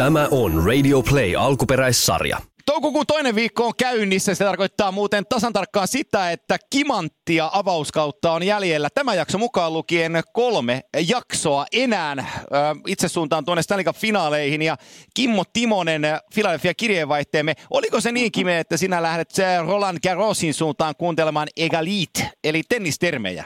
Tämä 0.00 0.28
on 0.30 0.66
Radio 0.66 1.02
Play 1.02 1.36
alkuperäissarja. 1.36 2.38
Toukokuun 2.66 3.06
toinen 3.06 3.34
viikko 3.34 3.66
on 3.66 3.72
käynnissä. 3.78 4.34
Se 4.34 4.44
tarkoittaa 4.44 4.92
muuten 4.92 5.26
tasan 5.26 5.52
tarkkaan 5.52 5.88
sitä, 5.88 6.30
että 6.30 6.56
kimanttia 6.70 7.50
avauskautta 7.52 8.32
on 8.32 8.42
jäljellä. 8.42 8.88
Tämä 8.94 9.14
jakso 9.14 9.38
mukaan 9.38 9.72
lukien 9.72 10.22
kolme 10.32 10.80
jaksoa 11.08 11.66
enää. 11.72 12.44
Itse 12.86 13.08
suuntaan 13.08 13.44
tuonne 13.44 13.62
Stanley 13.62 13.84
finaaleihin 13.94 14.62
ja 14.62 14.76
Kimmo 15.14 15.44
Timonen, 15.52 16.02
Philadelphia 16.34 16.74
kirjeenvaihteemme. 16.74 17.54
Oliko 17.70 18.00
se 18.00 18.12
niin, 18.12 18.32
Kime, 18.32 18.58
että 18.58 18.76
sinä 18.76 19.02
lähdet 19.02 19.30
Roland 19.66 19.98
Garrosin 20.02 20.54
suuntaan 20.54 20.94
kuuntelemaan 20.98 21.48
Egalit, 21.56 22.24
eli 22.44 22.62
tennistermejä? 22.68 23.44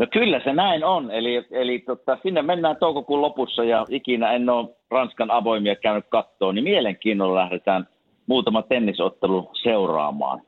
No 0.00 0.06
kyllä 0.12 0.40
se 0.44 0.52
näin 0.52 0.84
on. 0.84 1.10
Eli, 1.10 1.46
eli 1.50 1.78
tota, 1.78 2.18
sinne 2.22 2.42
mennään 2.42 2.76
toukokuun 2.76 3.22
lopussa 3.22 3.64
ja 3.64 3.86
ikinä 3.88 4.32
en 4.32 4.48
ole 4.48 4.68
Ranskan 4.90 5.30
avoimia 5.30 5.76
käynyt 5.76 6.04
kattoon, 6.08 6.54
niin 6.54 6.64
mielenkiinnolla 6.64 7.40
lähdetään 7.40 7.88
muutama 8.26 8.62
tennisottelu 8.62 9.50
seuraamaan. 9.62 10.40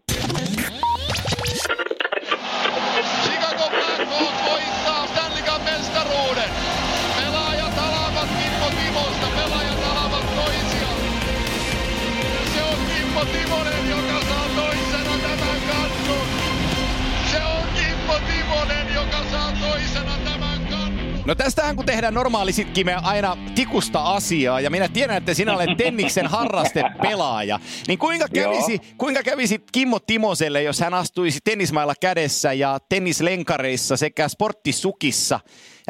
No 21.24 21.34
tästähän 21.34 21.76
kun 21.76 21.86
tehdään 21.86 22.14
normaalisitkin 22.14 22.86
me 22.86 22.94
aina 22.94 23.36
tikusta 23.54 24.02
asiaa, 24.02 24.60
ja 24.60 24.70
minä 24.70 24.88
tiedän, 24.88 25.16
että 25.16 25.34
sinä 25.34 25.54
olet 25.54 25.76
Tenniksen 25.76 26.26
harrastepelaaja, 26.26 27.60
niin 27.88 27.98
kuinka 27.98 28.28
kävisi, 28.34 28.80
kuinka 28.98 29.22
kävisi 29.22 29.64
Kimmo 29.72 29.98
Timoselle, 29.98 30.62
jos 30.62 30.80
hän 30.80 30.94
astuisi 30.94 31.38
tennismailla 31.44 31.94
kädessä 32.00 32.52
ja 32.52 32.78
tennislenkareissa 32.88 33.96
sekä 33.96 34.28
sporttisukissa 34.28 35.40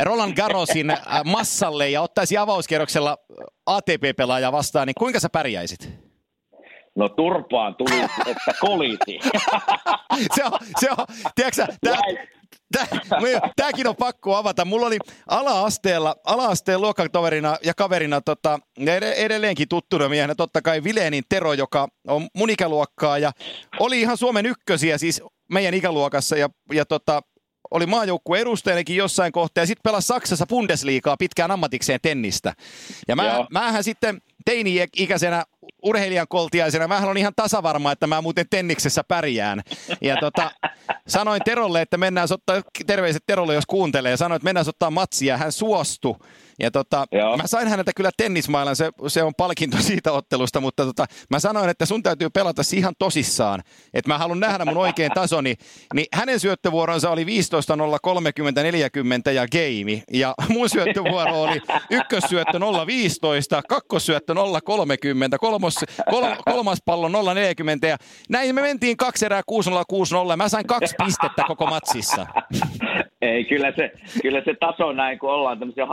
Roland 0.02 0.36
Garrosin 0.36 0.90
äh, 0.90 0.98
massalle 1.24 1.90
ja 1.90 2.02
ottaisi 2.02 2.36
avauskierroksella 2.36 3.18
ATP-pelaaja 3.66 4.52
vastaan, 4.52 4.86
niin 4.86 4.94
kuinka 4.98 5.20
sä 5.20 5.28
pärjäisit? 5.28 6.11
No 6.96 7.08
turpaan 7.08 7.74
tuli, 7.74 8.00
että 8.26 8.52
kolisi. 8.60 9.18
se 10.34 10.44
on, 10.44 10.58
se 10.80 10.90
on, 10.90 11.06
tiedätkö 11.34 11.66
tää, 11.80 11.98
Tämäkin 13.56 13.86
on 13.86 13.96
pakko 13.96 14.36
avata. 14.36 14.64
Mulla 14.64 14.86
oli 14.86 14.98
ala-asteella, 15.26 16.16
ala-asteen 16.24 16.80
luokkatoverina 16.80 17.56
ja 17.64 17.74
kaverina 17.74 18.20
tota, 18.20 18.58
edelleenkin 19.16 19.68
tuttuna 19.68 20.08
miehenä 20.08 20.34
totta 20.34 20.62
kai 20.62 20.84
Vileenin 20.84 21.24
Tero, 21.28 21.52
joka 21.52 21.88
on 22.08 22.28
mun 22.34 22.50
ikäluokkaa 22.50 23.18
ja 23.18 23.32
oli 23.80 24.00
ihan 24.00 24.16
Suomen 24.16 24.46
ykkösiä 24.46 24.98
siis 24.98 25.22
meidän 25.52 25.74
ikäluokassa 25.74 26.36
ja, 26.36 26.48
ja 26.72 26.84
tota, 26.84 27.22
oli 27.70 27.86
maajoukkueen 27.86 28.42
edustajanekin 28.42 28.96
jossain 28.96 29.32
kohtaa 29.32 29.62
ja 29.62 29.66
sitten 29.66 29.82
pelasi 29.82 30.06
Saksassa 30.06 30.46
Bundesliigaa 30.46 31.16
pitkään 31.16 31.50
ammatikseen 31.50 32.00
tennistä. 32.02 32.54
Ja 33.08 33.16
mä, 33.16 33.46
mähän 33.50 33.84
sitten 33.84 34.22
teini-ikäisenä 34.44 35.44
urheilijan 35.82 36.26
koltiaisena, 36.28 36.88
mä 36.88 36.98
on 36.98 37.16
ihan 37.16 37.32
tasavarma, 37.36 37.92
että 37.92 38.06
mä 38.06 38.20
muuten 38.20 38.46
tenniksessä 38.50 39.04
pärjään. 39.04 39.62
Ja 40.00 40.16
tota, 40.16 40.50
sanoin 41.08 41.40
Terolle, 41.44 41.82
että 41.82 41.96
mennään 41.96 42.28
ottaa, 42.30 42.62
terveiset 42.86 43.22
Terolle 43.26 43.54
jos 43.54 43.66
kuuntelee, 43.66 44.16
sanoin, 44.16 44.36
että 44.36 44.44
mennään 44.44 44.68
ottaa 44.68 44.90
matsia, 44.90 45.36
hän 45.36 45.52
suostui. 45.52 46.16
Ja 46.58 46.70
tota, 46.70 47.06
mä 47.36 47.46
sain 47.46 47.68
häneltä 47.68 47.92
kyllä 47.96 48.10
tennismailan, 48.16 48.76
se, 48.76 48.90
se 49.08 49.22
on 49.22 49.32
palkinto 49.36 49.76
siitä 49.88 50.12
ottelusta, 50.12 50.60
mutta 50.60 50.84
tota, 50.84 51.06
mä 51.30 51.38
sanoin, 51.38 51.70
että 51.70 51.86
sun 51.86 52.02
täytyy 52.02 52.30
pelata 52.30 52.62
ihan 52.76 52.94
tosissaan, 52.98 53.60
että 53.94 54.10
mä 54.10 54.18
haluan 54.18 54.40
nähdä 54.40 54.64
mun 54.64 54.76
oikein 54.76 55.10
tasoni. 55.14 55.54
Niin 55.94 56.06
hänen 56.12 56.40
syöttövuoronsa 56.40 57.10
oli 57.10 57.26
15 57.26 57.76
0 57.76 57.98
30 57.98 58.62
40 58.62 59.32
ja 59.32 59.46
game, 59.48 60.02
ja 60.12 60.34
mun 60.48 60.68
syöttövuoro 60.68 61.42
oli 61.42 61.60
ykkössyöttö 61.90 62.58
015, 62.86 63.62
kakkossyöttö 63.68 64.34
030, 64.64 65.38
kolmos, 65.38 65.74
kol, 66.10 66.24
kolmas 66.44 66.78
pallo 66.84 67.34
040, 67.34 67.86
ja 67.86 67.96
näin 68.28 68.54
me 68.54 68.62
mentiin 68.62 68.96
kaksi 68.96 69.26
erää 69.26 69.42
6-0, 69.50 69.54
6-0, 70.26 70.30
ja 70.30 70.36
mä 70.36 70.48
sain 70.48 70.66
kaksi 70.66 70.94
pistettä 71.04 71.44
koko 71.46 71.66
matsissa. 71.66 72.26
Ei, 73.22 73.44
kyllä 73.44 73.72
se, 73.76 73.92
kyllä 74.22 74.42
se 74.44 74.54
taso 74.60 74.92
näin, 74.92 75.18
kun 75.18 75.30
ollaan 75.30 75.58
tämmöisiä 75.58 75.86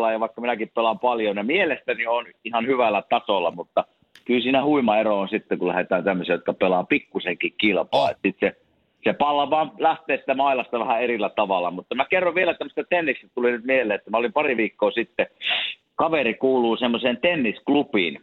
harrastepelaajia, 0.00 0.20
vaikka 0.20 0.40
minäkin 0.40 0.70
pelaan 0.74 0.98
paljon, 0.98 1.36
ja 1.36 1.44
mielestäni 1.44 2.06
on 2.06 2.26
ihan 2.44 2.66
hyvällä 2.66 3.02
tasolla, 3.08 3.50
mutta 3.50 3.84
kyllä 4.24 4.42
siinä 4.42 4.64
huima 4.64 4.98
ero 4.98 5.20
on 5.20 5.28
sitten, 5.28 5.58
kun 5.58 5.68
lähdetään 5.68 6.04
tämmöisiä, 6.04 6.34
jotka 6.34 6.52
pelaa 6.52 6.84
pikkusenkin 6.84 7.54
kilpaa. 7.58 8.02
Oh. 8.02 8.10
Sitten 8.10 8.34
se, 8.40 8.56
se 9.04 9.12
palla 9.12 9.50
vaan 9.50 9.72
lähtee 9.78 10.16
sitä 10.16 10.34
mailasta 10.34 10.78
vähän 10.78 11.02
erillä 11.02 11.28
tavalla, 11.28 11.70
mutta 11.70 11.94
mä 11.94 12.04
kerron 12.04 12.34
vielä 12.34 12.54
tämmöistä 12.54 12.84
tenniksestä 12.90 13.34
tuli 13.34 13.52
nyt 13.52 13.64
mieleen, 13.64 13.98
että 13.98 14.10
mä 14.10 14.16
olin 14.16 14.32
pari 14.32 14.56
viikkoa 14.56 14.90
sitten, 14.90 15.26
kaveri 15.96 16.34
kuuluu 16.34 16.76
semmoiseen 16.76 17.18
tennisklubiin, 17.22 18.20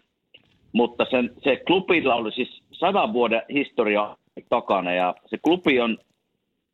mutta 0.71 1.05
sen, 1.09 1.31
se 1.43 1.55
klubilla 1.67 2.15
oli 2.15 2.31
siis 2.31 2.63
sadan 2.71 3.13
vuoden 3.13 3.41
historia 3.53 4.17
takana, 4.49 4.93
ja 4.93 5.15
se 5.25 5.37
klubi 5.37 5.79
on 5.79 5.97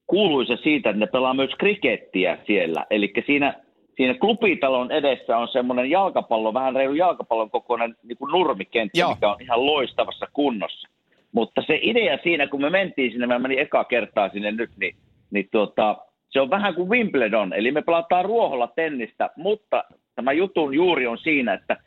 kuuluisa 0.08 0.58
siitä, 0.58 0.90
että 0.90 1.00
ne 1.00 1.08
pelaa 1.08 1.34
myös 1.34 1.52
krikettiä 1.60 2.38
siellä. 2.46 2.86
Eli 2.90 3.14
siinä, 3.26 3.54
siinä 3.98 4.14
klubitalon 4.14 4.92
edessä 4.92 5.38
on 5.38 5.48
semmoinen 5.48 5.90
jalkapallo, 5.90 6.54
vähän 6.54 6.76
reilu 6.76 6.94
jalkapallon 6.94 7.50
kokoinen 7.50 7.96
niin 8.04 8.18
kuin 8.18 8.32
nurmikenttä, 8.32 9.00
Joo. 9.00 9.10
mikä 9.10 9.32
on 9.32 9.42
ihan 9.42 9.66
loistavassa 9.66 10.28
kunnossa. 10.34 10.90
Mutta 11.32 11.62
se 11.68 11.80
idea 11.82 12.18
siinä, 12.24 12.48
kun 12.48 12.62
me 12.62 12.70
mentiin 12.70 13.12
sinne, 13.12 13.28
mä 13.28 13.40
menin 13.40 13.60
eka 13.60 13.84
kertaa 13.84 14.30
sinne 14.30 14.52
nyt, 14.52 14.72
niin, 14.78 14.96
niin 15.32 15.48
tuota, 15.52 15.98
se 16.30 16.42
on 16.42 16.50
vähän 16.50 16.76
kuin 16.76 16.90
Wimbledon, 16.90 17.54
eli 17.54 17.72
me 17.72 17.82
pelataan 17.82 18.26
ruoholla 18.26 18.68
tennistä, 18.68 19.30
mutta 19.36 19.84
tämä 20.16 20.32
jutun 20.32 20.74
juuri 20.74 21.08
on 21.08 21.18
siinä, 21.18 21.54
että 21.54 21.78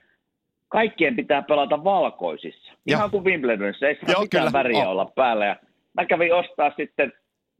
kaikkien 0.68 1.16
pitää 1.16 1.42
pelata 1.42 1.84
valkoisissa. 1.84 2.72
Ihan 2.86 3.02
Joo. 3.02 3.08
kuin 3.10 3.24
Wimbledonissa, 3.24 3.86
ei 3.86 3.98
saa 4.06 4.20
mitään 4.20 4.52
väriä 4.52 4.84
oh. 4.84 4.90
olla 4.90 5.12
päällä. 5.14 5.46
Ja 5.46 5.56
mä 5.94 6.04
kävin 6.04 6.34
ostaa 6.34 6.72
sitten 6.76 7.12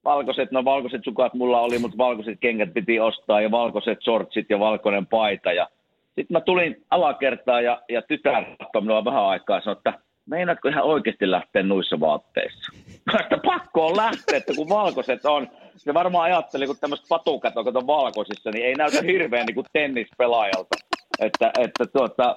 valkoiset, 0.06 0.52
no 0.52 0.64
valkoiset 0.64 1.04
sukat 1.04 1.34
mulla 1.34 1.60
oli, 1.60 1.78
mutta 1.78 1.98
valkoiset 1.98 2.38
kengät 2.40 2.74
piti 2.74 3.00
ostaa 3.00 3.40
ja 3.40 3.50
valkoiset 3.50 3.98
shortsit 4.02 4.50
ja 4.50 4.58
valkoinen 4.58 5.06
paita. 5.06 5.52
Ja 5.52 5.68
sitten 6.04 6.26
mä 6.34 6.40
tulin 6.40 6.84
alakertaan 6.90 7.64
ja, 7.64 7.82
ja 7.88 8.02
tytär 8.02 8.44
katsoi 8.44 8.82
minua 8.82 9.04
vähän 9.04 9.26
aikaa 9.26 9.56
ja 9.56 9.60
sanoi, 9.60 9.76
että 9.76 9.92
meinaatko 10.26 10.68
ihan 10.68 10.84
oikeasti 10.84 11.30
lähteä 11.30 11.62
nuissa 11.62 12.00
vaatteissa? 12.00 12.72
Että 13.20 13.38
pakko 13.44 13.86
on 13.86 13.96
lähteä, 13.96 14.36
että 14.36 14.52
kun 14.56 14.68
valkoiset 14.68 15.24
on. 15.24 15.48
Se 15.76 15.94
varmaan 15.94 16.24
ajatteli, 16.24 16.66
kun 16.66 16.76
tämmöiset 16.80 17.06
patukat 17.08 17.56
on 17.56 17.86
valkoisissa, 17.86 18.50
niin 18.50 18.66
ei 18.66 18.74
näytä 18.74 19.02
hirveän 19.02 19.46
niin 19.46 19.54
kuin 19.54 19.66
tennispelaajalta. 19.72 20.76
Että, 21.20 21.52
että 21.58 21.84
tuota, 21.92 22.36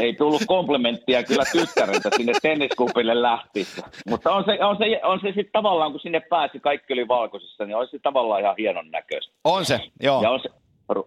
ei 0.00 0.14
tullut 0.14 0.42
komplementtia 0.46 1.22
kyllä 1.22 1.44
tyttäreltä 1.52 2.10
sinne 2.16 2.32
tenniskupille 2.42 3.22
lähti. 3.22 3.66
Mutta 4.08 4.32
on 4.32 4.44
se, 4.44 4.64
on 4.64 4.76
se, 4.76 5.00
on 5.04 5.20
se 5.20 5.26
sitten 5.26 5.52
tavallaan, 5.52 5.90
kun 5.90 6.00
sinne 6.00 6.20
pääsi, 6.20 6.60
kaikki 6.60 6.92
oli 6.92 7.08
valkoisissa, 7.08 7.66
niin 7.66 7.76
on 7.76 7.88
se 7.90 7.98
tavallaan 7.98 8.40
ihan 8.40 8.54
hienon 8.58 8.90
näköistä. 8.90 9.32
On 9.44 9.64
se, 9.64 9.80
joo. 10.02 10.22
Ja 10.22 10.30
on 10.30 10.40
se, 10.40 10.48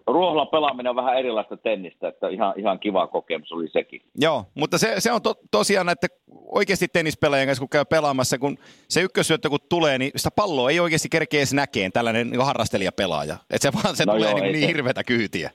ruohla 0.06 0.46
pelaaminen 0.46 0.90
on 0.90 0.96
vähän 0.96 1.18
erilaista 1.18 1.56
tennistä, 1.56 2.08
että 2.08 2.28
ihan, 2.28 2.54
ihan 2.56 2.78
kiva 2.78 3.06
kokemus 3.06 3.52
oli 3.52 3.68
sekin. 3.68 4.02
Joo, 4.18 4.44
mutta 4.54 4.78
se, 4.78 4.94
se 4.98 5.12
on 5.12 5.22
to, 5.22 5.34
tosiaan, 5.50 5.88
että 5.88 6.06
oikeasti 6.46 6.88
tennispelaajien 6.88 7.48
kanssa 7.48 7.60
kun 7.60 7.68
käy 7.68 7.84
pelaamassa, 7.84 8.38
kun 8.38 8.58
se 8.88 9.00
ykkösyöttö 9.00 9.50
kun 9.50 9.58
tulee, 9.68 9.98
niin 9.98 10.12
sitä 10.16 10.30
palloa 10.36 10.70
ei 10.70 10.80
oikeasti 10.80 11.08
kerkeä 11.08 11.40
edes 11.40 11.54
näkeen 11.54 11.92
tällainen 11.92 12.30
niin 12.30 12.44
harrastelijapelaaja. 12.44 13.36
Että 13.50 13.70
se 13.70 13.82
vaan 13.82 13.96
se 13.96 14.04
no 14.04 14.12
tulee 14.12 14.30
joo, 14.30 14.40
niin, 14.40 14.52
niin 14.52 14.68
hirveätä 14.68 15.04
kyytiä. 15.04 15.50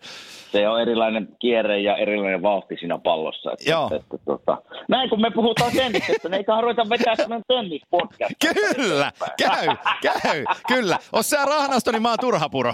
Se 0.51 0.67
on 0.67 0.81
erilainen 0.81 1.27
kierre 1.39 1.79
ja 1.79 1.97
erilainen 1.97 2.41
vauhti 2.41 2.75
siinä 2.79 2.97
pallossa. 2.97 3.51
Että, 3.51 3.69
joo. 3.69 3.83
Että, 3.83 3.95
että, 3.95 4.17
tota, 4.25 4.61
näin 4.87 5.09
kun 5.09 5.21
me 5.21 5.31
puhutaan 5.31 5.71
tennisestä, 5.71 6.29
niin 6.29 6.33
eiköhän 6.37 6.63
ruveta 6.63 6.89
vetää 6.89 7.15
sellainen 7.15 7.45
tennispodcast. 7.47 8.33
Kyllä, 8.75 9.11
käy, 9.37 9.67
käy, 10.01 10.45
kyllä. 10.67 10.97
Os 11.13 11.29
sä 11.29 11.45
rahnasto, 11.45 11.91
niin 11.91 12.01
mä 12.01 12.09
oon 12.09 12.17
turhapuro. 12.21 12.73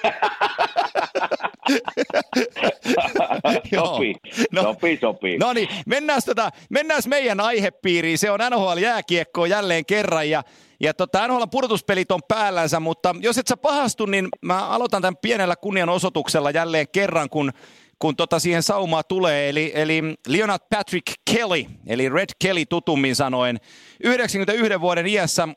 sopii, 3.74 4.14
no, 4.52 4.62
sopii, 4.62 4.98
sopii. 5.00 5.38
No 5.38 5.52
niin, 5.52 5.68
mennään, 5.86 6.20
tota, 6.26 6.50
mennään 6.70 7.02
meidän 7.06 7.40
aihepiiriin. 7.40 8.18
Se 8.18 8.30
on 8.30 8.40
NHL-jääkiekko 8.40 9.46
jälleen 9.46 9.86
kerran 9.86 10.30
ja 10.30 10.42
ja 10.82 10.94
tota, 10.94 11.28
NHL 11.28 11.42
pudotuspelit 11.50 12.12
on 12.12 12.20
päällänsä, 12.28 12.80
mutta 12.80 13.14
jos 13.20 13.38
et 13.38 13.46
sä 13.46 13.56
pahastu, 13.56 14.06
niin 14.06 14.28
mä 14.42 14.66
aloitan 14.66 15.02
tämän 15.02 15.16
pienellä 15.16 15.56
kunnianosoituksella 15.56 16.50
jälleen 16.50 16.86
kerran, 16.92 17.30
kun 17.30 17.52
kun 17.98 18.16
tota 18.16 18.38
siihen 18.38 18.62
saumaa 18.62 19.02
tulee, 19.02 19.48
eli, 19.48 19.72
eli 19.74 20.02
Leonard 20.28 20.62
Patrick 20.70 21.06
Kelly, 21.30 21.64
eli 21.86 22.08
Red 22.08 22.28
Kelly 22.38 22.66
tutummin 22.66 23.16
sanoen, 23.16 23.60
91 24.04 24.80
vuoden 24.80 25.06
iässä 25.06 25.48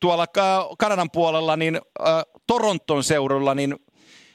tuolla 0.00 0.26
Kanadan 0.78 1.10
puolella, 1.10 1.56
niin 1.56 1.76
äh, 1.76 2.22
Toronton 2.46 3.04
seudulla, 3.04 3.54
niin 3.54 3.76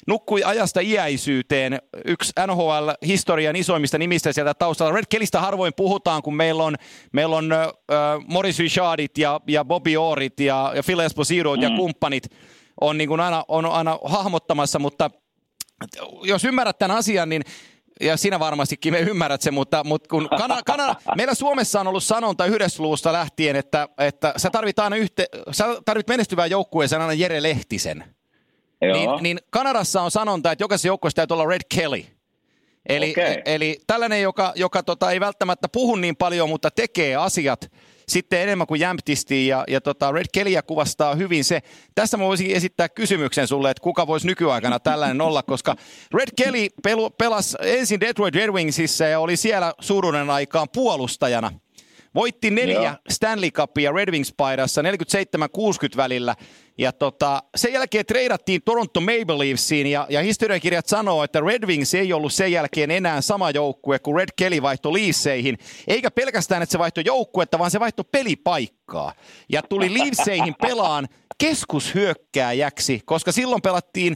nukkui 0.07 0.44
ajasta 0.44 0.80
iäisyyteen. 0.80 1.80
Yksi 2.06 2.31
NHL-historian 2.48 3.56
isoimmista 3.56 3.98
nimistä 3.98 4.33
sieltä 4.33 4.54
taustalla. 4.54 4.94
Red 4.94 5.06
Kellystä 5.10 5.42
harvoin 5.42 5.74
puhutaan, 5.75 6.21
kun 6.21 6.36
meillä 6.36 6.63
on, 6.63 6.75
meillä 7.12 7.36
on 7.36 7.51
äh, 7.51 7.68
Morris 8.27 8.60
Richardit 8.60 9.18
ja, 9.18 9.39
ja 9.48 9.65
Bobby 9.65 9.95
Orit 9.95 10.39
ja, 10.39 10.71
ja 10.75 10.83
Phil 10.83 11.00
Esposito 11.00 11.56
mm. 11.56 11.62
ja 11.62 11.69
kumppanit 11.69 12.24
on, 12.81 12.98
niin 12.98 13.07
kuin 13.07 13.19
aina, 13.19 13.44
on 13.48 13.65
aina 13.65 14.00
hahmottamassa, 14.06 14.80
mutta 14.80 15.12
jos 16.24 16.44
ymmärrät 16.44 16.77
tämän 16.77 16.98
asian, 16.98 17.30
niin 17.30 17.42
ja 18.01 18.18
sinä 18.18 18.40
varmastikin 18.40 18.94
me 18.94 19.00
ymmärrät 19.00 19.42
sen, 19.42 19.54
mutta, 19.54 19.84
mutta 19.84 20.10
kun 20.10 20.30
kana, 20.38 20.62
kana, 20.66 20.95
meillä 21.16 21.34
Suomessa 21.34 21.80
on 21.80 21.88
ollut 21.88 22.04
sanonta 22.04 22.45
yhdessä 22.45 22.84
luusta 22.84 23.13
lähtien, 23.13 23.56
että, 23.56 23.88
että 23.98 24.34
sä 24.38 24.50
tarvit 24.50 24.80
aina 24.80 24.95
yhte, 24.95 25.25
sä 25.51 25.66
tarvit 25.86 26.07
menestyvää 26.07 26.45
joukkueeseen 26.45 27.01
aina 27.01 27.13
Jere 27.13 27.44
Lehtisen. 27.44 28.04
Niin, 28.81 29.10
niin 29.22 29.40
Kanadassa 29.50 30.01
on 30.01 30.12
sanonta, 30.12 30.51
että 30.51 30.63
jokaisessa 30.63 30.88
joukkueessa 30.88 31.16
täytyy 31.16 31.36
olla 31.36 31.45
Red 31.45 31.62
Kelly. 31.75 32.04
Eli, 32.90 33.12
okay. 33.12 33.42
eli 33.45 33.80
tällainen, 33.88 34.22
joka, 34.22 34.54
joka 34.56 34.84
tota, 34.84 35.12
ei 35.12 35.19
välttämättä 35.19 35.68
puhu 35.69 35.96
niin 35.96 36.16
paljon, 36.16 36.50
mutta 36.50 36.72
tekee 36.72 37.16
asiat 37.16 37.72
sitten 38.08 38.42
enemmän 38.42 38.68
kuin 38.68 38.80
jämptisti 38.80 39.48
ja, 39.48 39.64
ja 39.68 39.82
tota 39.82 40.12
Red 40.12 40.26
Kellyä 40.32 40.62
kuvastaa 40.62 41.16
hyvin 41.16 41.44
se. 41.44 41.62
Tässä 41.96 42.18
mä 42.18 42.24
voisin 42.24 42.52
esittää 42.52 42.90
kysymyksen 42.90 43.48
sulle, 43.48 43.70
että 43.70 43.84
kuka 43.84 44.08
voisi 44.08 44.28
nykyaikana 44.28 44.80
tällainen 44.80 45.22
olla, 45.22 45.44
koska 45.44 45.76
Red 46.14 46.30
Kelly 46.36 46.68
pelu, 46.84 47.10
pelasi 47.10 47.58
ensin 47.62 48.00
Detroit 48.00 48.36
Red 48.36 48.50
Wingsissa 48.50 49.06
ja 49.06 49.20
oli 49.20 49.38
siellä 49.38 49.74
suuruuden 49.80 50.30
aikaan 50.30 50.68
puolustajana– 50.74 51.52
Voitti 52.15 52.51
neljä 52.51 52.81
Joo. 52.81 52.95
Stanley 53.10 53.51
Cupia 53.51 53.92
Red 53.92 54.10
Wings-paidassa 54.12 54.81
47-60 55.94 55.98
välillä. 55.98 56.36
Ja 56.77 56.92
tota, 56.92 57.44
sen 57.56 57.74
jälkeen 57.74 58.06
treidattiin 58.06 58.62
Toronto 58.65 59.01
Maple 59.01 59.38
Leafsiin 59.38 59.88
ja, 59.88 60.07
ja 60.10 60.21
historiankirjat 60.21 60.88
sanoo, 60.88 61.24
että 61.24 61.42
Red 61.42 61.68
Wings 61.68 61.94
ei 61.94 62.13
ollut 62.13 62.33
sen 62.33 62.51
jälkeen 62.51 62.92
enää 62.92 63.21
sama 63.21 63.50
joukkue 63.51 64.00
kuin 64.00 64.18
Red 64.18 64.30
Kelly 64.36 64.62
vaihtoi 64.62 64.94
Leafseihin. 64.94 65.57
Eikä 65.88 66.12
pelkästään, 66.12 66.62
että 66.62 66.71
se 66.71 66.80
vaihtoi 66.80 67.04
joukkuetta, 67.07 67.60
vaan 67.60 67.71
se 67.71 67.80
vaihtoi 67.80 68.06
pelipaikkaa. 68.12 69.13
Ja 69.50 69.62
tuli 69.62 69.94
Leafseihin 69.94 70.56
pelaan 70.62 71.07
keskushyökkääjäksi, 71.38 73.01
koska 73.06 73.31
silloin 73.31 73.62
pelattiin 73.62 74.15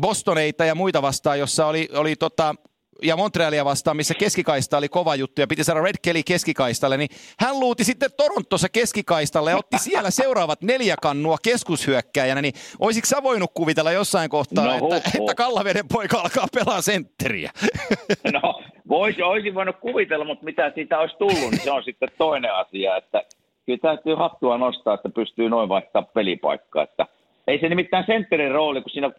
Bostoneita 0.00 0.64
ja 0.64 0.74
muita 0.74 1.02
vastaan, 1.02 1.38
jossa 1.38 1.66
oli, 1.66 1.88
oli 1.92 2.16
tota, 2.16 2.54
ja 3.02 3.16
Montrealia 3.16 3.64
vastaan, 3.64 3.96
missä 3.96 4.14
keskikaista 4.14 4.78
oli 4.78 4.88
kova 4.88 5.14
juttu 5.14 5.40
ja 5.40 5.46
piti 5.46 5.64
saada 5.64 5.80
Red 5.80 5.94
Kelly 6.02 6.22
keskikaistalle, 6.26 6.96
niin 6.96 7.08
hän 7.40 7.60
luuti 7.60 7.84
sitten 7.84 8.10
Torontossa 8.16 8.68
keskikaistalle 8.68 9.50
ja 9.50 9.56
otti 9.56 9.78
siellä 9.78 10.10
seuraavat 10.10 10.62
neljä 10.62 10.96
kannua 11.02 11.36
keskushyökkääjänä, 11.42 12.42
niin 12.42 12.54
olisitko 12.80 13.06
sä 13.06 13.22
voinut 13.22 13.50
kuvitella 13.54 13.92
jossain 13.92 14.30
kohtaa, 14.30 14.64
no, 14.64 14.74
että, 14.74 14.96
että 14.96 15.34
Kallaveden 15.34 15.88
poika 15.92 16.20
alkaa 16.20 16.46
pelaa 16.54 16.80
sentteriä? 16.80 17.50
No, 18.32 18.62
voisi, 18.88 19.22
olisin 19.22 19.54
voinut 19.54 19.76
kuvitella, 19.80 20.24
mutta 20.24 20.44
mitä 20.44 20.72
siitä 20.74 20.98
olisi 20.98 21.16
tullut, 21.18 21.50
niin 21.50 21.60
se 21.60 21.70
on 21.70 21.84
sitten 21.84 22.08
toinen 22.18 22.54
asia, 22.54 22.96
että 22.96 23.22
kyllä 23.66 23.78
täytyy 23.82 24.14
hattua 24.14 24.58
nostaa, 24.58 24.94
että 24.94 25.08
pystyy 25.08 25.48
noin 25.48 25.68
vaihtaa 25.68 26.02
pelipaikkaa, 26.02 26.82
että 26.82 27.06
ei 27.46 27.60
se 27.60 27.68
nimittäin 27.68 28.04
sentterin 28.06 28.50
rooli, 28.50 28.82
kun 28.82 28.90
siinä 28.90 29.10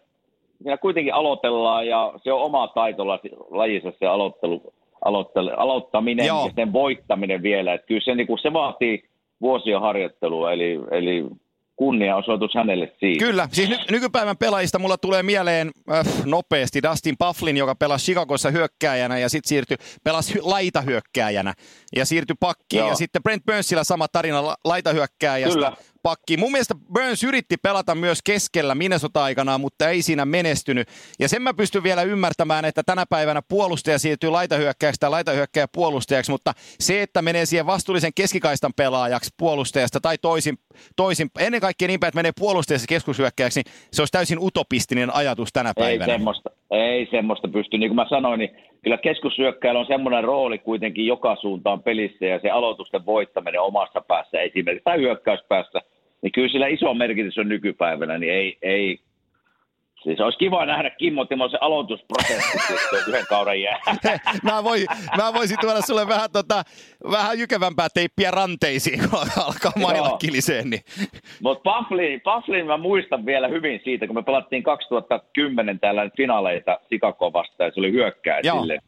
siinä 0.62 0.76
kuitenkin 0.76 1.14
aloitellaan 1.14 1.86
ja 1.86 2.12
se 2.24 2.32
on 2.32 2.42
oma 2.42 2.68
taito 2.68 3.06
lajissa 3.50 3.92
se 3.98 4.06
aloittelu, 4.06 4.74
aloittelu, 5.04 5.50
aloittaminen 5.56 6.26
Joo. 6.26 6.46
ja 6.46 6.52
sen 6.56 6.72
voittaminen 6.72 7.42
vielä. 7.42 7.74
Että 7.74 7.86
kyllä 7.86 8.00
se, 8.04 8.14
niin 8.14 8.26
kuin, 8.26 8.38
se 8.42 8.52
vaatii 8.52 9.08
vuosia 9.40 9.80
harjoittelua, 9.80 10.52
eli, 10.52 10.78
eli 10.90 11.24
kunniaosoitus 11.76 12.54
hänelle 12.54 12.92
siitä. 13.00 13.24
Kyllä, 13.24 13.48
siis 13.52 13.68
ny- 13.68 13.76
nykypäivän 13.90 14.36
pelaajista 14.36 14.78
mulla 14.78 14.98
tulee 14.98 15.22
mieleen 15.22 15.70
äh, 15.92 16.06
nopeasti 16.24 16.82
Dustin 16.82 17.14
Pufflin, 17.18 17.56
joka 17.56 17.74
pelasi 17.74 18.04
Chicagossa 18.04 18.50
hyökkääjänä 18.50 19.18
ja 19.18 19.28
sitten 19.28 19.48
siirtyi, 19.48 19.76
pelasi 20.04 20.34
hy- 20.34 20.42
laitahyökkääjänä 20.44 21.54
ja 21.96 22.04
siirtyi 22.06 22.36
pakkiin. 22.40 22.80
Joo. 22.80 22.88
Ja 22.88 22.94
sitten 22.94 23.22
Brent 23.22 23.42
Burnsilla 23.46 23.84
sama 23.84 24.08
tarina 24.08 24.46
la- 24.46 24.56
laitahyökkääjästä. 24.64 25.54
Kyllä 25.54 25.72
pakki. 26.02 26.36
Mun 26.36 26.52
mielestä 26.52 26.74
Burns 26.94 27.24
yritti 27.24 27.56
pelata 27.62 27.94
myös 27.94 28.18
keskellä 28.24 28.74
Minnesota-aikana, 28.74 29.58
mutta 29.58 29.88
ei 29.88 30.02
siinä 30.02 30.24
menestynyt. 30.24 30.88
Ja 31.18 31.28
sen 31.28 31.42
mä 31.42 31.54
pystyn 31.54 31.82
vielä 31.82 32.02
ymmärtämään, 32.02 32.64
että 32.64 32.82
tänä 32.82 33.04
päivänä 33.10 33.42
puolustaja 33.48 33.98
siirtyy 33.98 34.30
laitahyökkäjäksi 34.30 35.00
tai 35.00 35.10
laitahyökkäjä 35.10 35.66
puolustajaksi, 35.72 36.30
mutta 36.30 36.52
se, 36.80 37.02
että 37.02 37.22
menee 37.22 37.46
siihen 37.46 37.66
vastuullisen 37.66 38.12
keskikaistan 38.14 38.72
pelaajaksi 38.76 39.30
puolustajasta 39.36 40.00
tai 40.00 40.18
toisin, 40.18 40.58
toisin 40.96 41.30
ennen 41.38 41.60
kaikkea 41.60 41.88
niin 41.88 42.00
päin, 42.00 42.08
että 42.08 42.18
menee 42.18 42.32
puolustajassa 42.38 42.86
keskushyökkäjäksi, 42.88 43.60
niin 43.60 43.74
se 43.92 44.02
olisi 44.02 44.12
täysin 44.12 44.38
utopistinen 44.40 45.14
ajatus 45.14 45.48
tänä 45.52 45.72
päivänä. 45.76 46.12
Ei 46.12 46.18
semmoista, 46.18 46.50
ei 46.70 47.08
semmoista 47.10 47.48
pysty. 47.48 47.78
Niin 47.78 47.88
kuin 47.88 47.96
mä 47.96 48.06
sanoin, 48.08 48.38
niin 48.38 48.50
kyllä 48.88 48.98
keskushyökkäillä 48.98 49.80
on 49.80 49.86
semmoinen 49.86 50.24
rooli 50.24 50.58
kuitenkin 50.58 51.06
joka 51.06 51.36
suuntaan 51.36 51.82
pelissä 51.82 52.26
ja 52.26 52.38
se 52.38 52.50
aloitusten 52.50 53.06
voittaminen 53.06 53.60
omassa 53.60 54.00
päässä 54.00 54.40
esimerkiksi 54.40 54.84
tai 54.84 54.98
hyökkäyspäässä– 54.98 55.80
niin 56.22 56.32
kyllä 56.32 56.48
sillä 56.48 56.66
iso 56.66 56.94
merkitys 56.94 57.38
on 57.38 57.48
nykypäivänä, 57.48 58.18
niin 58.18 58.32
ei, 58.32 58.58
ei 58.62 58.98
Siis 60.08 60.20
olisi 60.20 60.38
kiva 60.38 60.66
nähdä 60.66 60.90
Kimmo 60.90 61.24
Timosen 61.24 61.62
aloitusprosessi 61.62 62.58
yhden 63.08 63.24
kauden 63.28 63.62
jää. 63.62 63.78
mä, 64.42 64.64
voin, 64.64 64.86
mä 65.16 65.34
voisin 65.34 65.56
tuoda 65.60 65.80
sulle 65.80 66.08
vähän, 66.08 66.30
tota, 66.32 66.62
vähän 67.10 67.38
jykevämpää 67.38 67.88
teippiä 67.94 68.30
ranteisiin, 68.30 69.00
kun 69.10 69.18
alkaa 69.46 69.72
mailla 69.80 70.16
kiliseen. 70.18 70.70
Niin. 70.70 70.80
Mutta 71.42 71.70
Pufflin, 71.70 72.20
Pufflin 72.20 72.66
mä 72.66 72.76
muistan 72.76 73.26
vielä 73.26 73.48
hyvin 73.48 73.80
siitä, 73.84 74.06
kun 74.06 74.16
me 74.16 74.22
pelattiin 74.22 74.62
2010 74.62 75.80
täällä 75.80 76.10
finaaleita 76.16 76.78
Sikako 76.88 77.32
vastaan, 77.32 77.68
ja 77.68 77.72
se 77.74 77.80
oli 77.80 77.92
hyökkää 77.92 78.40
sille. 78.42 78.78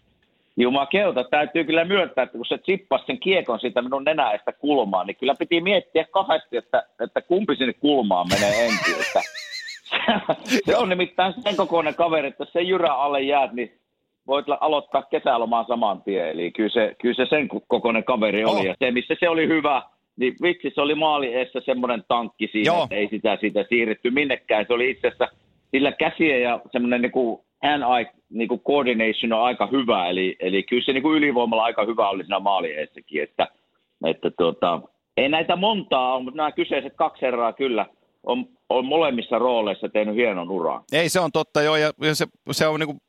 Jumakeuta, 0.56 1.24
täytyy 1.24 1.64
kyllä 1.64 1.84
myöntää, 1.84 2.24
että 2.24 2.36
kun 2.36 2.46
se 2.46 2.58
chippasi 2.58 3.04
sen 3.06 3.20
kiekon 3.20 3.60
siitä 3.60 3.82
minun 3.82 4.04
nenäistä 4.04 4.52
kulmaan, 4.52 5.06
niin 5.06 5.16
kyllä 5.16 5.34
piti 5.34 5.60
miettiä 5.60 6.04
kahdesti, 6.10 6.56
että, 6.56 6.82
että 7.04 7.20
kumpi 7.20 7.56
sinne 7.56 7.72
kulmaan 7.72 8.26
menee 8.28 8.66
ensin. 8.66 8.94
Että 8.94 9.20
se 10.66 10.76
on 10.76 10.88
nimittäin 10.88 11.34
sen 11.42 11.56
kokoinen 11.56 11.94
kaveri, 11.94 12.28
että 12.28 12.46
se 12.52 12.62
jyrä 12.62 12.94
alle 12.94 13.22
jäät, 13.22 13.52
niin 13.52 13.80
voit 14.26 14.46
aloittaa 14.60 15.02
kesälomaan 15.02 15.64
saman 15.68 16.02
tien. 16.02 16.28
Eli 16.28 16.50
kyllä 16.50 16.68
se, 16.68 16.96
kyllä 17.00 17.14
se 17.14 17.26
sen 17.30 17.48
kokoinen 17.68 18.04
kaveri 18.04 18.44
oli. 18.44 18.58
Oh. 18.58 18.64
Ja 18.64 18.74
se, 18.78 18.90
missä 18.90 19.14
se 19.20 19.28
oli 19.28 19.48
hyvä, 19.48 19.82
niin 20.16 20.34
vitsi, 20.42 20.70
se 20.74 20.80
oli 20.80 20.94
maali 20.94 21.34
eessä 21.34 21.60
semmoinen 21.64 22.04
tankki 22.08 22.48
siinä, 22.52 22.72
Joo. 22.72 22.82
että 22.82 22.94
ei 22.94 23.08
sitä 23.08 23.38
siitä 23.40 23.64
siirretty 23.68 24.10
minnekään. 24.10 24.64
Se 24.66 24.72
oli 24.72 24.90
itse 24.90 25.06
asiassa 25.06 25.28
sillä 25.70 25.92
käsien 25.92 26.42
ja 26.42 26.60
semmoinen 26.72 27.02
niin 27.02 27.12
kuin 27.12 27.40
hand 27.62 27.82
eye 27.82 28.10
niin 28.30 28.48
kuin 28.48 28.60
coordination 28.60 29.32
on 29.32 29.42
aika 29.42 29.66
hyvä, 29.66 30.08
eli, 30.08 30.36
eli 30.40 30.62
kyllä 30.62 30.82
se 30.84 30.92
niin 30.92 31.02
kuin 31.02 31.18
ylivoimalla 31.18 31.64
aika 31.64 31.84
hyvä 31.84 32.08
oli 32.08 32.22
siinä 32.22 32.38
maalieessäkin, 32.38 33.22
että, 33.22 33.48
että 34.06 34.30
tuota, 34.30 34.80
ei 35.16 35.28
näitä 35.28 35.56
montaa 35.56 36.14
ole, 36.14 36.22
mutta 36.22 36.36
nämä 36.36 36.52
kyseiset 36.52 36.92
kaksi 36.96 37.22
herraa 37.22 37.52
kyllä 37.52 37.86
on, 38.26 38.46
on 38.70 38.84
molemmissa 38.84 39.38
rooleissa 39.38 39.88
tehnyt 39.88 40.14
hienon 40.14 40.50
uran. 40.50 40.84
Ei 40.92 41.08
se 41.08 41.20
on 41.20 41.32
totta 41.32 41.62
joo, 41.62 41.76
ja 41.76 41.92
se, 42.12 42.26
se 42.50 42.66
on 42.66 42.80
niin 42.80 42.86
kuin 42.86 43.00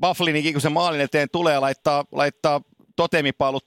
Bufflinikin, 0.00 0.52
kun 0.52 0.60
se 0.60 0.68
maalin 0.68 1.00
eteen 1.00 1.28
tulee, 1.32 1.60
laittaa, 1.60 2.04
laittaa 2.12 2.60
totemipallut 2.96 3.62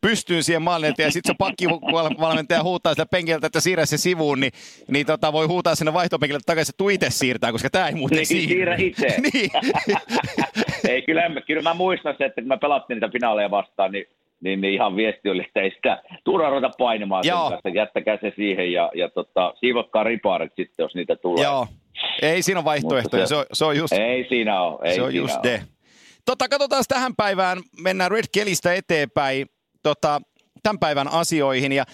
pystyyn 0.00 0.42
siihen 0.42 0.62
maalin 0.62 0.90
eteen, 0.90 1.06
ja 1.06 1.10
sitten 1.12 1.34
se 1.34 1.36
pakkivalmentaja 1.38 2.62
huutaa 2.62 2.92
sitä 2.92 3.06
penkiltä, 3.06 3.46
että 3.46 3.60
siirrä 3.60 3.86
se 3.86 3.96
sivuun, 3.96 4.40
niin, 4.40 4.52
niin 4.88 5.06
tota, 5.06 5.32
voi 5.32 5.46
huutaa 5.46 5.74
sinne 5.74 5.92
vaihtopenkille 5.92 6.40
takaisin, 6.46 6.72
että 6.72 6.78
tuu 6.78 6.88
itse 6.88 7.10
siirtää, 7.10 7.52
koska 7.52 7.70
tämä 7.70 7.88
ei 7.88 7.94
muuten 7.94 8.16
niin, 8.16 8.26
siirrä. 8.26 8.76
siirrä 8.76 8.76
itse. 8.78 9.06
niin. 9.32 9.50
ei, 10.88 11.02
kyllä, 11.02 11.22
kyllä 11.46 11.62
mä 11.62 11.74
muistan 11.74 12.14
se, 12.18 12.24
että 12.24 12.40
kun 12.40 12.48
mä 12.48 12.56
pelattiin 12.56 12.96
niitä 12.96 13.12
finaaleja 13.12 13.50
vastaan, 13.50 13.92
niin 13.92 14.06
niin, 14.42 14.60
niin 14.60 14.74
ihan 14.74 14.96
viesti 14.96 15.30
oli, 15.30 15.42
että 15.46 15.60
ei 15.60 15.70
sitä 15.70 16.02
turha 16.24 16.50
ruveta 16.50 16.70
painamaan 16.78 17.24
sen 17.24 17.32
kanssa, 17.32 17.68
jättäkää 17.74 18.18
se 18.20 18.32
siihen 18.36 18.72
ja, 18.72 18.90
ja 18.94 19.08
tota, 19.08 19.54
siivotkaa 19.60 20.04
ripaarit 20.04 20.52
sitten, 20.56 20.84
jos 20.84 20.94
niitä 20.94 21.16
tulee. 21.16 21.44
Joo, 21.44 21.66
ei 22.22 22.42
siinä 22.42 22.60
ole 22.60 22.64
vaihtoehtoja, 22.64 23.26
se, 23.26 23.28
se, 23.28 23.36
on, 23.36 23.44
se 23.52 23.64
on 23.64 23.76
just... 23.76 23.92
Ei 23.92 24.26
siinä 24.28 24.62
ole, 24.62 24.78
ei 24.84 24.94
Se 24.94 25.02
on 25.02 25.14
just 25.14 25.46
ole. 25.46 25.62
Tota, 26.24 26.48
katsotaan 26.48 26.84
tähän 26.88 27.16
päivään, 27.16 27.58
mennään 27.82 28.10
Red 28.10 28.24
Kelistä 28.34 28.74
eteenpäin 28.74 29.46
tota, 29.82 30.20
tämän 30.62 30.78
päivän 30.78 31.08
asioihin. 31.12 31.72
Ja 31.72 31.84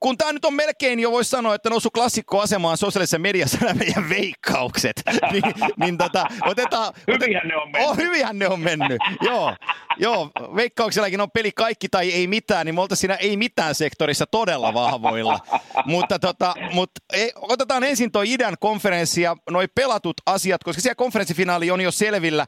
kun 0.00 0.18
tämä 0.18 0.32
nyt 0.32 0.44
on 0.44 0.54
melkein 0.54 1.00
jo 1.00 1.10
voisi 1.10 1.30
sanoa, 1.30 1.54
että 1.54 1.70
noussut 1.70 1.92
klassikkoasemaan 1.92 2.76
sosiaalisessa 2.76 3.18
mediassa 3.18 3.58
nämä 3.60 3.74
meidän 3.74 4.08
veikkaukset, 4.08 5.02
niin, 5.32 5.42
niin 5.76 5.98
tota, 5.98 6.26
otetaan... 6.46 6.94
Hyvihän 7.06 7.48
ne 7.48 7.56
on 7.56 7.70
mennyt. 7.70 7.88
Oh, 7.88 7.96
hyvihän 7.96 8.38
ne 8.38 8.48
on 8.48 8.60
mennyt, 8.60 9.00
joo. 9.20 9.56
Joo, 9.98 10.30
veikkauksellakin 10.56 11.20
on 11.20 11.30
peli 11.30 11.52
kaikki 11.52 11.88
tai 11.88 12.12
ei 12.12 12.26
mitään, 12.26 12.66
niin 12.66 12.74
me 12.74 12.80
oltaisiin 12.80 13.00
siinä 13.00 13.14
ei 13.14 13.36
mitään 13.36 13.74
sektorissa 13.74 14.26
todella 14.26 14.74
vahvoilla. 14.74 15.40
mutta 15.84 16.18
tota, 16.18 16.54
mut, 16.72 16.90
ei, 17.12 17.32
otetaan 17.36 17.84
ensin 17.84 18.12
tuo 18.12 18.22
idän 18.24 18.54
konferenssi 18.60 19.22
ja 19.22 19.36
noi 19.50 19.68
pelatut 19.74 20.16
asiat, 20.26 20.64
koska 20.64 20.82
siellä 20.82 20.94
konferenssifinaali 20.94 21.70
on 21.70 21.80
jo 21.80 21.90
selvillä. 21.90 22.46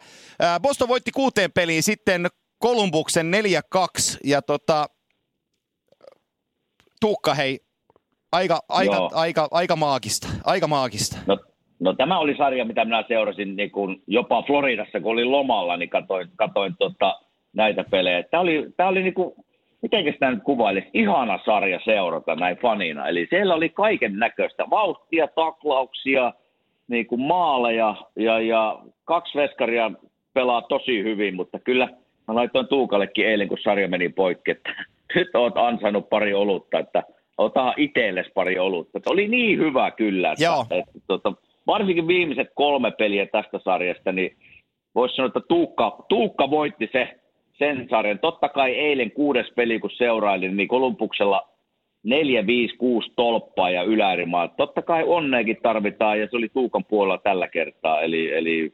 Boston 0.62 0.88
voitti 0.88 1.10
kuuteen 1.10 1.52
peliin, 1.52 1.82
sitten 1.82 2.26
Kolumbuksen 2.58 3.32
4-2 3.76 4.18
ja 4.24 4.42
tota, 4.42 4.86
Tuukka 7.02 7.34
hei, 7.34 7.58
aika, 8.32 8.60
aika, 8.68 9.08
aika, 9.14 9.48
aika 9.50 9.76
maagista, 9.76 10.28
aika 10.44 10.66
maagista. 10.66 11.18
No, 11.26 11.38
No 11.82 11.92
tämä 11.92 12.18
oli 12.18 12.36
sarja, 12.36 12.64
mitä 12.64 12.84
minä 12.84 13.04
seurasin 13.08 13.56
niin 13.56 13.70
kuin 13.70 14.02
jopa 14.06 14.42
Floridassa, 14.42 15.00
kun 15.00 15.12
olin 15.12 15.32
lomalla, 15.32 15.76
niin 15.76 15.88
katoin, 15.88 16.28
katoin 16.36 16.74
tota, 16.78 17.20
näitä 17.52 17.84
pelejä. 17.90 18.22
Tämä 18.22 18.40
oli, 18.40 18.66
tämä 18.76 18.88
oli 18.88 19.02
niin 19.02 19.14
kuin, 19.14 19.34
miten 19.82 20.12
sitä 20.12 20.30
nyt 20.30 20.42
kuvailisi, 20.42 20.90
ihana 20.94 21.38
sarja 21.44 21.80
seurata 21.84 22.34
näin 22.34 22.56
fanina. 22.56 23.08
Eli 23.08 23.26
siellä 23.30 23.54
oli 23.54 23.68
kaiken 23.68 24.18
näköistä 24.18 24.64
vauhtia, 24.70 25.28
taklauksia, 25.28 26.32
niin 26.88 27.06
kuin 27.06 27.20
maaleja 27.20 27.94
ja, 28.16 28.40
ja 28.40 28.78
kaksi 29.04 29.38
veskaria 29.38 29.90
pelaa 30.32 30.62
tosi 30.62 31.02
hyvin, 31.02 31.34
mutta 31.34 31.58
kyllä 31.58 31.88
mä 32.28 32.34
laitoin 32.34 32.68
Tuukallekin 32.68 33.26
eilen, 33.26 33.48
kun 33.48 33.58
sarja 33.62 33.88
meni 33.88 34.08
poikki, 34.08 34.50
että 34.50 34.74
nyt 35.14 35.34
oot 35.34 35.56
ansainnut 35.56 36.08
pari 36.08 36.34
olutta, 36.34 36.78
että 36.78 37.02
ota 37.38 37.74
itsellesi 37.76 38.30
pari 38.34 38.58
olutta. 38.58 38.98
Että 38.98 39.10
oli 39.10 39.28
niin 39.28 39.58
hyvä 39.58 39.90
kyllä, 39.90 40.32
että, 40.32 40.44
Joo. 40.44 40.62
että, 40.62 40.76
että 40.76 41.00
tota, 41.06 41.32
varsinkin 41.66 42.08
viimeiset 42.08 42.48
kolme 42.54 42.90
peliä 42.90 43.26
tästä 43.26 43.58
sarjasta, 43.58 44.12
niin 44.12 44.36
voisi 44.94 45.14
sanoa, 45.14 45.26
että 45.26 45.40
Tuukka, 45.48 46.04
Tuukka 46.08 46.50
voitti 46.50 46.88
se, 46.92 47.08
sen 47.58 47.86
sarjan. 47.90 48.18
Totta 48.18 48.48
kai 48.48 48.70
eilen 48.70 49.10
kuudes 49.10 49.46
peli, 49.56 49.78
kun 49.78 49.90
seurailin, 49.90 50.56
niin 50.56 50.68
Kolumbuksella 50.68 51.48
4, 52.02 52.46
5, 52.46 52.76
6 52.76 53.12
tolppaa 53.16 53.70
ja 53.70 53.82
ylärimaa. 53.82 54.48
Totta 54.48 54.82
kai 54.82 55.04
onneekin 55.06 55.56
tarvitaan, 55.62 56.20
ja 56.20 56.28
se 56.30 56.36
oli 56.36 56.48
Tuukan 56.48 56.84
puolella 56.84 57.18
tällä 57.18 57.48
kertaa. 57.48 58.00
Eli, 58.00 58.32
eli 58.32 58.72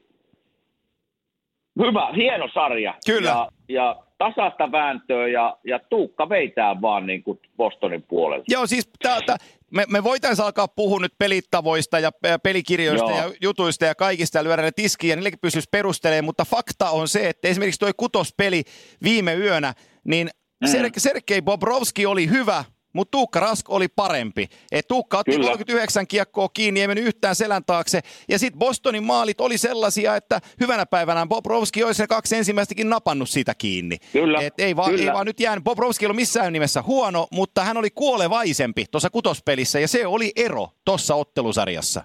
hyvä, 1.79 2.13
hieno 2.17 2.49
sarja. 2.55 2.95
Kyllä. 3.07 3.29
Ja, 3.29 3.49
ja 3.69 3.97
tasasta 4.19 4.73
vääntöä, 4.73 5.29
ja, 5.29 5.57
ja 5.65 5.79
Tuukka 5.79 6.29
veitää 6.29 6.81
vaan 6.81 7.07
niin 7.07 7.23
kuin 7.23 7.41
Bostonin 7.57 8.03
puolella. 8.03 8.45
Joo, 8.49 8.67
siis 8.67 8.89
tää, 9.03 9.19
tää, 9.27 9.37
me, 9.71 9.85
me 9.89 10.05
voitaisiin 10.05 10.47
alkaa 10.47 10.69
puhua 10.69 11.01
nyt 11.01 11.13
pelitavoista 11.19 11.99
ja 11.99 12.11
ja 12.23 12.39
pelikirjoista 12.39 13.11
Joo. 13.11 13.19
ja 13.21 13.33
jutuista 13.43 13.85
ja 13.85 13.95
kaikista 13.95 14.39
ja 14.39 14.45
lyödä 14.45 14.63
ne 14.63 14.71
tiskiin 14.77 15.11
ja 15.11 15.17
niillekin 15.17 15.39
pystyisi 15.43 15.69
perustelemaan, 15.73 16.25
mutta 16.25 16.45
fakta 16.45 16.91
on 16.91 17.09
se, 17.09 17.29
että 17.29 17.49
esimerkiksi 17.49 17.81
tuo 17.81 17.91
kutospeli 17.97 18.63
viime 19.03 19.35
yönä, 19.35 19.75
niin 20.05 20.29
Mm. 20.63 20.69
Ser- 20.69 20.91
Sergei 20.99 21.43
Bobrovski 21.43 22.07
oli 22.07 22.29
hyvä, 22.31 22.65
mutta 22.93 23.11
Tuukka 23.11 23.41
Rask 23.41 23.71
oli 23.71 23.89
parempi. 23.89 24.49
Et 24.73 24.89
Tuukka 24.89 25.19
otti 25.19 25.31
Kyllä. 25.31 25.47
39 25.47 26.07
kiekkoa 26.07 26.49
kiinni, 26.55 26.81
ei 26.81 26.87
mennyt 26.87 27.07
yhtään 27.07 27.35
selän 27.35 27.65
taakse. 27.65 28.01
Ja 28.29 28.39
sitten 28.39 28.59
Bostonin 28.59 29.05
maalit 29.05 29.41
oli 29.41 29.59
sellaisia, 29.59 30.17
että 30.17 30.41
hyvänä 30.61 30.87
päivänä 30.87 31.27
Bobrovski 31.27 31.85
olisi 31.85 32.03
ne 32.03 32.07
kaksi 32.07 32.37
ensimmäistäkin 32.37 32.91
napannut 32.91 33.29
siitä 33.29 33.55
kiinni. 33.59 33.97
Kyllä, 34.13 34.41
Et 34.41 34.55
ei, 34.61 34.77
vaan, 34.77 34.91
kyllä. 34.91 35.05
ei 35.05 35.13
vaan 35.13 35.27
nyt 35.27 35.41
jäänyt. 35.41 35.65
Bobrovski 35.65 36.07
ei 36.07 36.13
missään 36.13 36.53
nimessä 36.53 36.83
huono, 36.83 37.27
mutta 37.33 37.65
hän 37.65 37.77
oli 37.77 37.91
kuolevaisempi 37.91 38.85
tuossa 38.91 39.11
kutospelissä 39.11 39.81
ja 39.81 39.89
se 39.89 40.07
oli 40.07 40.33
ero 40.37 40.69
tuossa 40.85 41.15
ottelusarjassa. 41.15 42.03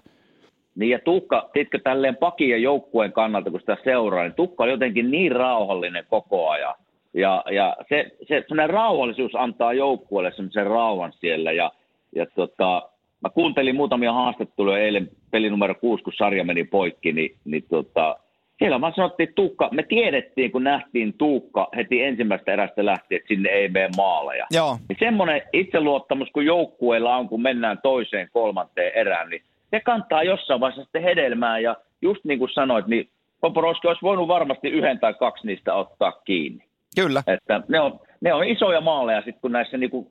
Niin 0.74 0.90
ja 0.90 0.98
Tuukka, 0.98 1.50
tiedätkö, 1.52 1.78
tälleen 1.84 2.16
pakin 2.16 2.50
ja 2.50 2.58
joukkueen 2.58 3.12
kannalta, 3.12 3.50
kun 3.50 3.60
sitä 3.60 3.76
seuraa, 3.84 4.22
niin 4.22 4.34
Tuukka 4.34 4.64
on 4.64 4.70
jotenkin 4.70 5.10
niin 5.10 5.32
rauhallinen 5.32 6.06
koko 6.08 6.48
ajan. 6.48 6.74
Ja, 7.14 7.44
ja 7.50 7.76
se, 7.88 8.06
se 8.28 8.44
semmoinen 8.48 8.70
rauhallisuus 8.70 9.34
antaa 9.34 9.72
joukkueelle 9.72 10.32
semmoisen 10.32 10.66
rauhan 10.66 11.12
siellä. 11.12 11.52
Ja, 11.52 11.72
ja 12.16 12.26
tota, 12.26 12.88
mä 13.20 13.30
kuuntelin 13.30 13.76
muutamia 13.76 14.12
haastatteluja 14.12 14.78
eilen 14.78 15.08
peli 15.30 15.50
numero 15.50 15.74
6, 15.74 16.04
kun 16.04 16.12
sarja 16.12 16.44
meni 16.44 16.64
poikki, 16.64 17.12
niin, 17.12 17.36
niin 17.44 17.64
tota, 17.70 18.16
siellä 18.58 18.80
vaan 18.80 18.92
sanottiin, 18.96 19.34
Tuukka, 19.34 19.68
me 19.72 19.82
tiedettiin, 19.82 20.52
kun 20.52 20.64
nähtiin 20.64 21.14
Tuukka 21.18 21.68
heti 21.76 22.02
ensimmäistä 22.02 22.52
erästä 22.52 22.84
lähtien, 22.84 23.16
että 23.16 23.28
sinne 23.28 23.48
ei 23.48 23.68
mene 23.68 23.88
maaleja. 23.96 24.46
Joo, 24.50 24.78
Niin 24.88 24.96
semmoinen 24.98 25.42
itseluottamus, 25.52 26.28
kun 26.32 26.44
joukkueella 26.44 27.16
on, 27.16 27.28
kun 27.28 27.42
mennään 27.42 27.78
toiseen, 27.82 28.28
kolmanteen 28.32 28.92
erään, 28.94 29.30
niin 29.30 29.42
se 29.70 29.80
kantaa 29.80 30.22
jossain 30.22 30.60
vaiheessa 30.60 30.84
sitten 30.84 31.02
hedelmää. 31.02 31.58
Ja 31.58 31.76
just 32.02 32.24
niin 32.24 32.38
kuin 32.38 32.50
sanoit, 32.54 32.86
niin 32.86 33.08
Poporoski 33.40 33.88
olisi 33.88 34.02
voinut 34.02 34.28
varmasti 34.28 34.68
yhden 34.68 34.98
tai 34.98 35.14
kaksi 35.14 35.46
niistä 35.46 35.74
ottaa 35.74 36.12
kiinni. 36.12 36.63
Kyllä. 36.94 37.22
Että 37.26 37.62
ne, 37.68 37.80
on, 37.80 38.00
ne 38.20 38.34
on 38.34 38.44
isoja 38.44 38.80
maaleja 38.80 39.18
sitten, 39.22 39.40
kun 39.40 39.52
näissä 39.52 39.76
niin 39.76 39.90
kuin 39.90 40.06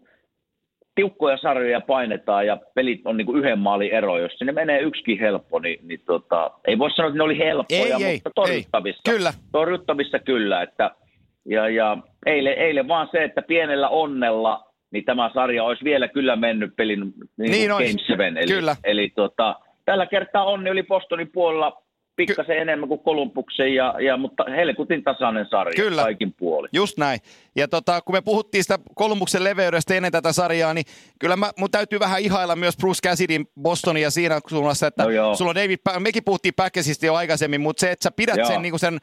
tiukkoja 0.96 1.38
sarjoja 1.38 1.82
painetaan 1.82 2.48
ja 2.48 2.58
pelit 2.76 3.02
on 3.06 3.18
niin 3.18 3.26
kuin 3.26 3.40
yhden 3.40 3.60
maalin 3.60 3.92
ero. 3.92 4.18
Jos 4.20 4.32
sinne 4.38 4.52
menee 4.52 4.80
yksikin 4.80 5.20
helppo, 5.20 5.60
niin, 5.60 5.88
niin 5.88 6.00
tota, 6.06 6.52
ei 6.68 6.80
voi 6.80 6.92
sanoa, 6.92 7.08
että 7.10 7.18
ne 7.18 7.24
oli 7.24 7.38
helppoja, 7.38 7.98
Ei, 7.98 8.04
ei, 8.06 8.14
mutta 8.16 8.32
torjuttavissa. 8.36 9.02
ei. 9.12 9.14
Kyllä. 9.18 9.34
Torjuttavissa 9.52 10.20
kyllä. 10.20 10.62
Että, 10.62 10.92
ja, 11.46 11.70
ja 11.70 11.98
eilen, 12.26 12.54
eilen 12.54 12.88
vaan 12.88 13.10
se, 13.12 13.24
että 13.24 13.42
pienellä 13.42 13.90
onnella 13.90 14.74
niin 14.92 15.06
tämä 15.06 15.32
sarja 15.34 15.64
olisi 15.64 15.84
vielä 15.84 16.08
kyllä 16.08 16.36
mennyt 16.36 16.76
pelin 16.76 17.00
niin, 17.38 17.52
Niin. 17.52 17.70
Game 17.70 17.88
7. 17.88 18.38
Eli, 18.38 18.48
Kyllä. 18.48 18.76
eli 18.84 19.10
tota, 19.16 19.56
tällä 19.86 20.06
kertaa 20.06 20.44
onni 20.46 20.70
oli 20.70 20.84
Bostonin 20.84 21.32
puolella 21.32 21.83
pikkasen 22.16 22.58
enemmän 22.58 22.90
kuin 22.90 23.00
Kolumbuksen, 23.00 23.76
ja, 23.76 23.96
ja, 24.00 24.18
mutta 24.18 24.44
helkutin 24.50 25.04
tasainen 25.04 25.46
sarja 25.50 25.84
Kyllä. 25.84 26.02
kaikin 26.02 26.34
puolin. 26.34 26.70
Just 26.74 26.98
näin. 26.98 27.20
Ja 27.56 27.68
tota, 27.68 28.02
kun 28.02 28.16
me 28.16 28.22
puhuttiin 28.22 28.64
sitä 28.64 28.80
Kolumbuksen 28.96 29.44
leveydestä 29.44 29.94
ennen 29.94 30.12
tätä 30.12 30.32
sarjaa, 30.32 30.74
niin 30.74 30.86
kyllä 31.20 31.36
mä, 31.36 31.52
mun 31.58 31.72
täytyy 31.72 32.00
vähän 32.00 32.22
ihailla 32.22 32.56
myös 32.56 32.78
Bruce 32.78 33.10
Cassidyn 33.10 33.46
Bostonia 33.62 34.12
siinä 34.12 34.40
suunnassa, 34.48 34.88
että 34.88 35.04
No 35.04 35.10
joo. 35.10 35.36
sulla 35.36 35.50
on 35.50 35.56
David, 35.56 35.80
mekin 36.00 36.24
puhuttiin 36.24 36.54
Päkkäsistä 36.56 37.06
jo 37.06 37.16
aikaisemmin, 37.16 37.62
mutta 37.62 37.82
se, 37.82 37.92
että 37.92 38.04
sä 38.04 38.12
pidät 38.12 38.38
Joo. 38.38 38.48
sen, 38.48 38.62
niin 38.62 38.80
sen 38.80 39.00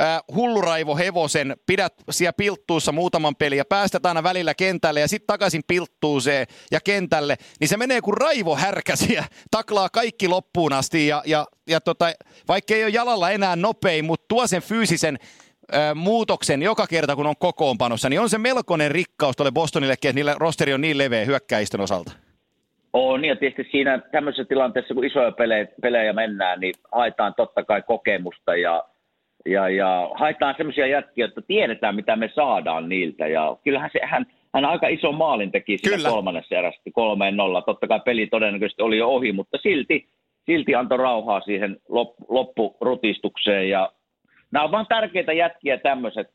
äh, 0.00 0.20
hulluraivo 0.34 0.96
hevosen, 0.96 1.56
pidät 1.66 1.94
siellä 2.10 2.32
pilttuussa 2.32 2.92
muutaman 2.92 3.36
pelin 3.36 3.58
ja 3.58 3.64
päästät 3.64 4.06
aina 4.06 4.22
välillä 4.22 4.54
kentälle 4.54 5.00
ja 5.00 5.08
sitten 5.08 5.26
takaisin 5.26 5.62
pilttuuseen 5.66 6.46
ja 6.70 6.80
kentälle, 6.84 7.36
niin 7.60 7.68
se 7.68 7.76
menee 7.76 8.00
kuin 8.00 8.16
raivo 8.16 8.56
härkäsiä, 8.56 9.24
taklaa 9.50 9.88
kaikki 9.88 10.28
loppuun 10.28 10.72
asti 10.72 11.06
ja, 11.06 11.22
ja, 11.26 11.46
ja 11.68 11.80
tota, 11.80 12.12
vaikka 12.48 12.74
ei 12.74 12.84
ole 12.84 12.90
jalalla 12.90 13.30
enää 13.30 13.56
nopein, 13.56 14.04
mutta 14.04 14.24
tuo 14.28 14.46
sen 14.46 14.62
fyysisen 14.62 15.18
ö, 15.74 15.94
muutoksen 15.94 16.62
joka 16.62 16.86
kerta, 16.86 17.16
kun 17.16 17.26
on 17.26 17.36
kokoonpanossa, 17.38 18.08
niin 18.08 18.20
on 18.20 18.30
se 18.30 18.38
melkoinen 18.38 18.90
rikkaus 18.90 19.36
tuolle 19.36 19.52
Bostonillekin, 19.52 20.08
että 20.08 20.16
niillä 20.16 20.34
rosteri 20.38 20.72
on 20.72 20.80
niin 20.80 20.98
leveä 20.98 21.24
hyökkäistön 21.24 21.80
osalta. 21.80 22.12
On, 22.92 23.20
niin 23.20 23.28
ja 23.28 23.36
tietysti 23.36 23.68
siinä 23.70 23.98
tämmöisessä 23.98 24.44
tilanteessa, 24.44 24.94
kun 24.94 25.04
isoja 25.04 25.32
pelejä, 25.32 25.66
pelejä 25.82 26.12
mennään, 26.12 26.60
niin 26.60 26.74
haetaan 26.92 27.34
totta 27.34 27.64
kai 27.64 27.82
kokemusta 27.82 28.56
ja, 28.56 28.84
ja, 29.46 29.68
ja 29.68 30.10
haetaan 30.14 30.54
semmoisia 30.56 30.86
jätkiä, 30.86 31.24
että 31.24 31.42
tiedetään, 31.42 31.94
mitä 31.94 32.16
me 32.16 32.30
saadaan 32.34 32.88
niiltä. 32.88 33.26
Ja 33.26 33.56
kyllähän 33.64 33.90
se, 33.92 34.00
hän, 34.04 34.26
hän 34.54 34.64
aika 34.64 34.88
iso 34.88 35.12
maalin 35.12 35.52
teki 35.52 35.78
siinä 35.78 35.96
Kyllä. 35.96 36.10
kolmannessa 36.10 36.54
erässä, 36.54 36.80
kolmeen 36.92 37.36
nolla. 37.36 37.62
Totta 37.62 37.88
kai 37.88 38.00
peli 38.04 38.26
todennäköisesti 38.26 38.82
oli 38.82 38.98
jo 38.98 39.08
ohi, 39.08 39.32
mutta 39.32 39.58
silti, 39.58 40.08
silti 40.46 40.74
antoi 40.74 40.98
rauhaa 40.98 41.40
siihen 41.40 41.76
lop, 41.88 42.14
loppurutistukseen. 42.28 43.68
Ja 43.68 43.92
nämä 44.50 44.64
on 44.64 44.72
vaan 44.72 44.86
tärkeitä 44.88 45.32
jätkiä 45.32 45.78
tämmöiset 45.78 46.30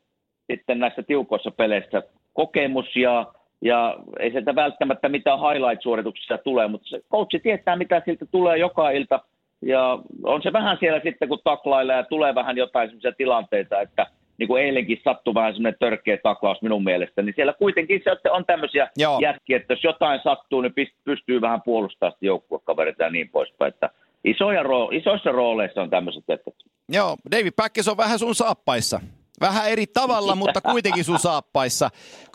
sitten 0.52 0.78
näissä 0.78 1.02
tiukoissa 1.02 1.50
peleissä. 1.50 2.02
Kokemus 2.32 2.96
ja, 2.96 3.26
ja 3.62 3.96
ei 4.20 4.30
sieltä 4.30 4.54
välttämättä 4.54 5.08
mitään 5.08 5.38
highlight-suorituksia 5.38 6.38
tule, 6.38 6.68
mutta 6.68 6.88
se 6.88 7.00
coachi 7.10 7.38
tietää, 7.38 7.76
mitä 7.76 8.02
siltä 8.04 8.26
tulee 8.26 8.58
joka 8.58 8.90
ilta. 8.90 9.20
Ja 9.62 9.98
on 10.22 10.42
se 10.42 10.52
vähän 10.52 10.76
siellä 10.80 11.00
sitten, 11.04 11.28
kun 11.28 11.38
taklailla 11.44 11.92
ja 11.92 12.04
tulee 12.04 12.34
vähän 12.34 12.56
jotain 12.56 12.88
sellaisia 12.88 13.12
tilanteita, 13.12 13.80
että 13.80 14.06
niin 14.38 14.48
kuin 14.48 14.62
eilenkin 14.62 15.00
sattui 15.04 15.34
vähän 15.34 15.54
semmoinen 15.54 15.78
törkeä 15.78 16.18
taklaus 16.22 16.62
minun 16.62 16.84
mielestä, 16.84 17.22
niin 17.22 17.34
siellä 17.36 17.52
kuitenkin 17.52 18.02
se 18.04 18.30
on 18.30 18.44
tämmöisiä 18.44 18.90
Joo. 18.96 19.18
jätkiä, 19.20 19.56
että 19.56 19.72
jos 19.72 19.84
jotain 19.84 20.20
sattuu, 20.24 20.60
niin 20.60 20.74
pystyy 21.04 21.40
vähän 21.40 21.62
puolustamaan 21.62 22.16
joukkuekavereita 22.20 23.02
ja 23.02 23.10
niin 23.10 23.28
poispäin. 23.28 23.68
Että 23.74 23.90
isoja 24.24 24.62
roo- 24.62 24.90
isoissa 24.92 25.32
rooleissa 25.32 25.82
on 25.82 25.90
tämmöiset 25.90 26.24
jätkät. 26.28 26.54
Joo, 26.88 27.16
David 27.30 27.52
Päkkes 27.56 27.88
on 27.88 27.96
vähän 27.96 28.18
sun 28.18 28.34
saappaissa. 28.34 29.00
Vähän 29.40 29.68
eri 29.70 29.86
tavalla, 29.86 30.34
mutta 30.34 30.60
kuitenkin 30.60 31.04
sun 31.04 31.18
saappaissa. 31.18 31.90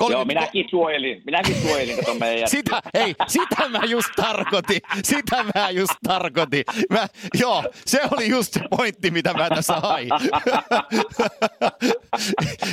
Joo, 0.10 0.26
minäkin 0.26 0.66
suojelin, 0.70 1.22
minäkin 1.26 1.56
suojelin, 1.62 1.96
kato 1.96 2.14
meidän. 2.16 2.50
Sitä, 2.50 2.82
ei, 2.94 3.16
sitä 3.28 3.70
mä 3.70 3.80
just 3.86 4.10
tarkoitin. 4.16 4.82
Sitä 5.04 5.46
mä 5.56 5.70
just 5.70 5.94
tarkoitin. 6.08 6.64
Mä, 6.90 7.08
joo, 7.34 7.64
se 7.86 8.02
oli 8.12 8.30
just 8.30 8.54
se 8.54 8.60
pointti, 8.78 9.12
mitä 9.12 9.34
mä 9.34 9.50
tässä 9.50 9.74
hain. 9.74 10.10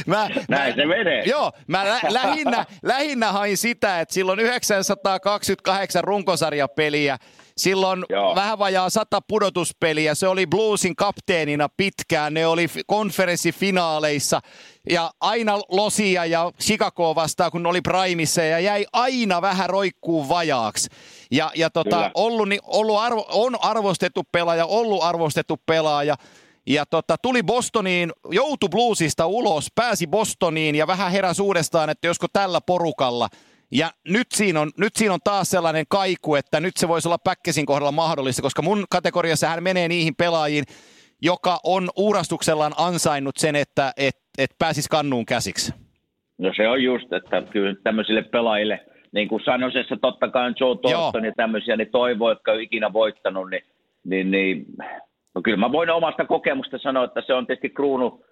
mä, 0.06 0.28
Näin 0.48 0.74
se 0.74 0.86
menee. 0.86 1.22
Joo, 1.26 1.52
mä 1.66 1.84
lä- 1.84 2.00
lähinnä, 2.08 2.66
lähinnä 2.82 3.32
hain 3.32 3.56
sitä, 3.56 4.00
että 4.00 4.14
silloin 4.14 4.38
928 4.40 6.04
runkosarjapeliä, 6.04 7.18
silloin 7.60 8.04
Joo. 8.08 8.34
vähän 8.34 8.58
vajaa 8.58 8.90
100 8.90 9.20
pudotuspeliä, 9.28 10.14
se 10.14 10.28
oli 10.28 10.46
Bluesin 10.46 10.96
kapteenina 10.96 11.68
pitkään, 11.76 12.34
ne 12.34 12.46
oli 12.46 12.68
fi- 12.68 12.82
konferenssifinaaleissa 12.86 14.40
ja 14.90 15.10
aina 15.20 15.58
Losia 15.68 16.24
ja 16.24 16.52
Chicago 16.60 17.14
vastaan, 17.14 17.50
kun 17.50 17.62
ne 17.62 17.68
oli 17.68 17.80
Primissa 17.80 18.42
ja 18.42 18.60
jäi 18.60 18.86
aina 18.92 19.42
vähän 19.42 19.70
roikkuun 19.70 20.28
vajaaksi. 20.28 20.88
Ja, 21.30 21.50
ja 21.54 21.70
tota, 21.70 21.96
Kyllä. 21.96 22.10
ollut, 22.14 22.48
niin, 22.48 22.60
ollut 22.64 22.98
arvo, 22.98 23.26
on 23.30 23.56
arvostettu 23.62 24.22
pelaaja, 24.32 24.66
ollut 24.66 25.02
arvostettu 25.02 25.56
pelaaja, 25.66 26.16
ja 26.66 26.86
tota, 26.86 27.16
tuli 27.22 27.42
Bostoniin, 27.42 28.12
joutui 28.30 28.68
Bluesista 28.68 29.26
ulos, 29.26 29.66
pääsi 29.74 30.06
Bostoniin 30.06 30.74
ja 30.74 30.86
vähän 30.86 31.12
heräsi 31.12 31.42
uudestaan, 31.42 31.90
että 31.90 32.06
josko 32.06 32.26
tällä 32.32 32.60
porukalla. 32.60 33.28
Ja 33.72 33.90
nyt 34.08 34.26
siinä, 34.34 34.60
on, 34.60 34.70
nyt 34.78 34.96
siinä 34.96 35.14
on 35.14 35.20
taas 35.24 35.50
sellainen 35.50 35.84
kaiku, 35.88 36.34
että 36.34 36.60
nyt 36.60 36.76
se 36.76 36.88
voisi 36.88 37.08
olla 37.08 37.18
Päkkesin 37.24 37.66
kohdalla 37.66 37.92
mahdollista, 37.92 38.42
koska 38.42 38.62
mun 38.62 38.84
kategoriassa 38.90 39.48
hän 39.48 39.62
menee 39.62 39.88
niihin 39.88 40.14
pelaajiin, 40.18 40.64
joka 41.22 41.58
on 41.64 41.88
uurastuksellaan 41.96 42.72
ansainnut 42.76 43.36
sen, 43.36 43.56
että 43.56 43.92
et, 43.96 44.16
et 44.38 44.50
pääsisi 44.58 44.88
kannuun 44.88 45.26
käsiksi. 45.26 45.74
No 46.38 46.52
se 46.56 46.68
on 46.68 46.82
just, 46.82 47.12
että 47.12 47.42
kyllä 47.42 47.74
tämmöisille 47.82 48.22
pelaajille, 48.22 48.80
niin 49.12 49.28
kuin 49.28 49.44
Sanosessa 49.44 49.96
totta 49.96 50.28
kai 50.28 50.52
Joe 50.60 50.76
Thornton 50.76 51.24
ja 51.24 51.32
tämmöisiä, 51.36 51.76
niin 51.76 51.90
toivoo, 51.90 52.28
jotka 52.28 52.52
on 52.52 52.60
ikinä 52.60 52.92
voittanut, 52.92 53.50
niin, 53.50 53.62
niin, 54.04 54.30
niin 54.30 54.66
no 55.34 55.42
kyllä 55.42 55.56
mä 55.56 55.72
voin 55.72 55.90
omasta 55.90 56.24
kokemusta 56.24 56.78
sanoa, 56.78 57.04
että 57.04 57.22
se 57.26 57.34
on 57.34 57.46
tietysti 57.46 57.70
kruunu, 57.70 58.24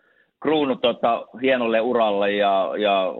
kruunu 0.42 0.76
tota, 0.76 1.26
hienolle 1.42 1.80
uralle 1.80 2.32
ja, 2.32 2.72
ja 2.78 3.14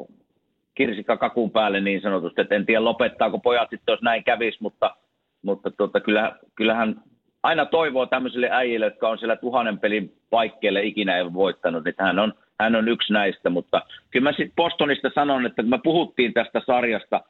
kirsikka 0.79 1.17
kakun 1.17 1.51
päälle 1.51 1.81
niin 1.81 2.01
sanotusti, 2.01 2.41
että 2.41 2.55
en 2.55 2.67
tiedä 2.67 2.85
lopettaako 2.85 3.39
pojat 3.39 3.71
sitten, 3.71 3.93
jos 3.93 4.03
näin 4.03 4.25
kävisi, 4.25 4.59
mutta, 4.61 4.97
mutta 5.43 5.71
tota, 5.71 6.01
kyllähän, 6.01 6.33
kyllähän 6.55 7.03
aina 7.43 7.67
toivoo 7.67 8.07
tämmöisille 8.07 8.49
äijille, 8.53 8.87
jotka 8.87 9.09
on 9.09 9.19
siellä 9.19 9.37
tuhannen 9.37 9.79
pelin 9.79 10.13
paikkeelle 10.31 10.83
ikinä 10.83 11.17
ei 11.17 11.33
voittanut, 11.33 11.87
että 11.87 12.05
hän 12.05 12.19
on, 12.19 12.35
hän 12.61 12.77
on 12.77 12.89
yksi 12.89 13.13
näistä, 13.13 13.51
mutta 13.51 13.83
kyllä 14.11 14.25
mä 14.25 14.33
sitten 14.33 14.57
Bostonista 14.57 15.11
sanon, 15.15 15.47
että 15.47 15.63
kun 15.63 15.71
me 15.71 15.79
puhuttiin 15.85 16.33
tästä 16.33 16.61
sarjasta 16.67 17.21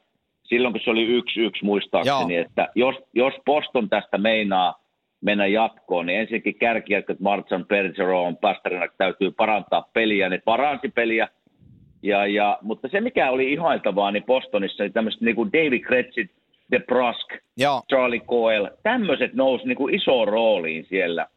silloin, 0.43 0.73
kun 0.73 0.81
se 0.83 0.89
oli 0.89 1.05
yksi 1.05 1.41
yksi 1.41 1.65
muistaakseni, 1.65 2.35
Joo. 2.35 2.45
että 2.45 2.67
jos, 2.75 2.95
jos 3.13 3.33
Boston 3.45 3.89
tästä 3.89 4.17
meinaa 4.17 4.83
mennä 5.21 5.47
jatkoon, 5.47 6.05
niin 6.05 6.19
ensinnäkin 6.19 6.55
kärkijätkät 6.55 7.19
Martson, 7.19 7.65
Bergeron, 7.65 8.37
Pasternak 8.37 8.91
täytyy 8.97 9.31
parantaa 9.31 9.89
peliä, 9.93 10.29
ne 10.29 10.41
paransi 10.45 10.89
peliä, 10.89 11.27
ja, 12.01 12.27
ja, 12.27 12.57
mutta 12.61 12.87
se, 12.87 13.01
mikä 13.01 13.31
oli 13.31 13.53
ihailtavaa 13.53 14.11
niin 14.11 14.23
Bostonissa, 14.23 14.83
niin 14.83 14.93
tämmöiset 14.93 15.21
niin 15.21 15.35
kuin 15.35 15.53
David 15.53 15.79
Kretsit, 15.79 16.31
The 16.69 16.79
Brusk, 16.79 17.27
Joo. 17.57 17.81
Charlie 17.89 18.19
Coyle, 18.19 18.71
tämmöiset 18.83 19.33
nousi 19.33 19.65
niin 19.65 19.77
kuin 19.77 19.95
isoon 19.95 20.27
rooliin 20.27 20.85
siellä. 20.89 21.27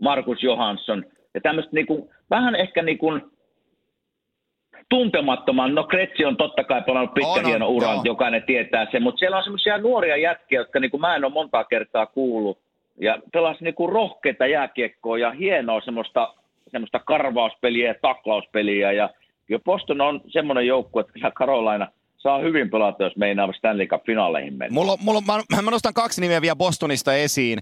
Markus 0.00 0.42
Johansson 0.42 1.04
ja 1.34 1.40
tämmöiset 1.40 1.72
niin 1.72 1.86
kuin, 1.86 2.08
vähän 2.30 2.54
ehkä 2.54 2.82
niin 2.82 2.98
kuin 2.98 3.22
tuntemattoman, 4.88 5.74
no 5.74 5.84
Kretsi 5.84 6.24
on 6.24 6.36
totta 6.36 6.64
kai 6.64 6.82
pelannut 6.82 7.14
pitkä 7.14 7.30
on, 7.30 7.46
hieno 7.46 7.68
uran, 7.68 7.94
joo. 7.94 8.02
jokainen 8.04 8.42
tietää 8.42 8.86
sen, 8.90 9.02
mutta 9.02 9.18
siellä 9.18 9.36
on 9.36 9.44
semmoisia 9.44 9.78
nuoria 9.78 10.16
jätkiä, 10.16 10.60
jotka 10.60 10.80
niin 10.80 10.90
kuin 10.90 11.00
mä 11.00 11.16
en 11.16 11.24
ole 11.24 11.32
monta 11.32 11.64
kertaa 11.64 12.06
kuullut, 12.06 12.58
ja 13.00 13.18
pelasi 13.32 13.64
niin 13.64 13.74
kuin 13.74 13.92
rohkeita 13.92 14.46
jääkiekkoa 14.46 15.18
ja 15.18 15.30
hienoa 15.30 15.80
semmoista, 15.80 16.34
semmoista 16.68 16.98
karvauspeliä 16.98 17.88
ja 17.88 17.94
taklauspeliä, 18.02 18.92
ja 18.92 19.08
jo 19.48 19.58
Boston 19.58 20.00
on 20.00 20.20
semmoinen 20.28 20.66
joukkue, 20.66 21.00
että 21.00 21.12
kyllä 21.12 21.30
Carolina– 21.30 21.88
saa 22.22 22.38
hyvin 22.38 22.70
pelata, 22.70 23.04
jos 23.04 23.16
meinaa 23.16 23.52
Stanley 23.52 23.86
Cup-finaaleihin 23.86 24.54
mennä. 24.54 24.74
Mulla, 24.74 24.96
mulla, 25.00 25.20
mä, 25.20 25.62
mä 25.62 25.70
nostan 25.70 25.94
kaksi 25.94 26.20
nimeä 26.20 26.40
vielä 26.40 26.56
Bostonista 26.56 27.14
esiin. 27.14 27.58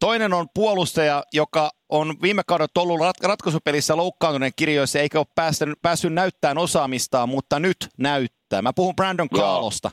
Toinen 0.00 0.32
on 0.32 0.46
puolustaja, 0.54 1.22
joka 1.32 1.70
on 1.88 2.14
viime 2.22 2.42
kaudella 2.46 2.82
ollut 2.82 3.00
rat- 3.00 3.28
ratkaisupelissä 3.28 3.96
loukkaantuneen 3.96 4.52
kirjoissa 4.56 4.98
eikä 4.98 5.18
ole 5.18 5.26
päässyt, 5.34 5.68
päässyt 5.82 6.12
näyttämään 6.12 6.58
osaamistaan, 6.58 7.28
mutta 7.28 7.58
nyt 7.58 7.76
näyttää. 7.98 8.62
Mä 8.62 8.72
puhun 8.72 8.96
Brandon 8.96 9.28
Carlosta. 9.28 9.90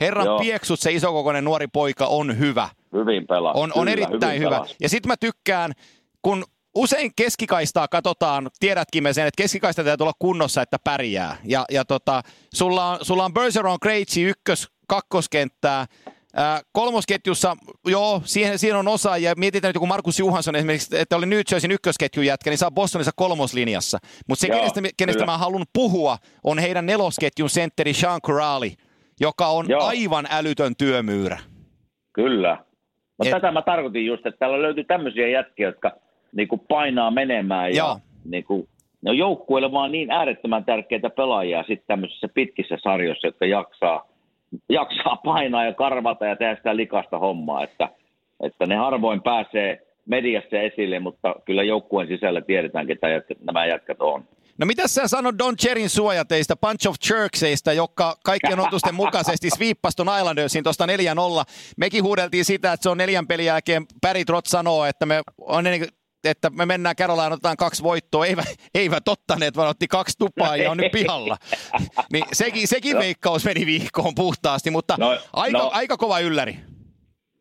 Herran 0.00 0.26
Joo. 0.26 0.38
pieksut, 0.38 0.80
se 0.80 0.92
isokokoinen 0.92 1.44
nuori 1.44 1.66
poika 1.72 2.06
on 2.06 2.38
hyvä. 2.38 2.68
Hyvin 2.92 3.26
pelaa. 3.26 3.52
On, 3.52 3.72
on 3.74 3.88
erittäin 3.88 4.40
hyvä. 4.40 4.50
Pelas. 4.50 4.76
Ja 4.80 4.88
sitten 4.88 5.08
mä 5.08 5.16
tykkään, 5.16 5.72
kun 6.22 6.44
usein 6.74 7.12
keskikaistaa 7.16 7.88
katsotaan, 7.88 8.50
tiedätkin 8.60 9.02
me 9.02 9.12
sen, 9.12 9.26
että 9.26 9.42
keskikaista 9.42 9.84
täytyy 9.84 10.04
olla 10.04 10.12
kunnossa, 10.18 10.62
että 10.62 10.76
pärjää. 10.84 11.36
Ja, 11.44 11.64
ja 11.70 11.84
tota, 11.84 12.22
sulla 12.54 12.90
on, 12.90 12.98
sulla 13.02 13.24
on 13.24 13.34
Bergeron, 13.34 13.80
Krejci, 13.80 14.22
ykkös, 14.22 14.68
kakkoskenttää, 14.88 15.86
Ää, 16.36 16.60
kolmosketjussa, 16.72 17.56
joo, 17.86 18.22
siihen, 18.24 18.58
siihen 18.58 18.78
on 18.78 18.88
osa, 18.88 19.16
ja 19.16 19.34
mietitään 19.36 19.68
nyt 19.68 19.74
joku 19.74 19.86
Markus 19.86 20.18
Juhansson 20.18 20.56
esimerkiksi, 20.56 20.98
että 20.98 21.16
oli 21.16 21.26
New 21.26 21.40
Jerseyn 21.50 21.72
ykkösketjun 21.72 22.26
jätkä, 22.26 22.50
niin 22.50 22.58
saa 22.58 22.70
Bostonissa 22.70 23.12
kolmoslinjassa. 23.16 23.98
Mutta 24.28 24.40
se, 24.40 24.46
joo, 24.46 24.58
kenestä, 24.58 24.80
kenestä 24.96 25.26
mä 25.26 25.38
haluan 25.38 25.64
puhua, 25.72 26.16
on 26.44 26.58
heidän 26.58 26.86
nelosketjun 26.86 27.50
sentteri 27.50 27.92
Sean 27.94 28.20
Corrali, 28.20 28.74
joka 29.20 29.46
on 29.46 29.66
joo. 29.68 29.84
aivan 29.84 30.26
älytön 30.30 30.76
työmyyrä. 30.78 31.38
Kyllä. 32.12 32.56
Mutta 33.18 33.36
Et... 33.36 33.42
tätä 33.42 33.52
mä 33.52 33.62
tarkoitin 33.62 34.06
just, 34.06 34.26
että 34.26 34.38
täällä 34.38 34.62
löytyy 34.62 34.84
tämmöisiä 34.84 35.28
jätkiä, 35.28 35.68
jotka 35.68 35.92
niin 36.32 36.48
kuin 36.48 36.60
painaa 36.68 37.10
menemään. 37.10 37.74
Ja 37.74 37.96
niin 38.24 38.44
kuin, 38.44 38.68
ne 39.02 39.10
on 39.10 39.18
joukkueille 39.18 39.72
vaan 39.72 39.92
niin 39.92 40.10
äärettömän 40.10 40.64
tärkeitä 40.64 41.10
pelaajia 41.10 41.62
sitten 41.62 41.86
tämmöisissä 41.86 42.28
pitkissä 42.34 42.76
sarjoissa, 42.82 43.26
jotka 43.26 43.46
jaksaa, 43.46 44.08
jaksaa 44.68 45.16
painaa 45.24 45.64
ja 45.64 45.74
karvata 45.74 46.26
ja 46.26 46.36
tehdä 46.36 46.56
sitä 46.56 46.76
likasta 46.76 47.18
hommaa. 47.18 47.64
Että, 47.64 47.88
että 48.40 48.66
ne 48.66 48.76
harvoin 48.76 49.22
pääsee 49.22 49.86
mediassa 50.06 50.56
esille, 50.56 50.98
mutta 50.98 51.34
kyllä 51.44 51.62
joukkueen 51.62 52.08
sisällä 52.08 52.40
tiedetään, 52.40 52.86
ketä 52.86 53.06
nämä 53.44 53.66
jätkät 53.66 54.00
on. 54.00 54.24
No 54.58 54.66
mitä 54.66 54.88
sä 54.88 55.08
sanot 55.08 55.38
Don 55.38 55.56
Cherin 55.56 55.90
suojateista, 55.90 56.56
Punch 56.56 56.88
of 56.88 56.96
Jerkseistä, 57.10 57.72
joka 57.72 58.16
kaikkien 58.24 58.60
otusten 58.60 58.94
mukaisesti 58.94 59.50
sviippasi 59.56 59.96
ton 59.96 60.18
Islandersin 60.18 60.64
tuosta 60.64 60.86
4-0. 60.86 60.88
Mekin 61.76 62.04
huudeltiin 62.04 62.44
sitä, 62.44 62.72
että 62.72 62.82
se 62.82 62.90
on 62.90 62.98
neljän 62.98 63.26
pelin 63.26 63.46
jälkeen. 63.46 63.86
Päri 64.00 64.24
Trot 64.24 64.46
sanoo, 64.46 64.84
että 64.84 65.06
me 65.06 65.22
on 65.40 65.64
että 66.24 66.50
me 66.50 66.66
mennään 66.66 66.96
Caroline, 66.96 67.26
otetaan 67.26 67.56
kaksi 67.56 67.82
voittoa, 67.82 68.26
eivät, 68.26 68.46
eivät 68.74 69.08
ottaneet, 69.08 69.56
vaan 69.56 69.68
otti 69.68 69.88
kaksi 69.88 70.18
tupaa 70.18 70.56
ja 70.56 70.70
on 70.70 70.76
nyt 70.76 70.92
pihalla. 70.92 71.36
niin 72.12 72.24
sekin, 72.32 72.68
sekin 72.68 72.94
no. 72.94 73.00
veikkaus 73.00 73.44
meni 73.44 73.66
viikkoon 73.66 74.14
puhtaasti, 74.14 74.70
mutta 74.70 74.96
no, 74.98 75.16
aika, 75.32 75.58
no. 75.58 75.70
aika 75.72 75.96
kova 75.96 76.20
ylläri. 76.20 76.56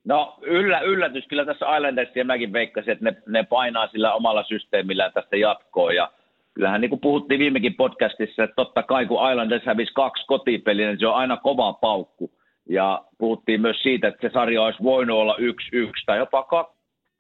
No 0.06 0.38
yllä, 0.42 0.80
yllätys 0.80 1.28
kyllä 1.28 1.46
tässä 1.46 1.76
Islandersia 1.76 2.26
mäkin 2.26 2.54
veikkasin, 2.54 2.92
että 2.92 3.06
ne, 3.06 3.16
ne 3.28 3.44
painaa 3.44 3.88
sillä 3.88 4.14
omalla 4.14 4.44
systeemillään 4.44 5.14
tästä 5.14 5.38
jatkoa 5.38 5.94
ja 5.94 6.12
kyllähän 6.54 6.82
niin 6.82 6.90
kuin 6.90 7.00
puhuttiin 7.00 7.40
viimekin 7.40 7.76
podcastissa, 7.76 8.44
että 8.44 8.56
totta 8.56 8.84
kai 8.84 9.06
kun 9.06 9.32
Islanders 9.32 9.66
hävisi 9.66 9.94
kaksi 9.94 10.26
kotipeliä, 10.26 10.88
niin 10.88 11.00
se 11.00 11.08
on 11.08 11.16
aina 11.16 11.38
kova 11.38 11.74
paukku. 11.74 12.32
Ja 12.70 13.02
puhuttiin 13.18 13.62
myös 13.62 13.78
siitä, 13.84 14.08
että 14.08 14.28
se 14.28 14.34
sarja 14.34 14.62
olisi 14.62 14.84
voinut 14.84 15.18
olla 15.18 15.36
yksi 15.38 15.70
yksi 15.72 16.06
tai 16.06 16.18
jopa 16.18 16.44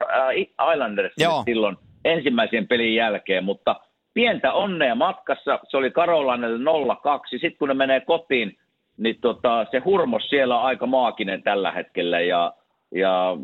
äh, 0.03 0.73
Islanders 0.73 1.13
silloin 1.45 1.77
ensimmäisen 2.05 2.67
pelin 2.67 2.95
jälkeen, 2.95 3.43
mutta 3.43 3.75
pientä 4.13 4.53
onnea 4.53 4.95
matkassa. 4.95 5.59
Se 5.69 5.77
oli 5.77 5.91
Karolanelle 5.91 6.71
0-2. 6.71 7.29
Sitten 7.29 7.57
kun 7.59 7.67
ne 7.67 7.73
menee 7.73 7.99
kotiin, 7.99 8.57
niin 8.97 9.15
tota, 9.21 9.65
se 9.71 9.79
hurmos 9.79 10.29
siellä 10.29 10.57
on 10.59 10.65
aika 10.65 10.85
maakinen 10.85 11.43
tällä 11.43 11.71
hetkellä. 11.71 12.19
Ja, 12.19 12.53
ja 12.95 13.37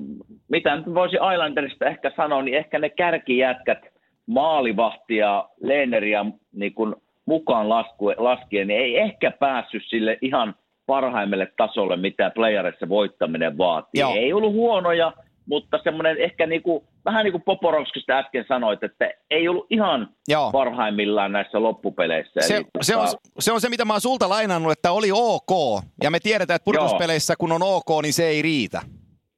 mitä 0.48 0.76
nyt 0.76 0.94
voisi 0.94 1.16
Islanderista 1.34 1.86
ehkä 1.86 2.12
sanoa, 2.16 2.42
niin 2.42 2.58
ehkä 2.58 2.80
ne 2.80 2.90
kärkijätkät, 2.90 3.80
maalivahti 4.28 5.16
ja 5.16 5.50
Leeneria 5.62 6.26
niin 6.54 6.74
kun 6.74 6.96
mukaan 7.26 7.70
laskue, 7.70 8.16
laskien, 8.18 8.68
niin 8.68 8.80
ei 8.80 9.00
ehkä 9.00 9.32
päässyt 9.32 9.84
sille 9.86 10.18
ihan 10.22 10.56
parhaimmille 10.86 11.52
tasolle, 11.58 11.98
mitä 11.98 12.32
playerissa 12.36 12.90
voittaminen 12.90 13.58
vaatii. 13.58 14.02
Joo. 14.02 14.16
Ei 14.16 14.34
ollut 14.34 14.54
huonoja, 14.54 15.14
mutta 15.46 15.80
semmoinen 15.84 16.18
ehkä 16.18 16.48
niinku, 16.48 16.88
vähän 17.06 17.24
niin 17.24 17.32
kuin 17.32 17.42
Poporovskista 17.42 18.14
äsken 18.14 18.46
sanoit, 18.48 18.84
että 18.84 19.12
ei 19.30 19.48
ollut 19.48 19.68
ihan 19.70 20.10
Joo. 20.28 20.52
parhaimmillaan 20.52 21.32
näissä 21.32 21.64
loppupeleissä. 21.64 22.42
Se, 22.42 22.56
Eli, 22.56 22.66
se, 22.82 22.94
tota... 22.94 23.04
on, 23.04 23.18
se 23.40 23.52
on 23.52 23.62
se, 23.62 23.70
mitä 23.70 23.86
mä 23.86 23.94
oon 23.94 24.02
sulta 24.02 24.30
lainannut, 24.30 24.72
että 24.72 24.92
oli 24.92 25.10
ok, 25.14 25.84
ja 26.04 26.12
me 26.12 26.20
tiedetään, 26.20 26.56
että 26.56 26.66
purkuspeleissä 26.66 27.34
kun 27.40 27.52
on 27.52 27.64
ok, 27.64 28.02
niin 28.02 28.14
se 28.14 28.28
ei 28.28 28.42
riitä. 28.42 28.82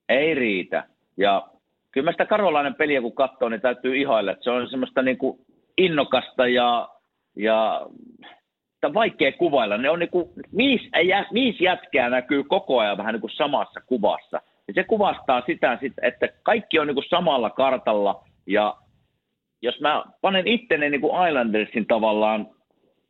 Ei 0.09 0.35
riitä, 0.35 0.83
ja 1.17 1.47
kyllä 1.91 2.05
mä 2.05 2.11
sitä 2.11 2.25
karolainen 2.25 2.75
peliä 2.75 3.01
kun 3.01 3.15
katsoo, 3.15 3.49
niin 3.49 3.61
täytyy 3.61 3.97
ihailla, 3.97 4.31
että 4.31 4.43
se 4.43 4.49
on 4.49 4.69
semmoista 4.69 5.01
niinku 5.01 5.39
innokasta 5.77 6.47
ja, 6.47 6.89
ja 7.35 7.87
vaikea 8.93 9.31
kuvailla. 9.31 9.77
Ne 9.77 9.89
on 9.89 9.99
niinku, 9.99 10.33
viisi, 10.57 10.89
viisi 11.33 11.63
jätkää 11.63 12.09
näkyy 12.09 12.43
koko 12.43 12.79
ajan 12.79 12.97
vähän 12.97 13.13
niin 13.13 13.21
kuin 13.21 13.31
samassa 13.31 13.81
kuvassa– 13.81 14.41
niin 14.67 14.75
se 14.75 14.83
kuvastaa 14.83 15.41
sitä, 15.45 15.79
että 16.01 16.29
kaikki 16.43 16.79
on 16.79 16.87
niin 16.87 16.95
kuin 16.95 17.09
samalla 17.09 17.49
kartalla 17.49 18.23
ja 18.47 18.75
jos 19.61 19.79
mä 19.81 20.03
panen 20.21 20.47
itteni 20.47 20.89
niin 20.89 21.01
kuin 21.01 21.27
Islandersin 21.27 21.85
tavallaan 21.85 22.47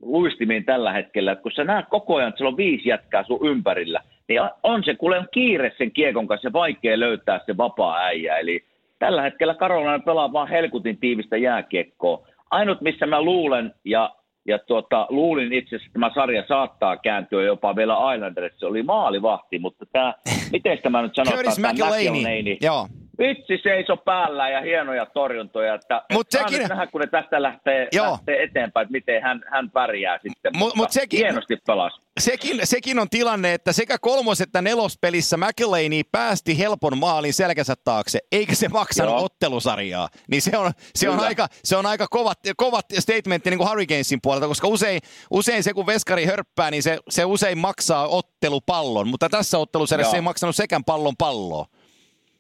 luistimiin 0.02 0.66
tällä 0.66 0.92
hetkellä, 0.92 1.32
että 1.32 1.44
kun 1.44 1.52
sä 1.52 1.64
näet 1.64 1.86
koko 1.90 2.16
ajan, 2.16 2.30
että 2.30 2.38
siellä 2.38 2.50
on 2.50 2.58
viisi 2.58 2.90
jätkää 2.90 3.24
sun 3.24 3.48
ympärillä, 3.48 4.02
niin 4.28 4.42
on 4.64 4.84
se 4.84 4.96
kuule 4.96 5.26
kiire 5.32 5.74
sen 5.78 5.92
kiekon 5.92 6.28
kanssa 6.28 6.54
vaikea 6.54 7.00
löytää 7.00 7.40
se 7.46 7.58
vapaa 7.58 7.98
äijä. 7.98 8.38
Eli 8.38 8.64
tällä 9.00 9.22
hetkellä 9.22 9.54
Karolainen 9.54 10.04
pelaa 10.04 10.34
vaan 10.34 10.48
helkutin 10.48 10.98
tiivistä 10.98 11.38
jääkiekkoa. 11.38 12.28
Ainut, 12.52 12.82
missä 12.82 13.06
mä 13.06 13.22
luulen, 13.22 13.74
ja 13.86 14.16
ja 14.48 14.60
tuota, 14.60 15.08
luulin 15.10 15.54
itse 15.54 15.76
asiassa, 15.76 15.86
että 15.86 15.94
tämä 15.94 16.12
sarja 16.14 16.44
saattaa 16.48 16.98
kääntyä 16.98 17.44
jopa 17.44 17.76
vielä 17.76 18.14
Islanders. 18.16 18.54
Se 18.60 18.66
oli 18.66 18.84
maalivahti, 18.84 19.60
mutta 19.60 19.86
tämä, 19.92 20.14
miten 20.54 20.78
tämä 20.84 21.02
nyt 21.02 21.16
sanotaan, 21.16 21.38
Curtis 21.38 21.56
tämä 21.56 21.74
McElhaney. 21.74 22.58
Joo. 22.62 22.88
Vitsi 23.20 23.58
seiso 23.64 23.98
päällä 23.98 24.50
ja 24.50 24.62
hienoja 24.62 25.06
torjuntoja. 25.06 25.74
Että, 25.74 26.02
Mut 26.14 26.28
sekin- 26.32 26.60
nyt 26.60 26.70
nähdä, 26.70 26.88
kun 26.88 27.02
ne 27.02 27.08
tästä 27.08 27.42
lähtee, 27.42 27.88
Joo. 27.92 28.12
lähtee 28.12 28.44
eteenpäin, 28.44 28.84
että 28.86 28.92
miten 28.92 29.24
hän, 29.24 29.42
hän 29.52 29.72
pärjää 29.72 30.20
sitten. 30.24 30.52
Mut- 30.58 30.76
mut 30.76 30.92
sekin- 30.92 31.18
Hienosti 31.20 31.56
pelasi. 31.68 32.02
Sekin, 32.20 32.60
sekin 32.64 33.00
on 33.00 33.10
tilanne, 33.10 33.54
että 33.54 33.74
sekä 33.74 33.98
kolmos- 34.02 34.42
että 34.42 34.62
nelospelissä 34.62 35.38
McElhaney 35.38 36.02
päästi 36.12 36.60
helpon 36.60 36.98
maalin 36.98 37.34
selkänsä 37.34 37.74
taakse, 37.84 38.20
eikä 38.32 38.56
se 38.56 38.68
maksanut 38.68 39.14
Joo. 39.16 39.24
ottelusarjaa. 39.24 40.10
Niin 40.32 40.42
se 40.42 40.58
on, 40.58 40.72
se 40.96 41.10
on, 41.10 41.16
Kyllä. 41.16 41.28
aika, 41.28 41.48
se 41.64 41.78
on 41.78 41.86
aika 41.86 42.08
kovat, 42.08 42.40
kovat 42.58 42.86
statementti 43.00 43.50
niin 43.50 43.58
kuin 43.58 43.70
Hurricanesin 43.70 44.20
puolelta, 44.24 44.48
koska 44.48 44.68
usein, 44.68 45.00
usein 45.32 45.64
se 45.64 45.74
kun 45.74 45.86
veskari 45.86 46.26
hörppää, 46.26 46.72
niin 46.72 46.84
se, 46.84 46.98
se 47.10 47.26
usein 47.26 47.58
maksaa 47.58 48.08
ottelupallon, 48.08 49.08
mutta 49.08 49.30
tässä 49.30 49.58
ottelusarjassa 49.58 50.16
Joo. 50.16 50.18
ei 50.18 50.22
maksanut 50.22 50.56
sekään 50.56 50.84
pallon 50.84 51.14
palloa. 51.18 51.66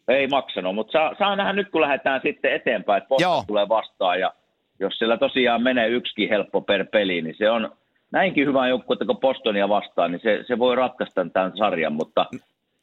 Ei 0.08 0.28
maksanut, 0.28 0.76
mutta 0.76 0.92
saa, 0.92 1.16
saa 1.18 1.36
nähdä 1.36 1.54
nyt, 1.54 1.70
kun 1.70 1.82
lähdetään 1.82 2.22
sitten 2.24 2.54
eteenpäin, 2.54 3.02
että 3.02 3.16
Joo. 3.20 3.44
Tulee 3.48 3.70
vastaan. 3.70 4.20
Ja 4.20 4.34
jos 4.80 4.98
siellä 4.98 5.18
tosiaan 5.18 5.64
menee 5.64 5.88
yksikin 5.88 6.30
helppo 6.30 6.62
per 6.62 6.86
peli, 6.92 7.22
niin 7.22 7.36
se 7.38 7.50
on 7.50 7.72
näinkin 8.12 8.48
hyvä 8.48 8.68
joukku, 8.68 8.94
että 8.94 9.06
kun 9.06 9.18
Bostonia 9.18 9.70
vastaan, 9.70 10.12
niin 10.12 10.22
se, 10.24 10.44
se 10.48 10.60
voi 10.60 10.76
ratkaista 10.76 11.28
tämän 11.34 11.58
sarjan. 11.58 11.94
Mutta, 11.94 12.26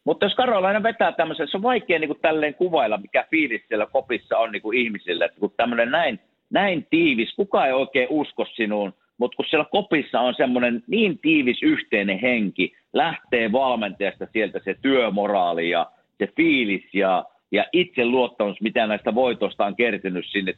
mutta 0.05 0.27
jos 0.27 0.35
Karolainen 0.35 0.83
vetää 0.83 1.13
tämmöisen, 1.13 1.49
se 1.49 1.57
on 1.57 1.63
vaikea 1.63 1.99
niin 1.99 2.09
kuin 2.09 2.21
tälleen 2.23 2.55
kuvailla, 2.55 2.99
mikä 2.99 3.27
fiilis 3.31 3.63
siellä 3.69 3.87
kopissa 3.87 4.39
on 4.39 4.53
niin 4.53 4.63
kuin 4.63 4.79
ihmisille. 4.79 5.25
Että 5.25 5.41
kun 5.41 5.53
tämmöinen 5.57 5.91
näin, 5.91 6.21
näin 6.51 6.87
tiivis, 6.91 7.35
kukaan 7.37 7.67
ei 7.67 7.73
oikein 7.73 8.09
usko 8.11 8.47
sinuun, 8.55 8.95
mutta 9.19 9.37
kun 9.37 9.45
siellä 9.49 9.67
kopissa 9.71 10.21
on 10.21 10.35
semmoinen 10.35 10.83
niin 10.87 11.19
tiivis 11.19 11.63
yhteinen 11.63 12.19
henki, 12.19 12.73
lähtee 12.93 13.53
valmentajasta 13.53 14.27
sieltä 14.33 14.61
se 14.65 14.77
työmoraali 14.83 15.71
ja 15.71 15.87
se 16.19 16.29
fiilis 16.37 16.95
ja, 16.95 17.25
ja 17.53 17.65
itseluottamus, 17.73 18.61
mitä 18.61 18.87
näistä 18.87 19.15
voitoista 19.15 19.67
on 19.67 19.77
kertynyt 19.77 20.25
sinne 20.29 20.55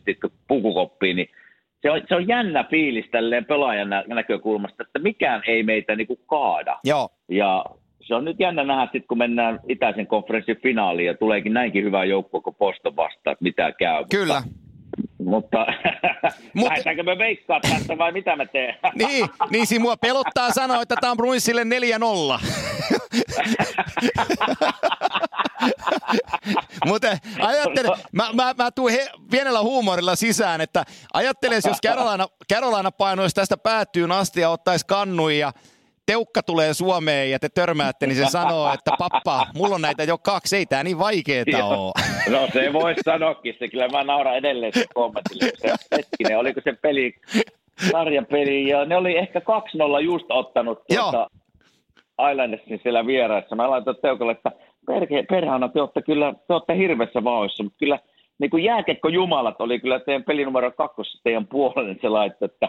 pukukoppiin, 0.48 1.16
niin 1.16 1.28
se 1.82 1.90
on, 1.90 2.00
se 2.08 2.14
on 2.14 2.28
jännä 2.28 2.64
fiilis 2.70 3.06
tälleen 3.10 3.44
pelaajan 3.44 3.90
nä- 3.90 4.04
näkökulmasta, 4.06 4.82
että 4.82 4.98
mikään 4.98 5.42
ei 5.46 5.62
meitä 5.62 5.96
niinku 5.96 6.16
kaada. 6.16 6.78
Joo, 6.84 7.08
Ja 7.28 7.64
se 8.00 8.14
on 8.14 8.24
nyt 8.24 8.40
jännä 8.40 8.64
nähdä 8.64 8.84
sitten, 8.84 9.08
kun 9.08 9.18
mennään 9.18 9.60
itäisen 9.68 10.06
konferenssin 10.06 10.60
finaaliin 10.62 11.06
ja 11.06 11.14
tuleekin 11.14 11.52
näinkin 11.54 11.84
hyvä 11.84 12.04
joukko 12.04 12.40
kuin 12.40 12.56
Poston 12.58 12.96
vastaan, 12.96 13.32
että 13.32 13.42
mitä 13.42 13.72
käy. 13.72 14.04
kyllä. 14.10 14.42
Mutta 14.44 14.65
Mut- 16.56 16.68
lähdetäänkö 16.68 17.02
me 17.02 17.18
veikkaa 17.18 17.60
tästä 17.60 17.98
vai 17.98 18.12
mitä 18.12 18.36
me 18.36 18.46
teemme? 18.46 18.78
Niin, 19.06 19.28
niin 19.50 19.66
siinä 19.66 19.82
mua 19.82 19.96
pelottaa 19.96 20.52
sanoa, 20.52 20.82
että 20.82 20.94
tämä 21.00 21.10
on 21.10 21.16
Bruinsille 21.16 21.64
4-0. 21.64 21.66
Mutta 26.86 27.08
ajattele, 27.40 27.96
mä, 28.12 28.28
mä, 28.32 28.54
mä 28.58 28.70
tuun 28.70 28.90
he, 28.90 29.10
pienellä 29.30 29.60
huumorilla 29.60 30.16
sisään, 30.16 30.60
että 30.60 30.84
ajatteles, 31.12 31.64
jos 31.64 31.78
Carolina, 31.86 32.28
Carolina 32.52 32.92
painoisi 32.92 33.34
tästä 33.34 33.56
päättyyn 33.56 34.12
asti 34.12 34.40
ja 34.40 34.50
ottaisi 34.50 34.86
kannui 34.86 35.38
ja 35.38 35.52
Teukka 36.06 36.42
tulee 36.42 36.74
Suomeen 36.74 37.30
ja 37.30 37.38
te 37.38 37.48
törmäätte, 37.48 38.06
niin 38.06 38.16
se 38.16 38.26
sanoo, 38.26 38.72
että 38.74 38.90
pappa, 38.98 39.46
mulla 39.54 39.74
on 39.74 39.82
näitä 39.82 40.04
jo 40.04 40.18
kaksi, 40.18 40.56
ei 40.56 40.66
tää 40.66 40.82
niin 40.82 40.98
vaikeeta 40.98 41.64
ole. 41.64 41.92
No 42.30 42.48
se 42.52 42.72
voisi 42.72 43.00
sanoakin, 43.04 43.54
se 43.58 43.68
kyllä 43.68 43.88
mä 43.88 44.04
nauran 44.04 44.36
edelleen 44.36 44.72
se 44.72 44.84
kommentille. 44.94 45.50
Se, 45.54 45.74
hetkinen, 45.96 46.38
oliko 46.38 46.60
se 46.64 46.72
peli, 46.72 47.14
sarjapeli, 47.90 48.68
ja 48.68 48.84
ne 48.84 48.96
oli 48.96 49.18
ehkä 49.18 49.38
2-0 49.38 49.42
just 50.04 50.26
ottanut 50.28 50.78
tuota 50.94 51.30
Islandersin 52.30 52.80
siellä 52.82 53.06
vieraissa. 53.06 53.56
Mä 53.56 53.70
laitoin 53.70 53.96
Teukalle, 54.02 54.32
että 54.32 54.52
perhe, 54.86 55.22
perhana 55.22 55.68
te 55.68 55.80
olette 55.80 56.02
kyllä, 56.02 56.34
te 56.46 56.52
olette 56.52 56.76
hirveässä 56.76 57.24
vaoissa, 57.24 57.62
mutta 57.62 57.78
kyllä 57.78 57.98
niin 58.38 58.50
kuin 58.50 58.64
jääkekko 58.64 59.08
jumalat 59.08 59.60
oli 59.60 59.80
kyllä 59.80 60.00
teidän 60.00 60.24
pelinumero 60.24 60.70
kakkosessa 60.70 61.22
teidän 61.24 61.46
puolelle, 61.46 61.96
se 62.00 62.08
laittoi, 62.08 62.46
että 62.46 62.68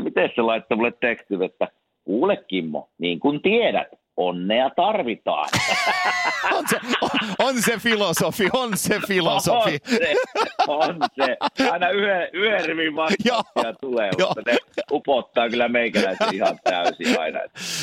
miten 0.00 0.30
se 0.34 0.42
laittoi 0.42 0.76
mulle 0.76 0.92
tekstin, 1.00 1.42
että 1.42 1.68
kuule 2.06 2.36
Kimmo, 2.36 2.88
niin 2.98 3.20
kuin 3.20 3.42
tiedät, 3.42 3.88
onnea 4.16 4.70
tarvitaan. 4.70 5.48
On 6.56 6.64
se, 6.70 6.76
on, 7.02 7.10
on 7.38 7.62
se 7.62 7.78
filosofi, 7.78 8.48
on 8.52 8.76
se 8.76 9.00
filosofi. 9.08 9.78
On 9.88 9.96
se, 9.98 10.14
on 10.68 10.96
se. 11.16 11.36
Aina 11.70 11.90
yhden, 11.90 12.28
yhden 12.32 12.64
rivin 12.64 12.96
vastauksia 12.96 13.72
tulee, 13.80 14.10
Joo. 14.18 14.28
mutta 14.28 14.50
ne 14.50 14.56
upottaa 14.92 15.50
kyllä 15.50 15.68
meikäläisen 15.68 16.34
ihan 16.34 16.58
täysin 16.64 17.20
aina. 17.20 17.40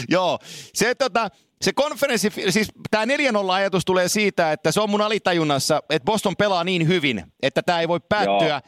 Joo, 0.10 0.40
se, 0.74 0.96
tota, 0.96 1.30
se 1.62 1.74
konferenssi, 1.74 2.30
siis 2.50 2.72
tämä 2.92 3.06
4-0 3.06 3.52
ajatus 3.52 3.86
tulee 3.86 4.08
siitä, 4.08 4.52
että 4.52 4.72
se 4.72 4.82
on 4.82 4.90
mun 4.90 5.02
alitajunnassa, 5.02 5.84
että 5.90 6.06
Boston 6.06 6.36
pelaa 6.36 6.64
niin 6.64 6.88
hyvin, 6.88 7.24
että 7.42 7.62
tämä 7.62 7.80
ei 7.80 7.88
voi 7.88 8.00
päättyä 8.10 8.48
Joo. 8.48 8.62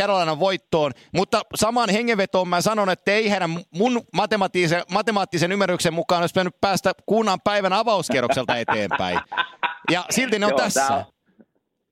Carolinan 0.00 0.40
voittoon, 0.40 0.92
mutta 1.12 1.40
samaan 1.54 1.90
hengenvetoon 1.90 2.48
mä 2.48 2.60
sanon, 2.60 2.90
että 2.90 3.10
ei 3.12 3.30
heidän 3.30 3.50
mun 3.74 4.00
matemaattisen, 4.12 4.82
matemaattisen 4.92 5.52
ymmärryksen 5.52 5.94
mukaan 5.94 6.20
olisi 6.20 6.32
pitänyt 6.32 6.54
päästä 6.60 6.92
kuunnan 7.06 7.38
päivän 7.44 7.72
avauskierrokselta 7.72 8.56
eteenpäin. 8.56 9.18
Ja 9.90 10.04
silti 10.10 10.38
ne 10.38 10.46
on 10.46 10.50
Joo, 10.50 10.58
tässä. 10.58 10.86
tää 10.88 10.96
on- 10.96 11.04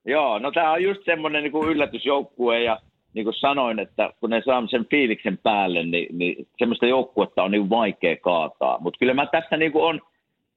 Joo, 0.05 0.39
no 0.39 0.53
tämä 0.53 0.73
on 0.73 0.83
just 0.83 1.01
semmoinen 1.05 1.43
niin 1.43 1.65
yllätysjoukkue 1.69 2.63
ja 2.63 2.81
niin 3.15 3.25
kuin 3.25 3.35
sanoin, 3.35 3.79
että 3.79 4.11
kun 4.21 4.31
ne 4.31 4.43
saa 4.45 4.67
sen 4.71 4.87
fiiliksen 4.91 5.39
päälle, 5.39 5.83
niin, 5.83 6.19
niin 6.19 6.49
semmoista 6.59 6.87
joukkuetta 6.87 7.43
on 7.43 7.51
niin 7.51 7.71
vaikea 7.71 8.17
kaataa. 8.17 8.79
Mutta 8.79 8.99
kyllä 8.99 9.15
mä 9.15 9.27
tässä 9.27 9.57
niin 9.57 9.73
kuin 9.73 9.85
on, 9.85 10.01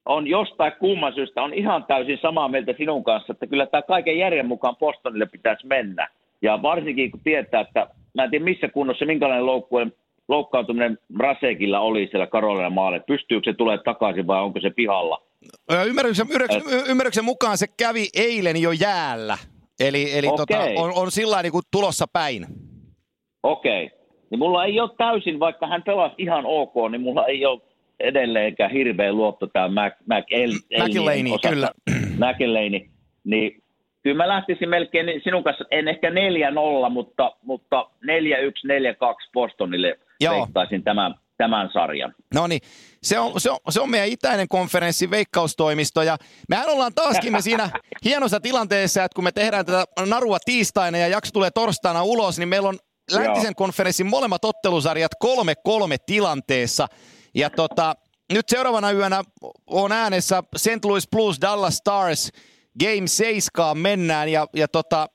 on 0.06 0.28
jostain 0.28 0.72
kumman 0.80 1.14
syystä 1.14 1.44
on 1.44 1.54
ihan 1.54 1.84
täysin 1.84 2.20
samaa 2.22 2.48
mieltä 2.48 2.74
sinun 2.78 3.04
kanssa, 3.04 3.34
että 3.34 3.48
kyllä 3.48 3.66
tämä 3.66 3.82
kaiken 3.82 4.18
järjen 4.18 4.46
mukaan 4.48 4.76
Bostonille 4.76 5.26
pitäisi 5.26 5.68
mennä. 5.68 6.08
Ja 6.42 6.62
varsinkin 6.62 7.12
kun 7.12 7.20
tietää, 7.24 7.62
että 7.62 7.88
mä 8.14 8.24
en 8.24 8.30
tiedä 8.30 8.46
missä 8.46 8.68
kunnossa, 8.68 9.06
minkälainen 9.06 9.46
loukkue, 9.46 9.88
loukkaantuminen 10.28 10.98
Rasekilla 11.20 11.80
oli 11.80 12.08
siellä 12.08 12.28
Karolinan 12.28 12.74
maalle. 12.74 13.00
Pystyykö 13.00 13.52
se 13.52 13.58
tulee 13.58 13.78
takaisin 13.78 14.28
vai 14.28 14.42
onko 14.42 14.60
se 14.60 14.70
pihalla? 14.70 15.22
Ymmärryksen, 15.86 16.26
ymmärryksen, 16.30 16.62
ymmärryksen 16.90 17.26
mukaan 17.26 17.58
se 17.58 17.68
kävi 17.78 18.08
eilen 18.16 18.62
jo 18.62 18.72
jäällä. 18.72 19.38
Eli, 19.80 20.18
eli 20.18 20.28
tota, 20.28 20.60
Okei. 20.60 20.76
on, 20.78 20.92
on 20.96 21.12
sillä 21.12 21.42
niin 21.42 21.52
kuin 21.52 21.64
tulossa 21.72 22.06
päin. 22.14 22.46
Okei. 23.44 23.90
Niin 24.30 24.40
mulla 24.40 24.66
ei 24.66 24.80
ole 24.80 24.90
täysin, 24.98 25.40
vaikka 25.40 25.68
hän 25.68 25.84
pelasi 25.84 26.16
ihan 26.18 26.44
ok, 26.46 26.74
niin 26.92 27.02
mulla 27.02 27.26
ei 27.26 27.46
ole 27.46 27.62
edelleenkään 28.00 28.72
hirveä 28.72 29.14
luotto 29.14 29.48
tämä 29.48 29.68
Mac, 29.68 29.94
Mac 30.10 30.24
El, 30.32 30.52
osasta- 30.52 31.50
kyllä. 31.50 31.72
McElhaney. 32.18 32.80
Niin 33.24 33.64
kyllä 34.06 34.24
mä 34.24 34.28
lähtisin 34.28 34.70
melkein 34.70 35.22
sinun 35.24 35.44
kanssa, 35.44 35.66
en 35.72 35.88
ehkä 35.88 36.10
4-0, 36.10 36.14
mutta, 36.90 37.36
mutta 37.42 37.90
4-1, 38.04 38.08
4-2 38.08 38.10
Bostonille 39.34 40.00
Joo. 40.22 40.36
veikkaisin 40.36 40.84
tämän, 40.84 41.16
tämän 41.38 41.70
sarjan. 41.74 42.16
No 42.34 42.48
niin, 42.48 42.62
se 43.04 43.20
on, 43.20 43.42
se, 43.42 43.52
on, 43.52 43.58
se 43.70 43.82
on 43.82 43.90
meidän 43.90 44.08
itäinen 44.08 44.48
konferenssi 44.48 45.10
veikkaustoimisto 45.10 46.02
ja 46.02 46.18
mehän 46.50 46.70
ollaan 46.70 46.94
taaskin 46.96 47.32
me 47.32 47.42
siinä 47.42 47.70
hienossa 48.06 48.40
tilanteessa, 48.40 49.04
että 49.04 49.16
kun 49.16 49.24
me 49.24 49.32
tehdään 49.32 49.66
tätä 49.66 49.86
narua 50.06 50.38
tiistaina 50.46 50.98
ja 50.98 51.08
jakso 51.08 51.32
tulee 51.34 51.52
torstaina 51.52 52.04
ulos, 52.04 52.40
niin 52.40 52.50
meillä 52.50 52.70
on 52.70 52.78
läntisen 53.12 53.46
Joo. 53.46 53.56
konferenssin 53.56 54.08
molemmat 54.08 54.46
ottelusarjat 54.46 55.12
3-3 55.26 55.28
tilanteessa. 56.06 56.88
Ja 57.36 57.50
tota, 57.50 57.96
nyt 58.34 58.50
seuraavana 58.50 58.92
yönä 58.92 59.24
on 59.68 59.92
äänessä 59.92 60.44
St. 60.56 60.86
Louis 60.86 61.08
Blues 61.10 61.42
Dallas 61.42 61.78
Stars 61.78 62.32
Game 62.84 63.08
7 63.08 63.78
mennään 63.78 64.30
ja, 64.30 64.48
ja 64.56 64.68
tota, 64.68 65.08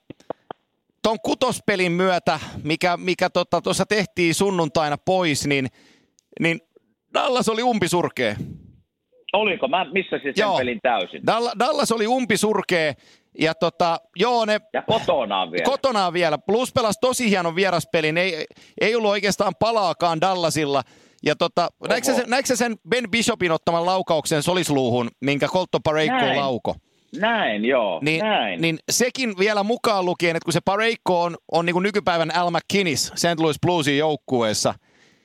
ton 1.02 1.16
kutospelin 1.24 1.92
myötä, 1.92 2.40
mikä, 2.64 2.96
mikä 2.96 3.30
tota, 3.30 3.60
tuossa 3.60 3.86
tehtiin 3.86 4.34
sunnuntaina 4.34 4.96
pois, 5.04 5.46
niin, 5.46 5.66
niin 6.40 6.60
Dallas 7.14 7.48
oli 7.48 7.62
umpisurkea. 7.62 8.36
Oliko? 9.32 9.68
Mä 9.68 9.84
missasin 9.92 10.32
sen 10.36 10.42
Joo. 10.42 10.58
pelin 10.58 10.80
täysin. 10.82 11.22
Dall- 11.22 11.58
Dallas 11.58 11.92
oli 11.92 12.06
umpisurkea 12.06 12.94
ja 13.38 13.54
tota, 13.54 14.00
joo 14.16 14.44
ne 14.44 14.60
Ja 14.72 14.82
kotonaan 14.82 15.50
vielä. 15.52 15.64
kotonaan 15.64 16.12
vielä. 16.12 16.38
Plus 16.38 16.72
pelasi 16.72 16.98
tosi 17.00 17.30
hienon 17.30 17.56
vieraspelin, 17.56 18.18
ei, 18.18 18.44
ei 18.80 18.94
ollut 18.94 19.10
oikeastaan 19.10 19.52
palaakaan 19.60 20.20
Dallasilla. 20.20 20.82
Ja 21.22 21.36
tota, 21.36 21.68
näetkö 22.28 22.46
sen, 22.46 22.56
sen 22.56 22.76
Ben 22.88 23.10
Bishopin 23.10 23.52
ottaman 23.52 23.86
laukauksen 23.86 24.42
solisluuhun, 24.42 25.10
minkä 25.20 25.48
Colton 25.48 25.80
Näin. 26.06 26.36
lauko? 26.40 26.74
Näin, 27.16 27.64
joo. 27.64 28.00
Niin, 28.02 28.24
näin. 28.24 28.60
niin 28.60 28.78
sekin 28.90 29.38
vielä 29.38 29.62
mukaan 29.62 30.04
lukien, 30.04 30.36
että 30.36 30.44
kun 30.44 30.52
se 30.52 30.60
Parayko 30.64 31.22
on, 31.22 31.36
on 31.52 31.66
niin 31.66 31.74
kuin 31.74 31.82
nykypäivän 31.82 32.34
Al 32.36 32.50
McKinnis 32.50 33.12
St. 33.14 33.40
Louis 33.40 33.56
Bluesin 33.62 33.98
joukkueessa, 33.98 34.74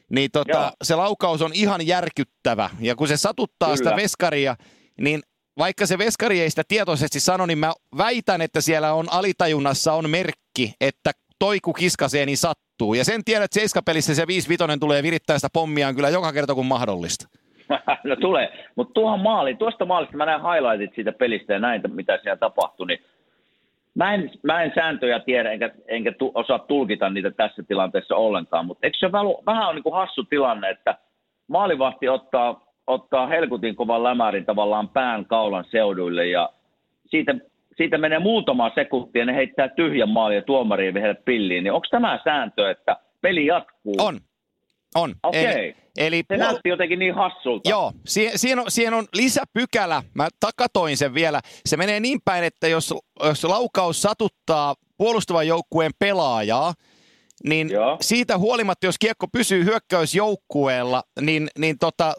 niin 0.10 0.32
tota, 0.32 0.58
Joo. 0.58 0.72
se 0.84 0.96
laukaus 0.96 1.42
on 1.42 1.52
ihan 1.54 1.88
järkyttävä. 1.88 2.70
Ja 2.80 2.96
kun 2.96 3.08
se 3.08 3.18
satuttaa 3.18 3.68
Kyllä. 3.68 3.78
sitä 3.78 3.96
veskaria, 3.96 4.56
niin 5.00 5.22
vaikka 5.58 5.86
se 5.86 5.98
veskari 5.98 6.42
ei 6.42 6.50
sitä 6.50 6.64
tietoisesti 6.68 7.20
sano, 7.20 7.46
niin 7.46 7.58
mä 7.58 7.74
väitän, 7.98 8.42
että 8.42 8.62
siellä 8.62 8.94
on 8.94 9.12
alitajunnassa 9.12 9.94
on 9.94 10.10
merkki, 10.10 10.74
että 10.82 11.12
toi 11.40 11.60
kun 11.60 11.74
kiskasee, 11.74 12.26
niin 12.26 12.38
sattuu. 12.38 12.94
Ja 12.94 13.06
sen 13.06 13.24
tiedät, 13.24 13.44
että 13.44 13.60
seiskapelissä 13.60 14.16
se 14.16 14.28
5 14.28 14.50
vitonen 14.50 14.80
tulee 14.80 15.04
virittää 15.04 15.38
sitä 15.38 15.50
pommiaan 15.54 15.96
kyllä 15.96 16.10
joka 16.10 16.34
kerta 16.34 16.56
kun 16.56 16.66
mahdollista. 16.66 17.28
no 18.04 18.16
tulee. 18.16 18.70
Mutta 18.76 18.94
tuohon 18.94 19.20
maali, 19.20 19.56
tuosta 19.56 19.86
maalista 19.86 20.18
mä 20.18 20.26
näin 20.26 20.42
highlightit 20.42 20.96
siitä 20.96 21.12
pelistä 21.12 21.54
ja 21.54 21.60
näin, 21.60 21.82
mitä 21.88 22.20
siellä 22.24 22.38
tapahtui, 22.38 22.88
niin 22.88 23.00
mä 23.96 24.14
en, 24.14 24.32
mä 24.44 24.64
en 24.64 24.72
sääntöjä 24.76 25.20
tiedä, 25.20 25.52
enkä, 25.52 25.72
enkä 25.88 26.12
tu, 26.12 26.32
osaa 26.34 26.60
tulkita 26.60 27.10
niitä 27.10 27.32
tässä 27.32 27.64
tilanteessa 27.64 28.16
ollenkaan, 28.16 28.66
mutta 28.66 28.88
eikö 28.88 28.98
se 29.00 29.12
vähän, 29.12 29.28
vähän 29.46 29.68
on 29.68 29.76
niin 29.76 29.84
kuin 29.84 29.96
hassu 29.96 30.24
tilanne, 30.24 30.70
että 30.70 30.98
maalivahti 31.48 32.10
ottaa, 32.10 32.66
ottaa 32.88 33.28
helkutin 33.28 33.76
kovan 33.76 34.04
lämärin 34.04 34.46
tavallaan 34.46 34.90
pään 34.90 35.26
kaulan 35.26 35.66
seuduille 35.72 36.28
ja 36.28 36.50
siitä, 37.06 37.36
siitä 37.78 37.98
menee 37.98 38.20
muutama 38.20 38.72
sekunti 38.76 39.20
ja 39.20 39.26
ne 39.26 39.36
heittää 39.36 39.68
tyhjän 39.68 40.10
maalin 40.10 40.36
ja 40.36 40.42
tuomariin 40.42 40.94
vielä 40.94 41.16
pilliin, 41.16 41.64
niin 41.64 41.74
onko 41.74 41.88
tämä 41.92 42.20
sääntö, 42.24 42.72
että 42.72 42.98
peli 43.22 43.46
jatkuu? 43.46 43.96
On. 44.00 44.20
On. 44.96 45.16
Okei. 45.24 45.46
Eli, 45.46 45.76
eli 45.98 46.24
Se 46.28 46.38
näytti 46.38 46.70
jotenkin 46.70 47.00
niin 47.00 47.16
hassulta. 47.16 47.70
Joo, 47.70 47.94
siihen, 48.06 48.40
siihen, 48.40 48.60
on, 48.60 48.66
siihen 48.72 48.94
on 48.94 49.08
lisäpykälä. 49.14 50.04
Mä 50.14 50.28
takatoin 50.40 50.98
sen 50.98 51.14
vielä. 51.14 51.42
Se 51.66 51.78
menee 51.78 52.00
niin 52.00 52.20
päin, 52.26 52.44
että 52.44 52.68
jos, 52.68 52.94
jos 53.24 53.44
laukaus 53.44 54.02
satuttaa 54.02 54.76
puolustavan 54.98 55.48
joukkueen 55.48 55.92
pelaajaa, 56.00 56.74
niin 57.44 57.70
Joo. 57.70 57.98
siitä 58.02 58.38
huolimatta, 58.38 58.86
jos 58.86 59.00
kiekko 59.00 59.28
pysyy 59.28 59.66
hyökkäysjoukkueella, 59.66 61.04
niin, 61.22 61.48
niin 61.60 61.78
tota, 61.80 62.14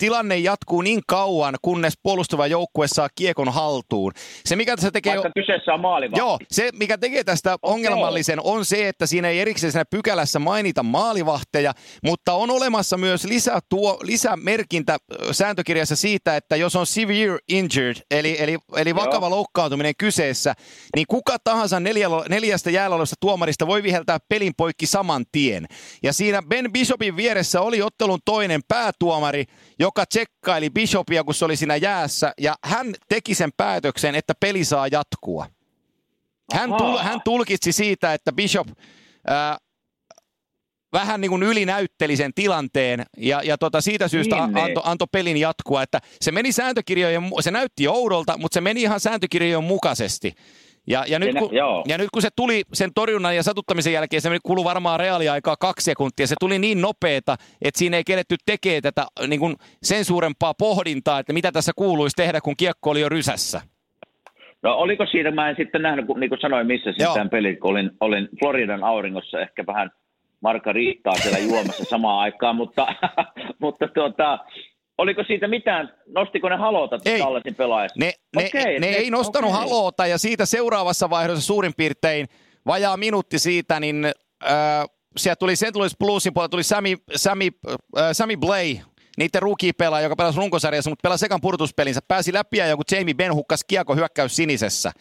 tilanne 0.00 0.38
jatkuu 0.38 0.82
niin 0.82 1.00
kauan, 1.06 1.54
kunnes 1.62 1.94
puolustava 2.02 2.46
joukkue 2.46 2.86
saa 2.88 3.08
kiekon 3.14 3.48
haltuun. 3.52 4.12
Se, 4.44 4.56
mikä 4.56 4.76
tässä 4.76 4.90
tekee... 4.90 5.12
Vaikka 5.12 5.30
kyseessä 5.34 5.74
on 5.74 5.80
maalivahti. 5.80 6.18
Joo, 6.20 6.38
se 6.50 6.70
mikä 6.72 6.98
tekee 6.98 7.24
tästä 7.24 7.56
ongelmallisen 7.62 8.40
on 8.44 8.64
se, 8.64 8.88
että 8.88 9.06
siinä 9.06 9.28
ei 9.28 9.40
erikseen 9.40 9.72
siinä 9.72 9.84
pykälässä 9.90 10.38
mainita 10.38 10.82
maalivahteja, 10.82 11.72
mutta 12.04 12.32
on 12.32 12.50
olemassa 12.50 12.96
myös 12.96 13.24
lisä 13.24 13.58
tuo, 13.68 13.98
lisämerkintä 14.02 14.96
sääntökirjassa 15.32 15.96
siitä, 15.96 16.36
että 16.36 16.56
jos 16.56 16.76
on 16.76 16.86
severe 16.86 17.38
injured, 17.48 17.96
eli, 18.10 18.36
eli, 18.42 18.58
eli 18.76 18.94
vakava 18.94 19.26
Joo. 19.26 19.30
loukkaantuminen 19.30 19.94
kyseessä, 19.98 20.54
niin 20.96 21.06
kuka 21.08 21.36
tahansa 21.44 21.80
neljä, 21.80 22.08
neljästä 22.28 22.70
jäällä 22.70 22.94
olevasta 22.94 23.16
tuomarista 23.20 23.66
voi 23.66 23.82
viheltää 23.82 24.18
pelin 24.28 24.52
poikki 24.56 24.86
saman 24.86 25.24
tien. 25.32 25.66
Ja 26.02 26.12
siinä 26.12 26.42
Ben 26.42 26.72
Bishopin 26.72 27.16
vieressä 27.16 27.60
oli 27.60 27.82
ottelun 27.82 28.18
toinen 28.24 28.60
päätuomari, 28.68 29.44
joka 29.78 29.89
tsekkaili 30.08 30.70
Bishopia, 30.70 31.24
kun 31.24 31.34
se 31.34 31.44
oli 31.44 31.56
siinä 31.56 31.76
jäässä, 31.76 32.32
ja 32.38 32.54
hän 32.64 32.94
teki 33.08 33.34
sen 33.34 33.50
päätöksen, 33.56 34.14
että 34.14 34.34
peli 34.40 34.64
saa 34.64 34.86
jatkua. 34.86 35.46
Hän, 36.52 36.74
tul, 36.74 36.98
hän 36.98 37.20
tulkitsi 37.24 37.72
siitä, 37.72 38.14
että 38.14 38.32
Bishop 38.32 38.68
ää, 39.26 39.58
vähän 40.92 41.20
niin 41.20 41.30
kuin 41.30 41.42
ylinäytteli 41.42 42.16
sen 42.16 42.34
tilanteen 42.34 43.06
ja, 43.16 43.42
ja 43.42 43.58
tota 43.58 43.80
siitä 43.80 44.08
syystä 44.08 44.36
Niin, 44.36 44.54
niin. 44.54 44.64
antoi 44.64 44.82
anto 44.86 45.06
pelin 45.06 45.36
jatkua. 45.36 45.82
Että 45.82 46.00
se 46.20 46.32
meni 46.32 46.52
sääntökirjojen, 46.52 47.22
se 47.40 47.50
näytti 47.50 47.88
oudolta, 47.88 48.38
mutta 48.38 48.54
se 48.54 48.60
meni 48.60 48.82
ihan 48.82 49.00
sääntökirjojen 49.00 49.64
mukaisesti. 49.64 50.34
Ja, 50.86 51.04
ja, 51.08 51.18
nyt 51.18 51.36
kun, 51.38 51.54
joo. 51.54 51.84
ja 51.88 51.98
nyt 51.98 52.08
kun 52.12 52.22
se 52.22 52.28
tuli 52.36 52.62
sen 52.72 52.90
torjunnan 52.94 53.36
ja 53.36 53.42
satuttamisen 53.42 53.92
jälkeen, 53.92 54.22
se 54.22 54.38
kului 54.42 54.64
varmaan 54.64 55.00
reaaliaikaa 55.00 55.56
kaksi 55.56 55.84
sekuntia. 55.84 56.26
Se 56.26 56.34
tuli 56.40 56.58
niin 56.58 56.80
nopeeta, 56.80 57.36
että 57.62 57.78
siinä 57.78 57.96
ei 57.96 58.04
keretty 58.04 58.36
tekemään 58.46 58.82
tätä 58.82 59.06
niin 59.26 59.40
kuin 59.40 59.56
sen 59.82 60.04
suurempaa 60.04 60.54
pohdintaa, 60.58 61.18
että 61.18 61.32
mitä 61.32 61.52
tässä 61.52 61.72
kuuluisi 61.76 62.16
tehdä, 62.16 62.40
kun 62.40 62.56
kiekko 62.56 62.90
oli 62.90 63.00
jo 63.00 63.08
rysässä. 63.08 63.60
No 64.62 64.74
oliko 64.74 65.06
siitä, 65.06 65.30
mä 65.30 65.48
en 65.50 65.56
sitten 65.56 65.82
nähnyt, 65.82 66.06
kun, 66.06 66.20
niin 66.20 66.30
kuin 66.30 66.40
sanoin, 66.40 66.66
missä 66.66 66.90
sitten 66.90 67.12
tämän 67.14 67.30
pelin, 67.30 67.60
kun 67.60 67.70
olin, 67.70 67.90
olin 68.00 68.28
Floridan 68.38 68.84
auringossa 68.84 69.40
ehkä 69.40 69.66
vähän 69.66 69.90
margariittaa 70.40 71.14
siellä 71.14 71.38
juomassa 71.38 71.84
samaan 71.84 72.18
aikaan, 72.20 72.56
mutta, 72.56 72.86
mutta 73.62 73.88
tuota, 73.88 74.38
oliko 75.00 75.24
siitä 75.26 75.48
mitään, 75.48 75.94
nostiko 76.06 76.48
ne 76.48 76.56
halota 76.56 76.98
Ei. 77.04 77.18
Dallasin 77.18 77.54
pelaajasta? 77.54 77.98
Ne, 78.00 78.12
ne, 78.36 78.46
Okei, 78.46 78.64
ne 78.80 78.86
ne- 78.86 78.96
ei 78.96 79.10
nostanut 79.10 79.50
okei. 79.50 79.62
haloota 79.62 80.06
ja 80.06 80.18
siitä 80.18 80.46
seuraavassa 80.46 81.10
vaiheessa 81.10 81.46
suurin 81.46 81.72
piirtein 81.76 82.26
vajaa 82.66 82.96
minuutti 82.96 83.38
siitä, 83.38 83.80
niin 83.80 84.04
äh, 84.44 84.52
sieltä 85.16 85.38
tuli 85.38 85.56
St. 85.56 85.76
Louis 85.76 85.96
Bluesin 85.98 86.34
puolella 86.34 86.48
tuli 86.48 86.62
Sammy, 86.62 86.96
Sammy, 87.16 87.48
äh, 87.68 88.08
Sammy 88.12 88.36
Blay, 88.36 88.76
niiden 89.18 89.42
rookie-pelaaja, 89.42 90.02
joka 90.04 90.16
pelasi 90.16 90.38
runkosarjassa, 90.38 90.90
mutta 90.90 91.02
pelasi 91.02 91.20
sekan 91.20 91.40
purtuspelinsä, 91.40 92.00
pääsi 92.08 92.32
läpi 92.32 92.56
ja 92.56 92.66
joku 92.66 92.82
Jamie 92.92 93.14
Benn 93.14 93.34
hukkas 93.34 93.64
kiekko 93.64 93.94
hyökkäys 93.94 94.36
sinisessä. 94.36 94.92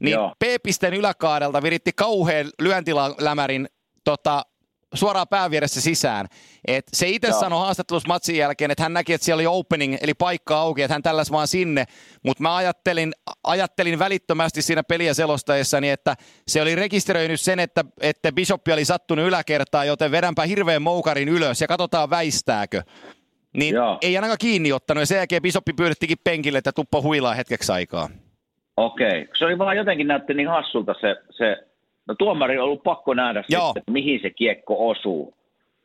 Niin 0.00 0.12
Joo. 0.14 0.32
P-pisteen 0.44 0.94
yläkaadelta 0.94 1.62
viritti 1.62 1.90
kauhean 1.96 2.46
lyöntilämärin 2.62 3.66
tota, 4.04 4.42
suoraan 4.94 5.28
pään 5.28 5.50
vieressä 5.50 5.80
sisään. 5.80 6.26
Et 6.68 6.84
se 6.92 7.08
itse 7.08 7.28
Joo. 7.28 7.40
sanoi 7.40 7.60
haastattelussa 7.60 8.08
matsin 8.08 8.36
jälkeen, 8.36 8.70
että 8.70 8.82
hän 8.82 8.92
näki, 8.92 9.12
että 9.12 9.24
siellä 9.24 9.40
oli 9.40 9.46
opening, 9.46 9.96
eli 10.00 10.14
paikka 10.14 10.58
auki, 10.58 10.82
että 10.82 10.94
hän 10.94 11.02
tälläs 11.02 11.30
vaan 11.32 11.48
sinne. 11.48 11.84
Mutta 12.22 12.42
mä 12.42 12.56
ajattelin, 12.56 13.12
ajattelin 13.44 13.98
välittömästi 13.98 14.62
siinä 14.62 14.82
peliä 14.82 15.14
selostaessani, 15.14 15.90
että 15.90 16.16
se 16.48 16.62
oli 16.62 16.74
rekisteröinyt 16.74 17.40
sen, 17.40 17.60
että, 17.60 17.84
että 18.00 18.32
Bishop 18.32 18.62
oli 18.72 18.84
sattunut 18.84 19.26
yläkertaan, 19.26 19.86
joten 19.86 20.10
vedänpä 20.10 20.42
hirveän 20.42 20.82
moukarin 20.82 21.28
ylös 21.28 21.60
ja 21.60 21.66
katsotaan 21.66 22.10
väistääkö. 22.10 22.82
Niin 23.56 23.74
Joo. 23.74 23.98
ei 24.02 24.16
ainakaan 24.16 24.38
kiinni 24.40 24.72
ottanut 24.72 25.02
ja 25.02 25.06
sen 25.06 25.16
jälkeen 25.16 25.42
Bishoppi 25.42 25.72
pyydettikin 25.72 26.18
penkille, 26.24 26.58
että 26.58 26.72
tuppa 26.72 27.00
huilaa 27.00 27.34
hetkeksi 27.34 27.72
aikaa. 27.72 28.08
Okei, 28.76 29.28
se 29.38 29.44
oli 29.44 29.58
vaan 29.58 29.76
jotenkin 29.76 30.06
näytti 30.06 30.34
niin 30.34 30.48
hassulta 30.48 30.94
se, 31.00 31.16
se 31.30 31.56
no 32.10 32.14
tuomari 32.18 32.58
on 32.58 32.64
ollut 32.64 32.82
pakko 32.82 33.14
nähdä 33.14 33.44
Joo. 33.48 33.66
sitten, 33.66 33.80
että 33.80 33.92
mihin 33.92 34.20
se 34.22 34.30
kiekko 34.30 34.88
osuu. 34.88 35.34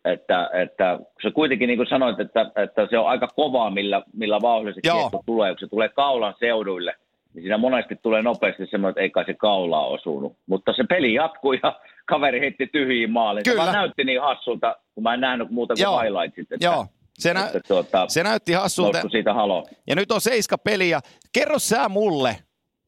Että, 0.05 0.49
että 0.53 0.99
se 1.21 1.31
kuitenkin 1.31 1.67
niin 1.67 1.77
kuin 1.77 1.87
sanoit, 1.89 2.19
että, 2.19 2.51
että 2.63 2.87
se 2.89 2.97
on 2.97 3.07
aika 3.07 3.27
kovaa, 3.27 3.69
millä, 3.69 4.01
millä 4.13 4.41
vauhdilla 4.41 4.73
se 4.73 4.81
Joo. 4.83 4.97
kiekko 4.99 5.23
tulee. 5.25 5.51
Kun 5.51 5.59
se 5.59 5.67
tulee 5.67 5.89
kaulan 5.89 6.33
seuduille, 6.39 6.95
niin 7.33 7.43
siinä 7.43 7.57
monesti 7.57 7.95
tulee 7.95 8.21
nopeasti 8.21 8.65
semmoinen, 8.65 8.89
että 8.91 9.01
ei 9.01 9.09
kai 9.09 9.25
se 9.25 9.33
kaulaa 9.33 9.85
osunut. 9.87 10.35
Mutta 10.47 10.73
se 10.73 10.83
peli 10.89 11.13
jatkui 11.13 11.59
ja 11.63 11.79
kaveri 12.11 12.39
heitti 12.39 12.67
tyhjiin 12.67 13.11
maaliin. 13.11 13.45
Se 13.45 13.51
Kyllä. 13.51 13.63
vaan 13.63 13.73
näytti 13.73 14.03
niin 14.03 14.21
hassulta, 14.21 14.75
kun 14.95 15.03
mä 15.03 15.13
en 15.13 15.21
nähnyt 15.21 15.49
muuta 15.49 15.73
kuin 15.73 15.83
Joo. 15.83 15.99
highlightsit. 15.99 16.51
Että, 16.51 16.65
Joo, 16.65 16.85
se, 17.13 17.33
nä- 17.33 17.45
että 17.45 17.59
tuota, 17.67 18.05
se 18.07 18.23
näytti 18.23 18.53
hassulta. 18.53 19.01
siitä 19.11 19.33
halo. 19.33 19.65
Ja 19.87 19.95
nyt 19.95 20.11
on 20.11 20.21
seiska 20.21 20.57
peliä. 20.57 20.99
Kerro 21.33 21.59
sä 21.59 21.89
mulle, 21.89 22.35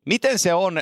miten 0.05 0.39
se 0.39 0.53
on, 0.53 0.79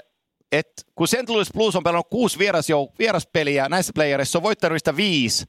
että 0.58 0.82
kun 0.96 1.08
St. 1.08 1.30
Louis 1.30 1.54
Blues 1.54 1.76
on 1.76 1.84
pelannut 1.84 2.10
kuusi 2.10 2.40
vierasjou- 2.40 2.94
vieraspeliä 3.00 3.70
näissä 3.70 3.92
playereissa, 3.96 4.40
on 4.40 4.44
voittanut 4.44 4.74
niistä 4.74 4.98
viisi 4.98 5.46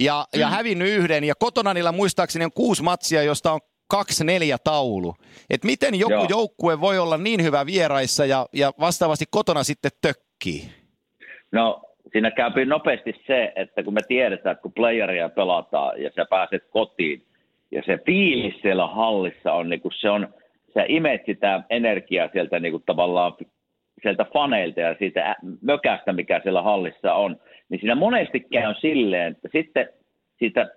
ja, 0.00 0.24
ja 0.34 0.48
hävinnyt 0.48 0.88
yhden. 0.88 1.24
Ja 1.24 1.34
kotona 1.34 1.74
niillä 1.74 1.92
muistaakseni 1.92 2.44
on 2.44 2.52
kuusi 2.52 2.82
matsia, 2.82 3.22
josta 3.22 3.52
on 3.52 3.60
kaksi 3.88 4.24
neljä 4.24 4.56
taulu. 4.64 5.14
Et 5.50 5.64
miten 5.64 5.94
joku 5.94 6.12
Joo. 6.12 6.26
joukkue 6.30 6.80
voi 6.80 6.98
olla 6.98 7.18
niin 7.18 7.42
hyvä 7.42 7.66
vieraissa 7.66 8.24
ja, 8.26 8.46
ja 8.52 8.72
vastaavasti 8.80 9.24
kotona 9.30 9.62
sitten 9.64 9.90
tökkii? 10.02 10.62
No 11.52 11.82
siinä 12.12 12.30
käypi 12.30 12.64
nopeasti 12.64 13.14
se, 13.26 13.52
että 13.56 13.82
kun 13.82 13.94
me 13.94 14.00
tiedetään, 14.08 14.52
että 14.52 14.62
kun 14.62 14.72
playeria 14.72 15.28
pelataan 15.28 16.02
ja 16.02 16.10
sä 16.16 16.26
pääset 16.30 16.62
kotiin 16.70 17.22
ja 17.70 17.82
se 17.86 17.98
fiilis 18.06 18.54
siellä 18.62 18.86
hallissa 18.86 19.52
on, 19.52 19.68
niin 19.68 19.80
kuin 19.80 19.92
se 20.00 20.10
on, 20.10 20.28
sä 20.74 20.84
imet 20.88 21.22
sitä 21.26 21.62
energiaa 21.70 22.28
sieltä 22.32 22.60
niin 22.60 22.72
kuin 22.72 22.82
tavallaan 22.86 23.32
sieltä 24.02 24.26
faneilta 24.32 24.80
ja 24.80 24.94
siitä 24.98 25.36
mökästä, 25.62 26.12
mikä 26.12 26.40
siellä 26.42 26.62
hallissa 26.62 27.14
on, 27.14 27.36
niin 27.68 27.80
siinä 27.80 27.94
monesti 27.94 28.40
käy 28.40 28.74
silleen, 28.80 29.32
että 29.32 29.48
sitten 29.52 29.88
siitä 30.38 30.70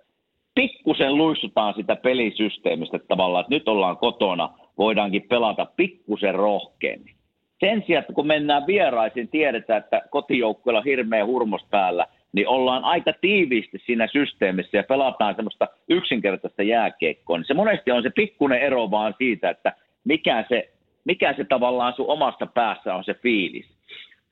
pikkusen 0.56 1.18
luistutaan 1.18 1.74
sitä 1.74 1.96
pelisysteemistä 1.96 2.98
että 2.98 3.08
tavallaan, 3.08 3.42
että 3.42 3.56
nyt 3.56 3.68
ollaan 3.68 3.98
kotona, 3.98 4.50
voidaankin 4.78 5.26
pelata 5.30 5.68
pikkusen 5.76 6.36
rohkeammin. 6.36 7.16
Sen 7.60 7.84
sijaan, 7.88 8.02
että 8.02 8.14
kun 8.14 8.28
mennään 8.28 8.68
vieraisiin, 8.68 9.28
tiedetään, 9.28 9.84
että 9.84 10.02
kotijoukkueella 10.10 10.80
on 10.80 10.86
hirveä 10.86 11.26
hurmos 11.26 11.62
päällä, 11.70 12.06
niin 12.34 12.48
ollaan 12.48 12.84
aika 12.84 13.14
tiiviisti 13.22 13.78
siinä 13.86 14.08
systeemissä 14.08 14.78
ja 14.78 14.84
pelataan 14.84 15.36
semmoista 15.36 15.68
yksinkertaista 15.90 16.64
jääkiekkoa. 16.64 17.38
Niin 17.38 17.46
se 17.46 17.54
monesti 17.54 17.92
on 17.92 18.04
se 18.04 18.10
pikkuinen 18.10 18.62
ero 18.62 18.92
vaan 18.92 19.16
siitä, 19.18 19.50
että 19.50 19.74
mikä 20.04 20.46
se, 20.50 20.70
mikä 21.06 21.34
se 21.34 21.44
tavallaan 21.44 21.94
sun 21.94 22.10
omasta 22.10 22.46
päässä 22.46 22.96
on 22.96 23.04
se 23.04 23.14
fiilis. 23.14 23.66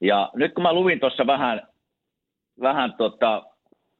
Ja 0.01 0.29
nyt 0.35 0.53
kun 0.53 0.63
mä 0.63 0.73
luvin 0.73 0.99
tuossa 0.99 1.27
vähän, 1.27 1.67
vähän 2.61 2.93
tota, 2.93 3.43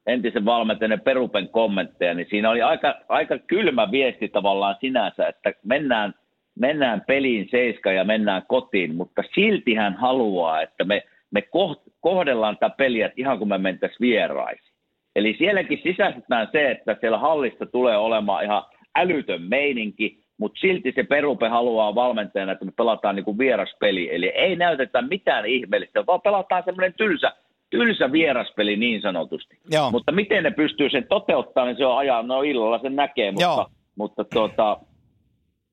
entisen 0.06 0.44
valmentajan 0.44 1.00
Perupen 1.00 1.48
kommentteja, 1.48 2.14
niin 2.14 2.26
siinä 2.30 2.50
oli 2.50 2.62
aika, 2.62 2.94
aika 3.08 3.38
kylmä 3.38 3.90
viesti 3.90 4.28
tavallaan 4.28 4.76
sinänsä, 4.80 5.28
että 5.28 5.52
mennään, 5.64 6.14
mennään 6.58 7.02
peliin 7.06 7.48
seiska 7.50 7.92
ja 7.92 8.04
mennään 8.04 8.42
kotiin, 8.48 8.94
mutta 8.94 9.22
silti 9.34 9.74
hän 9.74 9.94
haluaa, 9.94 10.60
että 10.62 10.84
me, 10.84 11.02
me 11.30 11.42
kohdellaan 12.00 12.56
tätä 12.58 12.74
peliä 12.76 13.10
ihan 13.16 13.38
kuin 13.38 13.48
me 13.48 13.58
mentäisiin 13.58 14.00
vieraisiin. 14.00 14.74
Eli 15.16 15.34
sielläkin 15.38 15.80
sisäistetään 15.82 16.48
se, 16.52 16.70
että 16.70 16.96
siellä 17.00 17.18
hallista 17.18 17.66
tulee 17.66 17.96
olemaan 17.96 18.44
ihan 18.44 18.62
älytön 18.96 19.42
meininki, 19.42 20.20
mutta 20.38 20.60
silti 20.60 20.92
se 20.94 21.02
Perupe 21.02 21.48
haluaa 21.48 21.94
valmentajana, 21.94 22.52
että 22.52 22.64
me 22.64 22.72
pelataan 22.76 23.16
niin 23.16 23.24
kuin 23.24 23.38
vieraspeli. 23.38 24.14
Eli 24.14 24.28
ei 24.28 24.56
näytetä 24.56 25.02
mitään 25.02 25.46
ihmeellistä, 25.46 26.06
vaan 26.06 26.20
pelataan 26.20 26.62
semmoinen 26.64 26.94
tylsä, 26.94 27.32
tylsä 27.70 28.12
vieraspeli 28.12 28.76
niin 28.76 29.02
sanotusti. 29.02 29.58
Joo. 29.70 29.90
Mutta 29.90 30.12
miten 30.12 30.44
ne 30.44 30.50
pystyy 30.50 30.90
sen 30.90 31.06
toteuttamaan, 31.08 31.68
niin 31.68 31.76
se 31.76 31.86
on 31.86 31.98
ajan, 31.98 32.28
no 32.28 32.42
illalla 32.42 32.78
sen 32.78 32.96
näkee, 32.96 33.30
mutta, 33.30 33.44
Joo. 33.44 33.66
mutta 33.96 34.24
tuota, 34.24 34.80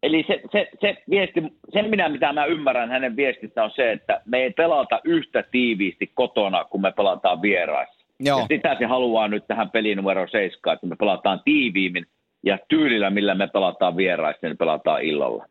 eli 0.04 0.26
se, 0.28 0.42
se, 0.52 0.70
se 0.82 1.04
viesti, 1.10 1.44
sen 1.74 1.90
minä, 1.90 2.10
mitä 2.10 2.34
mä 2.34 2.46
ymmärrän 2.46 2.90
hänen 2.90 3.16
viestistä 3.16 3.64
on 3.64 3.72
se, 3.76 3.92
että 3.92 4.22
me 4.26 4.38
ei 4.38 4.52
pelata 4.52 5.00
yhtä 5.04 5.44
tiiviisti 5.52 6.12
kotona, 6.14 6.64
kun 6.64 6.82
me 6.82 6.92
pelataan 6.92 7.42
vieraissa. 7.42 8.06
Joo. 8.20 8.40
Ja 8.40 8.46
sitä 8.46 8.76
se 8.80 8.86
haluaa 8.86 9.28
nyt 9.28 9.48
tähän 9.48 9.70
pelinumero 9.70 10.28
7, 10.28 10.74
että 10.74 10.88
me 10.88 10.96
pelataan 10.96 11.42
tiiviimmin 11.46 12.06
ja 12.46 12.60
tyylillä, 12.70 13.10
millä 13.10 13.36
me 13.36 13.48
pelataan 13.48 13.98
vieraissa, 13.98 14.48
niin 14.48 14.58
pelataan 14.58 15.04
illalla. 15.04 15.46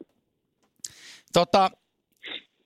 Tota, 1.33 1.71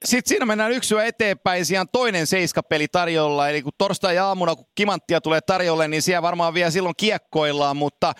sitten 0.04 0.28
siinä 0.28 0.46
mennään 0.46 0.72
yksi 0.72 0.94
yö 0.94 1.04
eteenpäin, 1.04 1.66
siellä 1.66 1.80
on 1.80 1.88
toinen 1.92 2.26
seiskapeli 2.26 2.88
tarjolla, 2.88 3.48
eli 3.48 3.62
kun 3.62 3.72
torstai-aamuna, 3.78 4.56
kun 4.56 4.66
kimanttia 4.74 5.20
tulee 5.20 5.40
tarjolle, 5.40 5.88
niin 5.88 6.02
siellä 6.02 6.22
varmaan 6.22 6.54
vielä 6.54 6.70
silloin 6.70 6.94
kiekkoillaan, 6.96 7.76
mutta 7.76 8.12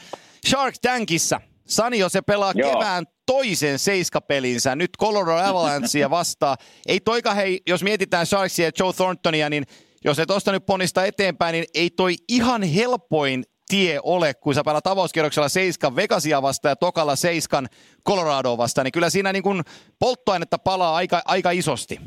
Shark 0.47 0.75
Tankissa 0.83 1.41
Sani 1.69 1.99
se 2.09 2.23
pelaa 2.23 2.53
Joo. 2.55 2.73
kevään 2.73 3.05
toisen 3.27 3.79
seiskapelinsä, 3.79 4.77
nyt 4.77 4.91
Colorado 5.01 5.51
Avalancea 5.51 6.11
vastaan. 6.11 6.57
Ei 6.87 7.01
toika 7.01 7.35
hei, 7.35 7.61
jos 7.67 7.83
mietitään 7.83 8.27
Sharksia 8.27 8.67
ja 8.67 8.73
Joe 8.79 8.93
Thorntonia, 8.93 9.51
niin 9.51 9.65
jos 10.05 10.19
et 10.19 10.27
tosta 10.27 10.53
nyt 10.53 10.67
ponnistaa 10.67 11.05
eteenpäin, 11.05 11.53
niin 11.53 11.65
ei 11.75 11.91
toi 11.91 12.15
ihan 12.29 12.63
helpoin 12.63 13.45
tie 13.69 13.99
ole, 14.03 14.35
kun 14.35 14.55
sä 14.55 14.63
pelaat 14.65 14.87
avauskierroksella 14.87 15.49
seiskan 15.49 15.97
Vegasia 15.97 16.43
vastaan 16.43 16.71
ja 16.71 16.77
tokalla 16.77 17.17
seiskan 17.17 17.67
Coloradoa 18.09 18.59
vastaan, 18.59 18.85
niin 18.85 18.93
kyllä 18.93 19.11
siinä 19.11 19.33
niin 19.33 19.43
kun 19.43 19.63
polttoainetta 19.99 20.57
palaa 20.59 20.95
aika, 20.95 21.21
aika 21.25 21.51
isosti. 21.51 21.99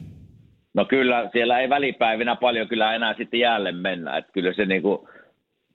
No 0.73 0.85
kyllä, 0.85 1.29
siellä 1.31 1.59
ei 1.59 1.69
välipäivinä 1.69 2.35
paljon 2.35 2.67
kyllä 2.67 2.95
enää 2.95 3.13
sitten 3.17 3.39
jäälle 3.39 3.71
mennä, 3.71 4.17
että 4.17 4.31
kyllä 4.31 4.53
se 4.53 4.65
niinku 4.65 5.09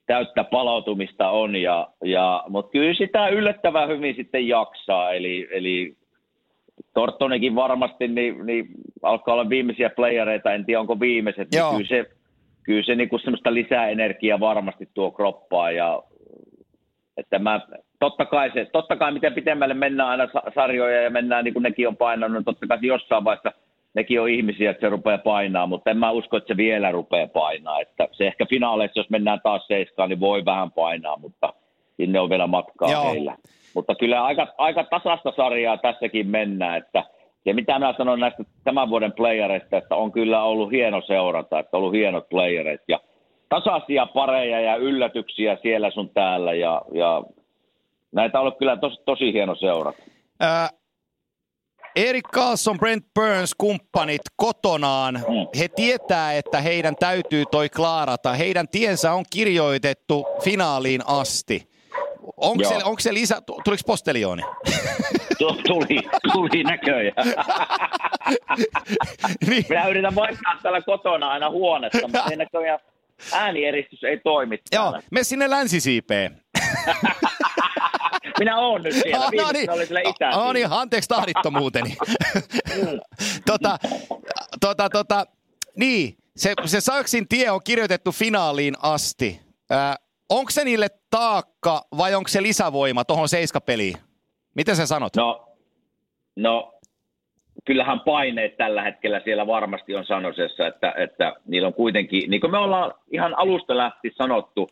täyttä 0.07 0.44
palautumista 0.44 1.31
on, 1.31 1.57
ja, 1.57 1.88
ja, 2.05 2.44
mutta 2.49 2.70
kyllä 2.70 2.94
sitä 2.94 3.29
yllättävän 3.29 3.88
hyvin 3.88 4.16
sitten 4.16 4.49
jaksaa, 4.49 5.12
eli, 5.12 5.49
eli 5.51 5.96
Torttonekin 6.94 7.55
varmasti 7.55 8.09
niin, 8.09 8.46
niin 8.46 8.66
alkaa 9.03 9.35
olla 9.35 9.49
viimeisiä 9.49 9.90
playereita, 9.90 10.53
en 10.53 10.64
tiedä 10.64 10.81
onko 10.81 11.01
viimeiset, 11.01 11.49
Joo. 11.55 11.70
niin 11.70 11.87
kyllä 11.87 12.03
se, 12.03 12.15
kyllä 12.66 12.83
se 12.83 12.94
niin 12.94 13.09
semmoista 13.22 13.55
lisää 13.55 13.88
energiaa 13.88 14.40
varmasti 14.40 14.88
tuo 14.94 15.11
kroppaa 15.11 15.70
ja 15.70 16.02
että 17.16 17.38
mä, 17.38 17.61
totta 18.00 18.24
kai, 18.24 18.50
se, 18.55 18.66
totta 18.72 18.96
kai 18.96 19.12
miten 19.12 19.35
pitemmälle 19.35 19.74
mennään 19.74 20.09
aina 20.09 20.29
sa- 20.33 20.52
sarjoja 20.55 21.02
ja 21.02 21.11
mennään 21.11 21.44
niin 21.44 21.55
kuin 21.55 21.62
nekin 21.62 21.88
on 21.88 21.96
painanut, 21.96 22.37
niin 22.37 22.44
totta 22.44 22.66
kai 22.66 22.79
jossain 22.83 23.24
vaiheessa 23.24 23.52
nekin 23.94 24.20
on 24.20 24.29
ihmisiä, 24.29 24.70
että 24.70 24.81
se 24.81 24.88
rupeaa 24.88 25.18
painaa, 25.18 25.66
mutta 25.66 25.90
en 25.90 25.98
mä 25.98 26.11
usko, 26.11 26.37
että 26.37 26.48
se 26.48 26.57
vielä 26.57 26.92
rupeaa 26.92 27.29
painaa. 27.29 27.81
Että 27.81 28.09
se 28.12 28.26
ehkä 28.26 28.46
finaaleissa, 28.46 29.00
jos 29.00 29.11
mennään 29.11 29.40
taas 29.42 29.66
seiskaan, 29.66 30.09
niin 30.09 30.20
voi 30.20 30.44
vähän 30.44 30.72
painaa, 30.72 31.16
mutta 31.16 31.52
sinne 31.96 32.20
on 32.20 32.31
vielä 32.31 32.46
matkaa 32.46 32.92
Joo. 32.92 33.12
heillä. 33.12 33.37
Mutta 33.74 33.94
kyllä 33.94 34.24
aika, 34.24 34.46
aika 34.59 34.85
tasasta 34.85 35.33
sarjaa 35.37 35.76
tässäkin 35.76 36.26
mennään, 36.26 36.79
että 36.79 37.05
ja 37.46 37.54
mitä 37.54 37.78
mä 37.78 37.94
sanon 37.96 38.20
näistä 38.20 38.44
tämän 38.64 38.90
vuoden 38.90 39.12
playereista, 39.12 39.76
että 39.76 39.96
on 39.96 40.12
kyllä 40.12 40.42
ollut 40.42 40.72
hieno 40.72 41.02
seurata, 41.06 41.59
että 41.59 41.76
on 41.76 41.82
ollut 41.82 41.94
hienot 41.94 42.28
playerit 42.28 42.80
ja 42.88 43.00
tasaisia 43.48 44.06
pareja 44.06 44.61
ja 44.61 44.76
yllätyksiä 44.76 45.59
siellä 45.62 45.90
sun 45.90 46.11
täällä 46.11 46.54
ja, 46.54 46.82
ja 46.92 47.22
näitä 48.12 48.38
on 48.38 48.42
ollut 48.42 48.59
kyllä 48.59 48.76
tosi, 48.76 49.02
tosi 49.04 49.32
hieno 49.32 49.54
seurata. 49.54 50.02
Ää, 50.40 50.68
Erik 51.96 52.28
Carlson, 52.28 52.78
Brent 52.78 53.04
Burns, 53.14 53.54
kumppanit 53.59 54.22
kotonaan, 54.37 55.20
he 55.59 55.68
tietää, 55.68 56.32
että 56.32 56.61
heidän 56.61 56.96
täytyy 56.96 57.44
toi 57.50 57.68
klaarata. 57.68 58.32
Heidän 58.32 58.68
tiensä 58.68 59.12
on 59.12 59.24
kirjoitettu 59.30 60.26
finaaliin 60.44 61.00
asti. 61.06 61.68
Onko 62.37 62.62
Joo. 62.62 62.72
se, 62.72 62.85
onko 62.85 63.00
se 63.00 63.14
lisä, 63.14 63.42
tuliko 63.64 63.82
postelioni? 63.87 64.42
Tu- 65.38 65.61
Tuli, 65.66 66.03
tuli 66.33 66.62
näköjään. 66.62 67.27
niin, 69.49 69.64
Minä 69.68 69.88
yritän 69.88 70.14
vaihtaa 70.14 70.59
täällä 70.62 70.81
kotona 70.83 71.29
aina 71.29 71.51
huonetta, 71.51 71.99
mutta 72.03 72.25
ei 72.31 72.37
näköjään 72.37 72.79
äänieristys 73.33 74.05
ei 74.05 74.20
toimi 74.25 74.59
joo, 74.72 74.83
täällä. 74.85 75.03
me 75.11 75.25
sinne 75.25 75.51
länsisiipeen. 75.51 76.42
Minä 78.38 78.59
oon 78.59 78.83
nyt 78.83 78.94
siellä. 78.94 79.25
Ah, 79.25 79.33
no 79.37 79.49
Viimeksi 79.53 79.70
oli 79.70 79.87
siellä 79.87 80.01
itä. 80.11 80.31
no 80.31 80.53
niin, 80.53 80.66
anteeksi 80.70 81.09
tahdittomuuteni. 81.09 81.96
tota, 83.51 83.79
tota, 84.61 84.90
tota, 84.90 85.27
niin, 85.77 86.16
se, 86.37 86.55
se 86.64 86.81
Saksin 86.81 87.29
tie 87.29 87.51
on 87.51 87.61
kirjoitettu 87.64 88.12
finaaliin 88.12 88.75
asti. 88.83 89.40
Äh, 89.72 89.96
onko 90.31 90.51
se 90.51 90.64
niille 90.64 90.88
taakka 91.11 91.83
vai 91.96 92.14
onko 92.14 92.29
se 92.29 92.42
lisävoima 92.42 93.05
tuohon 93.05 93.29
seiskapeliin? 93.29 93.96
Miten 94.57 94.77
sä 94.77 94.87
sanot? 94.87 95.16
No, 95.16 95.49
no, 96.37 96.73
kyllähän 97.64 98.01
paineet 98.01 98.57
tällä 98.57 98.83
hetkellä 98.83 99.21
siellä 99.25 99.47
varmasti 99.47 99.95
on 99.95 100.07
Sanosessa, 100.07 100.66
että, 100.66 100.95
että 100.97 101.33
niillä 101.47 101.69
on 101.69 101.75
kuitenkin, 101.75 102.31
niin 102.31 102.40
kuin 102.40 102.51
me 102.51 102.59
ollaan 102.59 102.95
ihan 103.11 103.38
alusta 103.38 103.77
lähti 103.77 104.12
sanottu, 104.16 104.69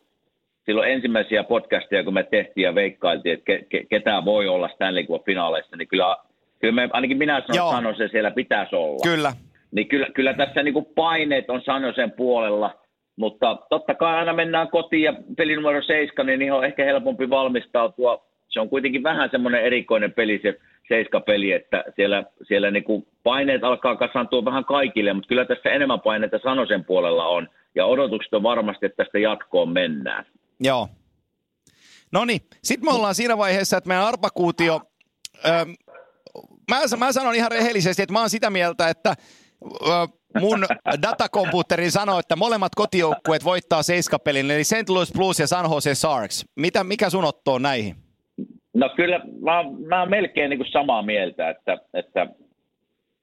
silloin 0.65 0.91
ensimmäisiä 0.91 1.43
podcasteja, 1.43 2.03
kun 2.03 2.13
me 2.13 2.23
tehtiin 2.23 2.65
ja 2.65 2.75
veikkailtiin, 2.75 3.33
että 3.33 3.45
ke, 3.45 3.65
ke, 3.69 3.85
ketään 3.89 4.25
voi 4.25 4.47
olla 4.47 4.69
Stanley 4.69 5.03
Cup-finaaleissa, 5.03 5.75
niin 5.77 5.87
kyllä, 5.87 6.17
kyllä 6.59 6.73
me, 6.73 6.89
ainakin 6.93 7.17
minä 7.17 7.41
sanon, 7.41 7.55
Joo. 7.55 7.69
että 7.69 7.77
Sanose 7.77 8.07
siellä 8.07 8.31
pitäisi 8.31 8.75
olla. 8.75 8.99
Kyllä. 9.03 9.33
Niin 9.71 9.87
kyllä, 9.87 10.07
kyllä 10.13 10.33
tässä 10.33 10.63
niin 10.63 10.73
kuin 10.73 10.85
paineet 10.95 11.49
on 11.49 11.61
Sanosen 11.61 12.11
puolella, 12.11 12.73
mutta 13.15 13.57
totta 13.69 13.95
kai 13.95 14.15
aina 14.15 14.33
mennään 14.33 14.67
kotiin 14.67 15.03
ja 15.03 15.13
peli 15.37 15.55
numero 15.55 15.81
7, 15.81 16.39
niin 16.39 16.53
on 16.53 16.65
ehkä 16.65 16.85
helpompi 16.85 17.29
valmistautua. 17.29 18.25
Se 18.55 18.59
on 18.59 18.69
kuitenkin 18.69 19.03
vähän 19.03 19.29
semmoinen 19.31 19.63
erikoinen 19.63 20.13
peli 20.13 20.39
se 20.41 20.59
seiskapeli, 20.87 21.51
että 21.51 21.83
siellä, 21.95 22.23
siellä 22.47 22.71
niin 22.71 22.83
kuin 22.83 23.07
paineet 23.23 23.63
alkaa 23.63 23.95
kasaantua 23.95 24.45
vähän 24.45 24.65
kaikille, 24.65 25.13
mutta 25.13 25.27
kyllä 25.27 25.45
tässä 25.45 25.69
enemmän 25.69 26.01
paineita 26.01 26.39
Sanosen 26.43 26.85
puolella 26.85 27.27
on. 27.27 27.49
Ja 27.75 27.85
odotukset 27.85 28.33
on 28.33 28.43
varmasti, 28.43 28.85
että 28.85 29.03
tästä 29.03 29.19
jatkoon 29.19 29.69
mennään. 29.69 30.25
Joo. 30.59 30.89
No 32.11 32.25
niin, 32.25 32.41
sitten 32.63 32.89
me 32.89 32.95
ollaan 32.95 33.15
siinä 33.15 33.37
vaiheessa, 33.37 33.77
että 33.77 33.87
meidän 33.87 34.05
arpakuutio, 34.05 34.81
ö, 35.45 35.49
mä, 36.71 36.77
mä 36.97 37.11
sanon 37.11 37.35
ihan 37.35 37.51
rehellisesti, 37.51 38.01
että 38.01 38.13
mä 38.13 38.19
oon 38.19 38.29
sitä 38.29 38.49
mieltä, 38.49 38.89
että 38.89 39.15
ö, 39.65 40.07
mun 40.39 40.65
datakomputteri 41.01 41.91
sanoo, 41.91 42.19
että 42.19 42.35
molemmat 42.35 42.75
kotijoukkueet 42.75 43.43
voittaa 43.43 43.83
seiskapelin, 43.83 44.51
eli 44.51 44.63
St. 44.63 44.89
Louis 44.89 45.11
Blues 45.13 45.39
ja 45.39 45.47
San 45.47 45.71
Jose 45.71 45.95
Sharks. 45.95 46.45
Mitä, 46.55 46.83
mikä 46.83 47.09
sun 47.09 47.25
otto 47.25 47.53
on 47.53 47.61
näihin? 47.61 48.04
No 48.75 48.89
kyllä, 48.95 49.21
mä, 49.41 49.63
mä 49.87 49.99
oon 49.99 50.09
melkein 50.09 50.49
niin 50.49 50.57
kuin 50.57 50.71
samaa 50.71 51.01
mieltä, 51.01 51.49
että, 51.49 51.77
että, 51.93 52.27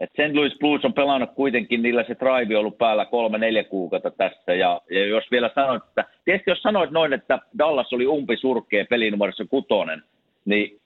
että 0.01 0.23
St. 0.23 0.35
Louis 0.35 0.59
Blues 0.59 0.85
on 0.85 0.93
pelannut 0.93 1.31
kuitenkin, 1.35 1.83
niillä 1.83 2.05
se 2.05 2.17
drive 2.21 2.57
on 2.57 2.61
ollut 2.61 2.79
päällä 2.79 3.05
kolme-neljä 3.05 3.65
kuukautta 3.65 4.11
tässä, 4.11 4.55
ja, 4.55 4.81
ja 4.91 5.07
jos 5.07 5.25
vielä 5.31 5.51
sanoit, 5.55 5.83
että, 5.89 6.05
tietysti 6.25 6.51
jos 6.51 6.63
sanoit 6.63 6.91
noin, 6.91 7.13
että 7.13 7.39
Dallas 7.59 7.93
oli 7.93 8.07
umpisurkea 8.07 8.85
pelinumerossa 8.91 9.45
kutonen, 9.51 10.03
niin 10.45 10.81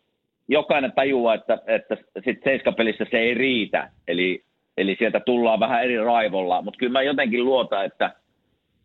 jokainen 0.49 0.93
tajuaa, 0.93 1.35
että, 1.35 1.59
että 1.67 1.97
sit 2.25 2.41
seiskapelissä 2.45 3.07
se 3.11 3.19
ei 3.19 3.35
riitä, 3.35 3.91
eli, 4.09 4.43
eli 4.77 4.97
sieltä 4.99 5.21
tullaan 5.21 5.61
vähän 5.61 5.85
eri 5.85 5.99
raivolla, 5.99 6.63
mutta 6.63 6.79
kyllä 6.79 6.93
mä 6.93 7.03
jotenkin 7.03 7.45
luotan, 7.45 7.85
että 7.85 8.13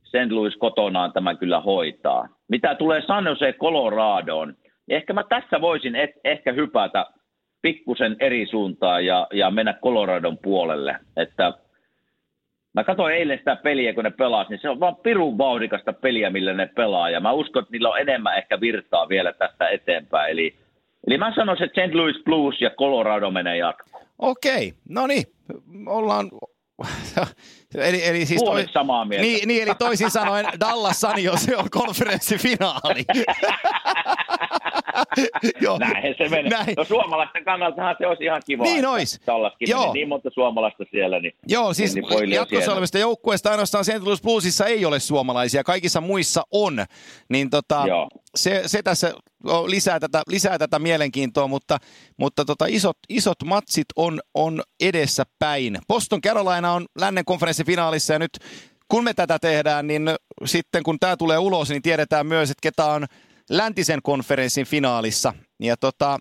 St. 0.04 0.32
Louis 0.32 0.56
kotonaan 0.58 1.14
tämän 1.14 1.38
kyllä 1.38 1.60
hoitaa. 1.60 2.28
Mitä 2.48 2.76
tulee 2.76 3.02
San 3.02 3.26
Jose 3.26 3.54
Coloradoon, 3.54 4.56
ehkä 4.96 5.14
mä 5.14 5.24
tässä 5.24 5.62
voisin 5.62 5.96
et, 5.96 6.12
ehkä 6.24 6.52
hypätä 6.52 7.06
pikkusen 7.62 8.16
eri 8.20 8.48
suuntaan 8.50 9.06
ja, 9.06 9.28
ja 9.34 9.52
mennä 9.52 9.74
Coloradon 9.74 10.38
puolelle. 10.38 10.96
Että 11.18 11.54
mä 12.74 12.84
katsoin 12.84 13.16
eilen 13.16 13.38
sitä 13.38 13.56
peliä, 13.56 13.94
kun 13.94 14.04
ne 14.04 14.12
pelas, 14.12 14.50
niin 14.50 14.60
se 14.62 14.70
on 14.70 14.80
vaan 14.80 14.96
pirun 14.96 15.38
vauhdikasta 15.38 15.94
peliä, 15.94 16.30
millä 16.30 16.54
ne 16.54 16.70
pelaa. 16.76 17.10
Ja 17.10 17.20
mä 17.20 17.32
uskon, 17.32 17.64
että 17.64 17.72
niillä 17.72 17.90
on 17.90 18.00
enemmän 18.00 18.38
ehkä 18.38 18.62
virtaa 18.62 19.10
vielä 19.10 19.34
tästä 19.34 19.70
eteenpäin. 19.70 20.32
Eli, 20.32 20.56
eli 21.08 21.18
mä 21.18 21.34
sanoisin, 21.36 21.66
että 21.66 21.88
St. 21.88 21.96
Louis 21.96 22.24
Blues 22.24 22.62
ja 22.62 22.70
Colorado 22.70 23.32
menee 23.32 23.58
jatkoon. 23.58 24.06
Okei, 24.20 24.74
no 24.90 25.08
niin, 25.08 25.24
ollaan... 25.88 26.30
eli, 27.76 28.06
eli 28.06 28.26
siis 28.26 28.44
Puolet 28.44 28.70
samaa 28.74 29.06
mieltä. 29.06 29.22
Niin, 29.22 29.48
niin, 29.48 29.64
eli 29.64 29.72
toisin 29.80 30.12
sanoen 30.12 30.46
Dallas 30.60 31.00
Sun 31.00 31.24
Jose 31.24 31.58
on 31.58 31.70
konferenssifinaali. 31.70 33.06
Joo. 35.62 35.78
Näin 35.78 36.16
se 36.18 36.30
menee. 36.30 36.50
Näin. 36.50 36.74
No 36.78 36.84
suomalaisten 36.84 37.46
kannaltahan 37.46 37.96
se 38.00 38.08
olisi 38.08 38.24
ihan 38.24 38.42
kiva. 38.46 38.64
Niin 38.64 38.78
että 38.78 38.90
ois. 38.90 39.22
Dallaskin 39.28 39.70
Joo. 39.70 39.94
niin 39.94 40.10
monta 40.10 40.30
suomalaista 40.34 40.84
siellä. 40.92 41.20
Niin, 41.20 41.34
Joo, 41.48 41.74
siis 41.74 41.96
niin 41.96 42.10
voi 42.10 42.30
jatkossa 42.30 42.72
olevista 42.72 42.98
joukkueista 42.98 43.52
ainoastaan 43.52 43.86
St. 43.86 44.04
Louis 44.04 44.22
Bluesissa 44.22 44.66
ei 44.66 44.86
ole 44.86 45.00
suomalaisia, 45.00 45.64
kaikissa 45.64 46.02
muissa 46.02 46.44
on. 46.52 46.86
Niin 47.30 47.50
tota, 47.50 47.84
Joo. 47.88 48.10
Se, 48.36 48.64
se 48.66 48.84
tässä 48.84 49.14
lisää 49.66 50.00
tätä, 50.00 50.22
lisää 50.28 50.58
tätä 50.60 50.80
mielenkiintoa, 50.80 51.48
mutta, 51.48 51.78
mutta 52.18 52.46
tota, 52.46 52.66
isot, 52.66 52.98
isot 53.10 53.44
matsit 53.46 53.88
on, 53.96 54.20
on 54.34 54.62
edessä 54.80 55.24
päin. 55.40 55.78
Boston 55.88 56.22
Carolina 56.22 56.74
on 56.74 56.86
lännen 56.98 57.26
konferenssifinaalissa 57.26 58.14
ja 58.14 58.20
nyt 58.20 58.38
kun 58.88 59.04
me 59.04 59.14
tätä 59.14 59.40
tehdään, 59.40 59.88
niin 59.88 60.10
sitten 60.46 60.84
kun 60.84 61.00
tämä 61.00 61.18
tulee 61.18 61.38
ulos, 61.38 61.70
niin 61.70 61.82
tiedetään 61.82 62.28
myös, 62.28 62.50
että 62.50 62.62
ketä 62.62 62.86
on 62.86 63.06
läntisen 63.50 64.00
konferenssin 64.04 64.66
finaalissa. 64.66 65.34
Ja 65.60 65.78
tota, 65.78 66.18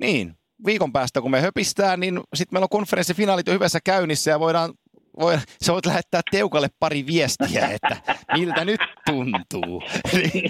niin, 0.00 0.34
viikon 0.66 0.92
päästä, 0.92 1.20
kun 1.20 1.30
me 1.30 1.40
höpistään, 1.40 2.00
niin 2.00 2.20
sitten 2.34 2.54
meillä 2.56 2.64
on 2.64 2.68
konferenssifinaalit 2.68 3.46
jo 3.46 3.52
hyvässä 3.52 3.78
käynnissä 3.84 4.30
ja 4.30 4.40
voidaan 4.40 4.74
voi, 5.20 5.38
sä 5.64 5.72
voit 5.72 5.86
lähettää 5.86 6.20
Teukalle 6.30 6.68
pari 6.80 7.06
viestiä, 7.06 7.66
että 7.66 7.96
miltä 8.32 8.64
nyt 8.64 8.80
tuntuu. 9.06 9.82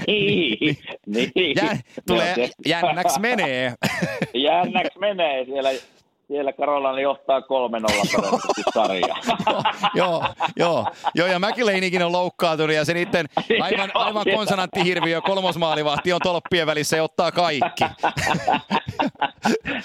niin, 0.06 0.76
niin. 1.06 1.56
Jä, 1.56 1.78
tulee, 2.06 2.50
jännäksi 2.66 3.20
menee. 3.20 3.74
jännäksi 4.34 4.98
menee 4.98 5.44
siellä 5.44 5.70
siellä 6.28 6.52
Karolani 6.52 7.02
johtaa 7.02 7.40
3-0 7.40 7.44
todennäköisesti 7.44 8.62
sarjaa. 8.74 9.18
joo, 9.94 10.24
joo, 10.56 10.86
joo, 11.14 11.26
ja 11.26 11.38
Mäkileinikin 11.38 12.02
on 12.02 12.12
loukkaantunut 12.12 12.76
ja 12.76 12.84
se 12.84 12.94
niiden 12.94 13.26
aivan, 13.62 13.90
aivan 13.94 14.24
konsonanttihirviö 14.34 15.20
kolmosmaalivahti 15.20 16.12
on 16.12 16.20
tolppien 16.22 16.66
välissä 16.66 16.96
ja 16.96 17.02
ottaa 17.02 17.32
kaikki. 17.32 17.84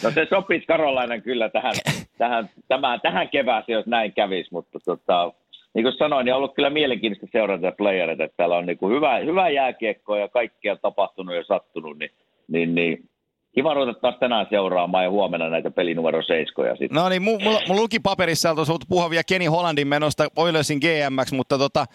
no 0.03 0.11
se 0.11 0.27
sopisi 0.29 0.65
Karolainen 0.65 1.21
kyllä 1.21 1.49
tähän, 1.49 1.73
tähän, 2.17 2.49
tämän, 2.67 3.01
tähän 3.01 3.29
kevääseen, 3.29 3.75
jos 3.75 3.85
näin 3.85 4.13
kävisi, 4.13 4.49
mutta 4.51 4.79
tota, 4.85 5.33
niin 5.73 5.83
kuin 5.83 5.97
sanoin, 5.97 6.25
niin 6.25 6.33
on 6.33 6.37
ollut 6.37 6.55
kyllä 6.55 6.69
mielenkiintoista 6.69 7.27
seurata 7.31 7.71
playereita, 7.71 8.23
että 8.23 8.37
täällä 8.37 8.57
on 8.57 8.65
niin 8.65 8.77
kuin 8.77 8.95
hyvä, 8.95 9.17
hyvä 9.17 9.49
jääkiekko 9.49 10.15
ja 10.15 10.27
kaikkea 10.27 10.75
tapahtunut 10.75 11.35
ja 11.35 11.43
sattunut, 11.43 11.99
niin, 11.99 12.11
niin, 12.47 12.75
niin 12.75 13.09
kiva 13.55 13.73
ruveta 13.73 13.99
taas 13.99 14.15
tänään 14.19 14.47
seuraamaan 14.49 15.03
ja 15.03 15.09
huomenna 15.09 15.49
näitä 15.49 15.71
pelinumero 15.71 16.23
seiskoja 16.23 16.75
sitten. 16.75 16.95
No 16.95 17.09
niin, 17.09 17.21
mulla, 17.21 17.61
mulla 17.67 17.81
luki 17.81 17.99
paperissa, 17.99 18.49
että 18.49 18.59
olisi 18.59 18.85
puhua 18.89 19.09
vielä 19.09 19.23
Kenny 19.27 19.47
Hollandin 19.47 19.87
menosta 19.87 20.27
Oilersin 20.35 20.79
GMX, 20.79 21.31
mutta 21.31 21.57
tota, 21.57 21.85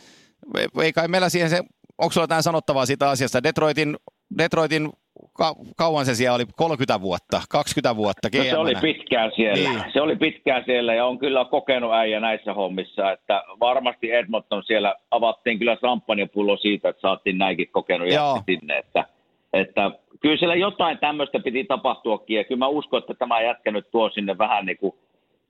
ei 0.83 0.93
kai 0.93 1.09
meillä 1.09 1.29
siihen 1.29 1.51
se, 1.51 1.63
onko 1.99 2.13
sulla 2.13 2.25
jotain 2.25 2.43
sanottavaa 2.43 2.87
siitä 2.87 3.11
asiasta? 3.11 3.43
Detroitin, 3.43 3.97
Detroitin 4.39 4.91
ka, 5.33 5.55
kauan 5.77 6.07
se 6.07 6.15
siellä 6.15 6.37
oli, 6.37 6.45
30 6.57 7.01
vuotta, 7.01 7.41
20 7.51 7.97
vuotta 7.97 8.29
no, 8.37 8.45
se 8.45 8.57
oli 8.57 8.75
pitkään 8.81 9.33
siellä, 9.37 9.71
niin. 9.71 9.93
se 9.93 10.01
oli 10.01 10.17
pitkään 10.17 10.63
siellä 10.67 10.95
ja 10.95 11.07
on 11.07 11.19
kyllä 11.19 11.45
kokenut 11.45 11.93
äijä 11.93 12.21
näissä 12.21 12.55
hommissa, 12.55 13.13
että 13.13 13.43
varmasti 13.61 14.13
Edmonton 14.13 14.63
siellä 14.65 14.95
avattiin 15.11 15.59
kyllä 15.59 15.77
champagnepullo 15.77 16.57
siitä, 16.57 16.89
että 16.89 17.01
saatiin 17.01 17.39
näinkin 17.39 17.69
kokenut 17.73 18.09
sinne, 18.47 18.79
että, 18.79 19.05
että 19.53 19.91
kyllä 20.21 20.37
siellä 20.37 20.55
jotain 20.55 20.99
tämmöistä 20.99 21.39
piti 21.39 21.65
tapahtuakin 21.65 22.37
ja 22.37 22.45
kyllä 22.45 22.59
mä 22.59 22.69
uskon, 22.69 22.99
että 22.99 23.15
tämä 23.15 23.41
jätkä 23.41 23.71
nyt 23.71 23.91
tuo 23.91 24.11
sinne 24.11 24.39
vähän 24.39 24.67
niin 24.67 24.79
kuin 24.79 24.95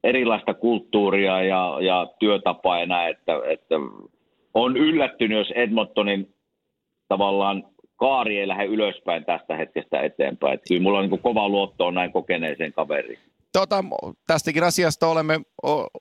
erilaista 0.04 0.54
kulttuuria 0.54 1.42
ja, 1.42 1.78
ja 1.80 2.06
työtapaa 2.18 2.80
ja 2.80 2.86
näin, 2.86 3.10
että, 3.10 3.32
että 3.50 3.74
on 4.54 4.76
yllättynyt, 4.76 5.38
jos 5.38 5.50
Edmontonin 5.54 6.34
tavallaan 7.08 7.64
kaari 7.96 8.38
ei 8.38 8.48
lähde 8.48 8.64
ylöspäin 8.64 9.24
tästä 9.24 9.56
hetkestä 9.56 10.00
eteenpäin. 10.00 10.54
Että 10.54 10.68
kyllä 10.68 10.82
mulla 10.82 10.98
on 10.98 11.10
niin 11.10 11.22
kova 11.22 11.48
luotto 11.48 11.86
on 11.86 11.94
näin 11.94 12.12
kokeneeseen 12.12 12.72
kaveriin 12.72 13.18
tota, 13.52 13.84
tästäkin 14.26 14.64
asiasta 14.64 15.06
olemme 15.06 15.40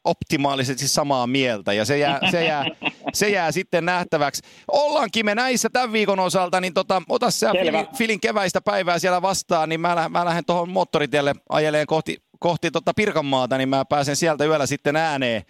optimaalisesti 0.03 0.87
samaa 0.87 1.27
mieltä 1.27 1.73
ja 1.73 1.85
se 1.85 1.97
jää, 1.97 2.19
se 2.31 2.45
jää, 2.45 2.65
se 3.13 3.29
jää 3.29 3.51
sitten 3.51 3.85
nähtäväksi. 3.85 4.41
Ollaankin 4.71 5.25
me 5.25 5.35
näissä 5.35 5.69
tämän 5.73 5.91
viikon 5.91 6.19
osalta, 6.19 6.61
niin 6.61 6.73
tota, 6.73 7.01
ota 7.09 7.31
sä 7.31 7.51
filin, 7.51 7.87
filin 7.97 8.19
keväistä 8.19 8.61
päivää 8.61 8.99
siellä 8.99 9.21
vastaan, 9.21 9.69
niin 9.69 9.81
mä, 9.81 10.09
mä 10.09 10.25
lähden 10.25 10.45
tuohon 10.45 10.69
moottoritielle 10.69 11.33
ajeleen 11.49 11.87
kohti, 11.87 12.17
kohti 12.39 12.71
tota 12.71 12.91
Pirkanmaata, 12.95 13.57
niin 13.57 13.69
mä 13.69 13.85
pääsen 13.85 14.15
sieltä 14.15 14.45
yöllä 14.45 14.65
sitten 14.65 14.95
ääneen. 14.95 15.41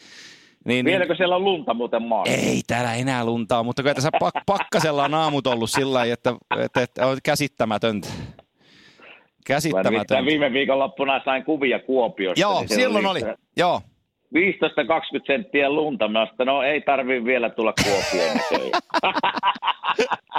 Niin, 0.66 0.86
Vieläkö 0.86 1.16
siellä 1.16 1.36
on 1.36 1.44
lunta 1.44 1.74
muuten 1.74 2.02
maassa? 2.02 2.34
Ei 2.34 2.62
täällä 2.68 2.96
enää 2.96 3.26
luntaa, 3.26 3.64
mutta 3.64 3.82
kyllä 3.82 3.96
tässä 3.96 4.10
pak- 4.20 4.44
pakkasella 4.46 5.04
on 5.04 5.14
aamut 5.14 5.48
ollut 5.48 5.70
sillä 5.70 5.94
lailla, 5.94 6.14
että, 6.14 6.36
että, 6.60 6.82
että 6.82 7.08
on 7.08 7.18
käsittämätöntä. 7.24 8.08
Käsittämätön. 9.46 10.26
Viime 10.26 10.54
viikonloppuna 10.54 11.22
sain 11.26 11.44
kuvia 11.44 11.80
Kuopiosta. 11.80 12.42
Joo, 12.42 12.60
niin 12.60 12.70
silloin 12.70 13.06
oli. 13.06 13.24
oli. 13.24 13.34
Joo. 13.58 13.82
15-20 14.34 14.38
senttiä 15.28 15.70
lunta. 15.70 16.08
Mä 16.08 16.28
sanoin, 16.38 16.48
no 16.48 16.64
ei 16.64 16.82
tarvi 16.82 17.26
vielä 17.26 17.50
tulla 17.50 17.74
Kuopioon 17.84 18.40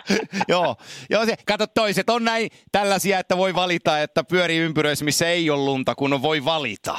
Joo, 0.48 0.76
joo 1.10 1.26
se, 1.26 1.34
kato 1.46 1.66
toiset 1.66 2.10
on 2.10 2.24
näin 2.24 2.50
tällaisia, 2.72 3.18
että 3.18 3.36
voi 3.36 3.54
valita, 3.54 4.00
että 4.02 4.24
pyörii 4.24 4.58
ympyröissä, 4.58 5.04
missä 5.04 5.28
ei 5.28 5.50
ole 5.50 5.64
lunta, 5.64 5.94
kun 5.94 6.22
voi 6.22 6.44
valita. 6.44 6.98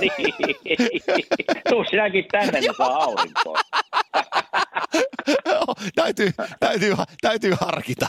Niin. 0.00 0.12
Tuu 1.68 1.84
sinäkin 1.90 2.24
tänne, 2.32 2.60
niin 2.60 2.74
saa 2.76 3.04
aurinkoa. 3.04 3.58
täytyy, 5.94 6.30
täytyy, 6.60 6.94
täytyy 7.20 7.54
harkita. 7.60 8.06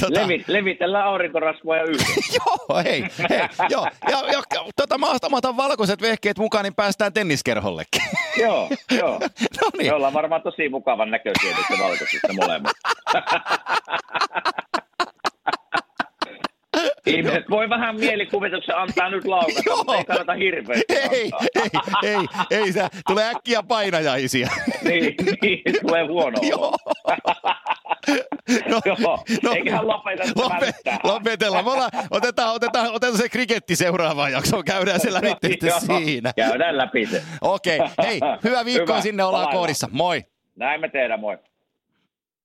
Tota... 0.00 0.20
Levi, 0.20 0.44
levitellään 0.46 1.06
aurinkorasvoja 1.06 1.82
yhdessä. 1.82 2.32
joo, 2.38 2.82
hei, 2.84 3.04
hei, 3.30 3.40
joo. 3.70 3.88
Ja, 4.10 4.18
ja 4.32 4.42
tota, 4.76 4.98
mä, 4.98 5.06
mä 5.30 5.36
otan 5.36 5.56
valkoiset 5.56 6.02
vehkeet 6.02 6.38
mukaan, 6.38 6.64
niin 6.64 6.74
päästään 6.74 7.12
tenniskerhollekin. 7.12 8.02
joo, 8.36 8.68
joo. 8.90 9.18
no 9.62 9.70
niin. 9.78 9.86
Me 9.86 9.94
ollaan 9.94 10.14
varmaan 10.14 10.42
tosi 10.42 10.68
mukavan 10.68 11.10
näköisiä 11.10 11.56
valkoisista 11.78 12.32
molemmat. 12.32 12.72
Ihmiset 17.06 17.50
voi 17.50 17.68
vähän 17.68 17.96
mielikuvituksen 17.96 18.76
antaa 18.76 19.10
nyt 19.10 19.24
laukata, 19.24 19.76
mutta 19.76 19.96
ei 19.96 20.04
kannata 20.04 20.34
hirveästi 20.34 20.84
ei, 20.88 21.30
ei, 21.62 21.70
ei, 22.02 22.26
ei, 22.50 22.72
se 22.72 22.88
tulee 23.06 23.30
äkkiä 23.30 23.62
painajaisia. 23.62 24.48
niin, 24.82 25.14
niin, 25.42 25.62
tulee 25.82 26.06
huono 26.06 26.38
Joo. 26.50 26.76
No, 28.68 28.80
Joo, 28.86 29.24
no, 29.42 29.52
eiköhän 29.52 29.86
lopeta 29.86 30.22
lope, 30.36 30.72
Lopetellaan. 31.04 31.64
Me 31.64 31.70
ollaan, 31.70 31.90
otetaan, 32.10 32.54
otetaan, 32.54 32.92
otetaan 32.92 33.18
se 33.18 33.28
kriketti 33.28 33.76
seuraavaan 33.76 34.32
jaksoon. 34.32 34.64
Käydään 34.64 35.00
se 35.00 35.12
läpi 35.12 35.58
siinä. 35.86 36.32
Käydään 36.36 36.76
läpi 36.76 37.06
se. 37.06 37.22
Okei. 37.40 37.78
Okay. 37.80 38.06
Hei, 38.06 38.20
hyvä 38.44 38.64
viikko 38.64 38.92
hyvä. 38.92 39.00
sinne. 39.00 39.24
Ollaan 39.24 39.48
koodissa. 39.48 39.88
Moi. 39.92 40.24
Näin 40.56 40.80
me 40.80 40.88
tehdään. 40.88 41.20
Moi. 41.20 41.38